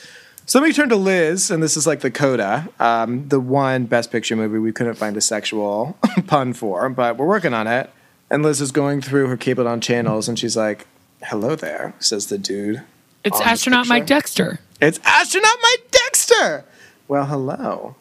So 0.46 0.58
let 0.58 0.66
me 0.66 0.72
turn 0.72 0.88
to 0.88 0.96
Liz, 0.96 1.50
and 1.50 1.62
this 1.62 1.76
is 1.76 1.86
like 1.86 2.00
the 2.00 2.10
coda, 2.10 2.70
um, 2.80 3.28
the 3.28 3.38
one 3.38 3.84
Best 3.84 4.10
Picture 4.10 4.34
movie 4.34 4.58
we 4.58 4.72
couldn't 4.72 4.94
find 4.94 5.14
a 5.14 5.20
sexual 5.20 5.98
pun 6.26 6.54
for, 6.54 6.88
but 6.88 7.18
we're 7.18 7.26
working 7.26 7.52
on 7.52 7.66
it. 7.66 7.90
And 8.30 8.42
Liz 8.42 8.62
is 8.62 8.72
going 8.72 9.02
through 9.02 9.26
her 9.26 9.36
cable 9.36 9.68
on 9.68 9.82
channels, 9.82 10.26
and 10.26 10.38
she's 10.38 10.56
like, 10.56 10.86
"Hello 11.22 11.54
there," 11.54 11.92
says 11.98 12.28
the 12.28 12.38
dude. 12.38 12.82
It's 13.24 13.38
astronaut. 13.42 13.88
Mike 13.88 14.06
Dexter. 14.06 14.58
It's 14.80 14.98
astronaut 15.04 15.56
Mike 15.62 15.90
Dexter. 15.90 16.64
Well, 17.08 17.24
hello. 17.24 17.96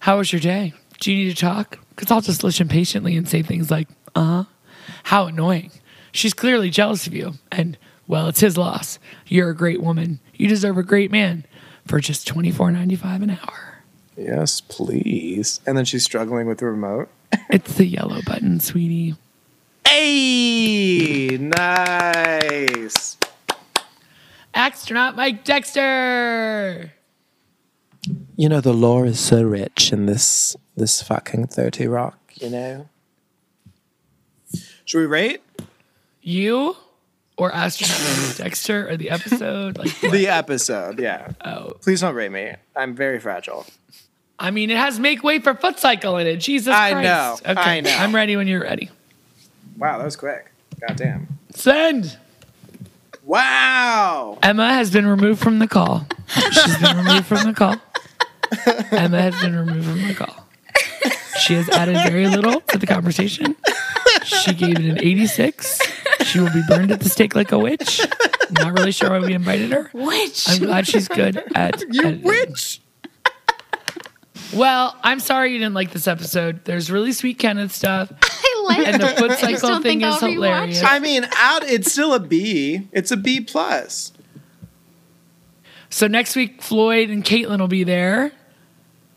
How 0.00 0.18
was 0.18 0.32
your 0.32 0.40
day? 0.40 0.74
Do 1.00 1.12
you 1.12 1.24
need 1.24 1.36
to 1.36 1.40
talk? 1.40 1.78
Because 1.90 2.10
I'll 2.10 2.20
just 2.20 2.42
listen 2.42 2.66
patiently 2.68 3.16
and 3.16 3.28
say 3.28 3.42
things 3.42 3.70
like, 3.70 3.88
uh 4.16 4.42
huh. 4.42 4.44
How 5.04 5.26
annoying. 5.26 5.70
She's 6.12 6.34
clearly 6.34 6.68
jealous 6.70 7.06
of 7.06 7.14
you. 7.14 7.34
And, 7.52 7.78
well, 8.08 8.26
it's 8.28 8.40
his 8.40 8.56
loss. 8.58 8.98
You're 9.26 9.50
a 9.50 9.56
great 9.56 9.80
woman. 9.80 10.18
You 10.34 10.48
deserve 10.48 10.76
a 10.76 10.82
great 10.82 11.10
man 11.12 11.44
for 11.86 12.00
just 12.00 12.26
twenty 12.26 12.50
four 12.50 12.70
ninety 12.72 12.96
five 12.96 13.22
an 13.22 13.30
hour. 13.30 13.84
Yes, 14.16 14.60
please. 14.60 15.60
And 15.66 15.78
then 15.78 15.84
she's 15.84 16.04
struggling 16.04 16.46
with 16.46 16.58
the 16.58 16.66
remote. 16.66 17.08
It's 17.50 17.74
the 17.74 17.86
yellow 17.86 18.20
button, 18.26 18.60
sweetie. 18.60 19.14
Hey, 19.86 21.38
nice. 21.38 23.16
Astronaut 24.54 25.16
Mike 25.16 25.44
Dexter. 25.44 26.92
You 28.36 28.48
know 28.48 28.60
the 28.60 28.72
lore 28.72 29.06
is 29.06 29.18
so 29.20 29.42
rich 29.42 29.92
in 29.92 30.06
this 30.06 30.56
this 30.76 31.02
fucking 31.02 31.48
thirty 31.48 31.86
rock. 31.86 32.18
You 32.36 32.50
know. 32.50 32.88
Should 34.84 34.98
we 35.00 35.06
rate 35.06 35.42
You 36.22 36.76
or 37.36 37.52
astronaut 37.54 38.36
Dexter 38.38 38.88
or 38.88 38.96
the 38.96 39.10
episode? 39.10 39.76
Like, 39.78 39.90
what? 40.02 40.12
the 40.12 40.28
episode? 40.28 40.98
Yeah. 40.98 41.32
oh. 41.44 41.72
Please 41.82 42.00
don't 42.00 42.14
rate 42.14 42.32
me. 42.32 42.52
I'm 42.74 42.94
very 42.94 43.18
fragile. 43.20 43.66
I 44.38 44.50
mean, 44.50 44.70
it 44.70 44.76
has 44.76 44.98
make 45.00 45.22
way 45.22 45.40
for 45.40 45.52
foot 45.54 45.78
cycle 45.78 46.16
in 46.16 46.26
it. 46.26 46.36
Jesus 46.36 46.72
I 46.72 46.92
Christ. 46.92 47.04
know, 47.44 47.50
Okay, 47.52 47.60
I 47.60 47.80
know. 47.80 47.90
I'm 47.90 48.14
ready 48.14 48.36
when 48.36 48.46
you're 48.46 48.62
ready. 48.62 48.90
Wow, 49.76 49.98
that 49.98 50.04
was 50.04 50.16
quick. 50.16 50.50
God 50.86 50.96
damn. 50.96 51.26
Send. 51.50 52.16
Wow. 53.24 54.38
Emma 54.42 54.72
has 54.72 54.90
been 54.90 55.06
removed 55.06 55.40
from 55.42 55.58
the 55.58 55.68
call. 55.68 56.06
She's 56.28 56.78
been 56.78 56.96
removed 56.96 57.26
from 57.26 57.44
the 57.44 57.52
call. 57.52 57.76
Emma 58.92 59.20
has 59.22 59.40
been 59.40 59.54
removed 59.56 59.86
from 59.86 60.08
the 60.08 60.14
call. 60.14 60.44
She 61.40 61.54
has 61.54 61.68
added 61.70 61.96
very 62.10 62.26
little 62.28 62.60
to 62.62 62.78
the 62.78 62.86
conversation. 62.86 63.54
She 64.24 64.54
gave 64.54 64.78
it 64.78 64.84
an 64.84 64.98
86. 64.98 65.80
She 66.24 66.40
will 66.40 66.52
be 66.52 66.62
burned 66.68 66.90
at 66.90 67.00
the 67.00 67.08
stake 67.08 67.34
like 67.34 67.52
a 67.52 67.58
witch. 67.58 68.00
Not 68.50 68.72
really 68.72 68.92
sure 68.92 69.10
why 69.10 69.20
we 69.20 69.32
invited 69.34 69.70
her. 69.72 69.90
Witch. 69.92 70.48
I'm 70.48 70.58
glad 70.58 70.86
she's 70.86 71.06
good 71.08 71.36
at 71.54 71.80
You 71.90 72.02
editing. 72.04 72.22
witch. 72.24 72.80
Well, 74.54 74.96
I'm 75.02 75.20
sorry 75.20 75.52
you 75.52 75.58
didn't 75.58 75.74
like 75.74 75.92
this 75.92 76.08
episode. 76.08 76.64
There's 76.64 76.90
really 76.90 77.12
sweet 77.12 77.38
Kenneth 77.38 77.72
stuff. 77.72 78.10
I 78.22 78.64
like 78.66 78.86
And 78.88 79.02
the 79.02 79.08
foot 79.08 79.38
cycle 79.38 79.80
thing 79.80 80.00
is 80.02 80.22
I'll 80.22 80.30
hilarious. 80.30 80.82
I 80.82 80.98
mean, 80.98 81.26
out. 81.36 81.64
It's 81.64 81.92
still 81.92 82.14
a 82.14 82.20
B. 82.20 82.88
It's 82.92 83.10
a 83.10 83.16
B 83.16 83.40
plus. 83.40 84.12
So 85.90 86.06
next 86.06 86.34
week, 86.36 86.60
Floyd 86.62 87.10
and 87.10 87.24
Caitlin 87.24 87.60
will 87.60 87.68
be 87.68 87.84
there. 87.84 88.32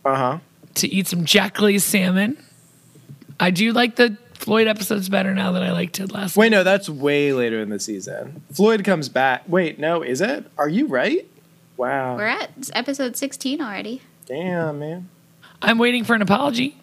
Uh 0.03 0.15
huh. 0.15 0.37
to 0.75 0.87
eat 0.87 1.07
some 1.07 1.25
Jack 1.25 1.61
Lay's 1.61 1.83
salmon. 1.83 2.37
I 3.39 3.51
do 3.51 3.71
like 3.73 3.95
the 3.95 4.17
Floyd 4.33 4.67
episodes 4.67 5.09
better 5.09 5.33
now 5.33 5.51
than 5.51 5.61
I 5.63 5.71
liked 5.71 5.99
it 5.99 6.11
last. 6.11 6.35
Wait, 6.37 6.49
no, 6.51 6.63
that's 6.63 6.89
way 6.89 7.33
later 7.33 7.59
in 7.61 7.69
the 7.69 7.79
season. 7.79 8.41
Floyd 8.53 8.83
comes 8.83 9.09
back. 9.09 9.43
Wait, 9.47 9.77
no, 9.79 10.01
is 10.01 10.21
it? 10.21 10.45
Are 10.57 10.69
you 10.69 10.87
right? 10.87 11.27
Wow. 11.77 12.15
We're 12.17 12.25
at 12.27 12.49
episode 12.73 13.15
16 13.15 13.61
already. 13.61 14.01
Damn, 14.25 14.79
man. 14.79 15.09
I'm 15.61 15.77
waiting 15.77 16.03
for 16.03 16.15
an 16.15 16.21
apology. 16.21 16.77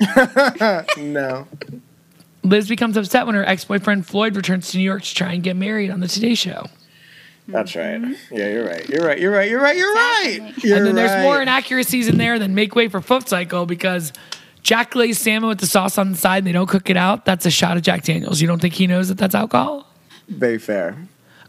No. 0.98 1.46
Liz 2.42 2.68
becomes 2.68 2.96
upset 2.96 3.26
when 3.26 3.34
her 3.34 3.44
ex-boyfriend 3.44 4.06
Floyd 4.06 4.36
returns 4.36 4.70
to 4.70 4.78
New 4.78 4.84
York 4.84 5.02
to 5.02 5.14
try 5.14 5.32
and 5.32 5.42
get 5.42 5.56
married 5.56 5.90
on 5.90 6.00
the 6.00 6.08
Today 6.08 6.34
Show. 6.34 6.66
That's 7.46 7.76
right. 7.76 8.00
Mm-hmm. 8.00 8.34
Yeah, 8.34 8.48
you're 8.48 8.66
right. 8.66 8.88
You're 8.88 9.04
right. 9.04 9.18
You're 9.18 9.30
right. 9.32 9.50
You're 9.50 9.60
right. 9.60 9.76
You're 9.76 9.94
right. 9.94 10.52
You're 10.64 10.76
and 10.78 10.86
then 10.86 10.94
there's 10.94 11.10
right. 11.10 11.22
more 11.22 11.42
inaccuracies 11.42 12.08
in 12.08 12.16
there 12.16 12.38
than 12.38 12.54
make 12.54 12.74
way 12.74 12.88
for 12.88 13.00
foot 13.00 13.28
cycle 13.28 13.66
because 13.66 14.12
Jack 14.62 14.94
Lay's 14.94 15.18
salmon 15.18 15.48
with 15.48 15.58
the 15.58 15.66
sauce 15.66 15.98
on 15.98 16.12
the 16.12 16.16
side 16.16 16.38
and 16.38 16.46
they 16.46 16.52
don't 16.52 16.68
cook 16.68 16.88
it 16.88 16.96
out. 16.96 17.26
That's 17.26 17.44
a 17.44 17.50
shot 17.50 17.76
of 17.76 17.82
Jack 17.82 18.02
Daniels. 18.04 18.40
You 18.40 18.48
don't 18.48 18.60
think 18.60 18.74
he 18.74 18.86
knows 18.86 19.08
that 19.08 19.18
that's 19.18 19.34
alcohol? 19.34 19.86
Very 20.28 20.58
fair. 20.58 20.96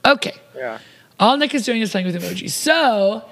Okay. 0.06 0.34
Yeah. 0.54 0.80
All 1.18 1.38
Nick 1.38 1.54
is 1.56 1.64
doing 1.66 1.82
is 1.82 1.92
playing 1.92 2.08
with 2.08 2.22
emojis. 2.22 2.52
So, 2.52 3.24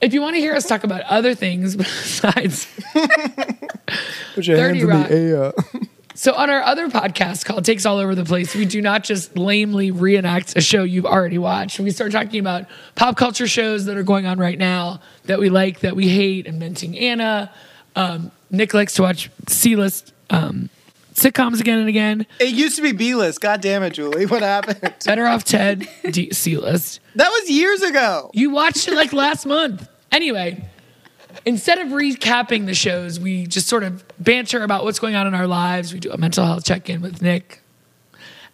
if 0.00 0.14
you 0.14 0.22
want 0.22 0.36
to 0.36 0.40
hear 0.40 0.54
us 0.54 0.66
talk 0.66 0.84
about 0.84 1.02
other 1.02 1.34
things 1.34 1.76
besides 1.76 2.66
Put 4.34 4.46
your 4.46 4.56
30 4.56 4.84
Rock. 4.84 5.10
air. 5.10 5.52
So 6.16 6.32
on 6.34 6.48
our 6.48 6.62
other 6.62 6.88
podcast 6.88 7.44
called 7.44 7.66
Takes 7.66 7.84
All 7.84 7.98
Over 7.98 8.14
the 8.14 8.24
Place, 8.24 8.54
we 8.54 8.64
do 8.64 8.80
not 8.80 9.04
just 9.04 9.36
lamely 9.36 9.90
reenact 9.90 10.56
a 10.56 10.62
show 10.62 10.82
you've 10.82 11.04
already 11.04 11.36
watched. 11.36 11.78
We 11.78 11.90
start 11.90 12.10
talking 12.10 12.40
about 12.40 12.64
pop 12.94 13.18
culture 13.18 13.46
shows 13.46 13.84
that 13.84 13.98
are 13.98 14.02
going 14.02 14.24
on 14.24 14.38
right 14.38 14.58
now 14.58 15.00
that 15.24 15.38
we 15.38 15.50
like, 15.50 15.80
that 15.80 15.94
we 15.94 16.08
hate, 16.08 16.46
inventing 16.46 16.96
Anna. 16.98 17.52
Um, 17.96 18.30
Nick 18.50 18.72
likes 18.72 18.94
to 18.94 19.02
watch 19.02 19.30
C-list 19.46 20.14
um, 20.30 20.70
sitcoms 21.12 21.60
again 21.60 21.80
and 21.80 21.88
again. 21.88 22.26
It 22.40 22.54
used 22.54 22.76
to 22.76 22.82
be 22.82 22.92
B 22.92 23.14
list. 23.14 23.42
God 23.42 23.60
damn 23.60 23.82
it, 23.82 23.90
Julie. 23.90 24.24
What 24.24 24.40
happened? 24.40 24.94
Better 25.04 25.26
off 25.26 25.44
Ted, 25.44 25.86
D- 26.10 26.32
C 26.32 26.56
list. 26.56 27.00
That 27.16 27.28
was 27.28 27.50
years 27.50 27.82
ago. 27.82 28.30
You 28.32 28.48
watched 28.48 28.88
it 28.88 28.94
like 28.94 29.12
last 29.12 29.44
month. 29.44 29.86
Anyway, 30.10 30.66
instead 31.46 31.78
of 31.78 31.88
recapping 31.88 32.66
the 32.66 32.74
shows, 32.74 33.18
we 33.18 33.46
just 33.46 33.68
sort 33.68 33.84
of 33.84 34.04
banter 34.18 34.62
about 34.62 34.84
what's 34.84 34.98
going 34.98 35.14
on 35.14 35.26
in 35.26 35.34
our 35.34 35.46
lives. 35.46 35.94
We 35.94 36.00
do 36.00 36.10
a 36.10 36.18
mental 36.18 36.44
health 36.44 36.64
check 36.64 36.90
in 36.90 37.00
with 37.00 37.22
Nick. 37.22 37.62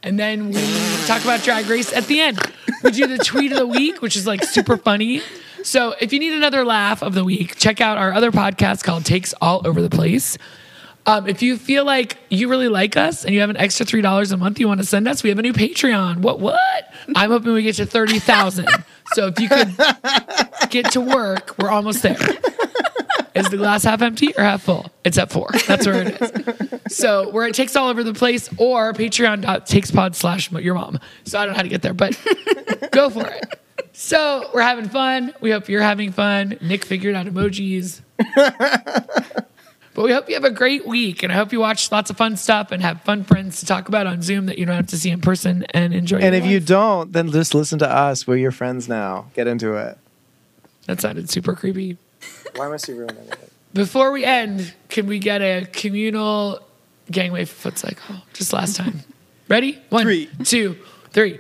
And 0.04 0.18
then 0.18 0.50
we 0.50 0.62
talk 1.06 1.22
about 1.22 1.42
Drag 1.42 1.66
Race 1.66 1.92
at 1.92 2.06
the 2.06 2.20
end. 2.20 2.38
We 2.82 2.90
do 2.90 3.06
the 3.06 3.18
tweet 3.18 3.52
of 3.52 3.58
the 3.58 3.66
week, 3.66 4.02
which 4.02 4.16
is 4.16 4.26
like 4.26 4.44
super 4.44 4.76
funny. 4.76 5.22
So 5.62 5.94
if 6.00 6.12
you 6.12 6.18
need 6.18 6.32
another 6.32 6.64
laugh 6.64 7.02
of 7.02 7.14
the 7.14 7.24
week, 7.24 7.56
check 7.56 7.80
out 7.80 7.98
our 7.98 8.12
other 8.12 8.32
podcast 8.32 8.82
called 8.82 9.04
Takes 9.04 9.32
All 9.40 9.64
Over 9.64 9.80
the 9.80 9.90
Place. 9.90 10.36
Um, 11.06 11.28
if 11.28 11.42
you 11.42 11.56
feel 11.56 11.84
like 11.84 12.16
you 12.30 12.48
really 12.48 12.68
like 12.68 12.96
us 12.96 13.24
and 13.24 13.32
you 13.32 13.40
have 13.40 13.50
an 13.50 13.56
extra 13.56 13.86
three 13.86 14.02
dollars 14.02 14.30
a 14.32 14.36
month 14.36 14.60
you 14.60 14.68
want 14.68 14.80
to 14.80 14.86
send 14.86 15.08
us, 15.08 15.22
we 15.22 15.30
have 15.30 15.38
a 15.38 15.42
new 15.42 15.52
Patreon. 15.52 16.18
What? 16.18 16.40
What? 16.40 16.92
I'm 17.16 17.30
hoping 17.30 17.52
we 17.52 17.62
get 17.62 17.76
to 17.76 17.86
thirty 17.86 18.18
thousand. 18.18 18.68
So 19.14 19.26
if 19.26 19.38
you 19.40 19.48
could 19.48 19.76
get 20.70 20.92
to 20.92 21.00
work, 21.00 21.56
we're 21.58 21.70
almost 21.70 22.02
there. 22.02 22.16
Is 23.34 23.48
the 23.48 23.56
glass 23.56 23.84
half 23.84 24.02
empty 24.02 24.34
or 24.36 24.42
half 24.44 24.62
full? 24.62 24.90
It's 25.04 25.16
at 25.18 25.30
four. 25.30 25.48
That's 25.66 25.86
where 25.86 26.02
it 26.06 26.20
is. 26.20 26.96
So 26.96 27.30
where 27.30 27.46
it 27.46 27.54
takes 27.54 27.74
all 27.76 27.88
over 27.88 28.02
the 28.04 28.12
place, 28.14 28.48
or 28.58 28.92
patreon.takespod 28.92 30.14
slash 30.14 30.50
your 30.52 30.74
mom. 30.74 30.98
So 31.24 31.38
I 31.38 31.44
don't 31.46 31.52
know 31.52 31.56
how 31.56 31.62
to 31.62 31.68
get 31.68 31.82
there, 31.82 31.94
but 31.94 32.18
go 32.92 33.08
for 33.10 33.26
it. 33.26 33.60
So 33.94 34.50
we're 34.52 34.62
having 34.62 34.88
fun. 34.88 35.32
We 35.40 35.50
hope 35.50 35.68
you're 35.68 35.82
having 35.82 36.12
fun. 36.12 36.58
Nick 36.60 36.84
figured 36.84 37.14
out 37.14 37.26
emojis. 37.26 38.00
But 39.94 40.04
we 40.04 40.12
hope 40.12 40.26
you 40.28 40.34
have 40.34 40.44
a 40.44 40.50
great 40.50 40.86
week, 40.86 41.22
and 41.22 41.30
I 41.30 41.36
hope 41.36 41.52
you 41.52 41.60
watch 41.60 41.92
lots 41.92 42.08
of 42.08 42.16
fun 42.16 42.38
stuff 42.38 42.72
and 42.72 42.82
have 42.82 43.02
fun 43.02 43.24
friends 43.24 43.60
to 43.60 43.66
talk 43.66 43.88
about 43.88 44.06
on 44.06 44.22
Zoom 44.22 44.46
that 44.46 44.56
you 44.56 44.64
don't 44.64 44.76
have 44.76 44.86
to 44.86 44.98
see 44.98 45.10
in 45.10 45.20
person 45.20 45.66
and 45.74 45.92
enjoy. 45.92 46.16
And 46.18 46.34
if 46.34 46.46
you 46.46 46.60
don't, 46.60 47.12
then 47.12 47.30
just 47.30 47.54
listen 47.54 47.78
to 47.80 47.90
us. 47.90 48.26
We're 48.26 48.36
your 48.36 48.52
friends 48.52 48.88
now. 48.88 49.26
Get 49.34 49.46
into 49.46 49.74
it. 49.76 49.98
that 50.86 51.02
sounded 51.02 51.28
super 51.28 51.54
creepy. 51.54 51.98
Why 52.56 52.68
must 52.68 52.88
you 52.88 52.96
ruin 52.96 53.10
everything? 53.10 53.48
Before 53.74 54.10
we 54.12 54.24
end, 54.24 54.74
can 54.88 55.06
we 55.06 55.18
get 55.18 55.40
a 55.40 55.66
communal 55.72 56.60
gangway 57.10 57.44
foot 57.46 57.78
cycle? 57.78 58.16
Just 58.34 58.52
last 58.52 58.76
time. 58.76 59.00
Ready? 59.48 59.78
One, 59.90 60.04
Three. 60.04 60.28
two, 60.44 60.78
three. 61.10 61.38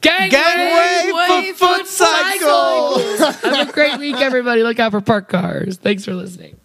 Gangway, 0.00 0.30
Gangway 0.30 1.52
foot, 1.52 1.76
foot 1.78 1.86
cycle. 1.86 2.98
cycles. 2.98 3.34
Have 3.42 3.68
a 3.68 3.72
great 3.72 3.98
week, 3.98 4.16
everybody. 4.16 4.62
Look 4.62 4.78
out 4.78 4.92
for 4.92 5.00
park 5.00 5.28
cars. 5.28 5.76
Thanks 5.76 6.04
for 6.04 6.14
listening. 6.14 6.56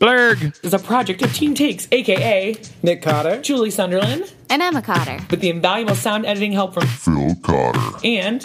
Blurg 0.00 0.58
is 0.64 0.74
a 0.74 0.78
project 0.78 1.22
of 1.22 1.32
Team 1.34 1.54
Takes, 1.54 1.86
aka 1.92 2.56
Nick 2.82 3.02
Cotter. 3.02 3.40
Julie 3.40 3.70
Sunderland, 3.70 4.32
And 4.50 4.60
Emma 4.60 4.82
Cotter. 4.82 5.18
with 5.30 5.40
the 5.40 5.50
invaluable 5.50 5.94
sound 5.94 6.26
editing 6.26 6.52
help 6.52 6.74
from 6.74 6.86
Phil 6.86 7.34
Cotter. 7.42 7.80
and 8.04 8.44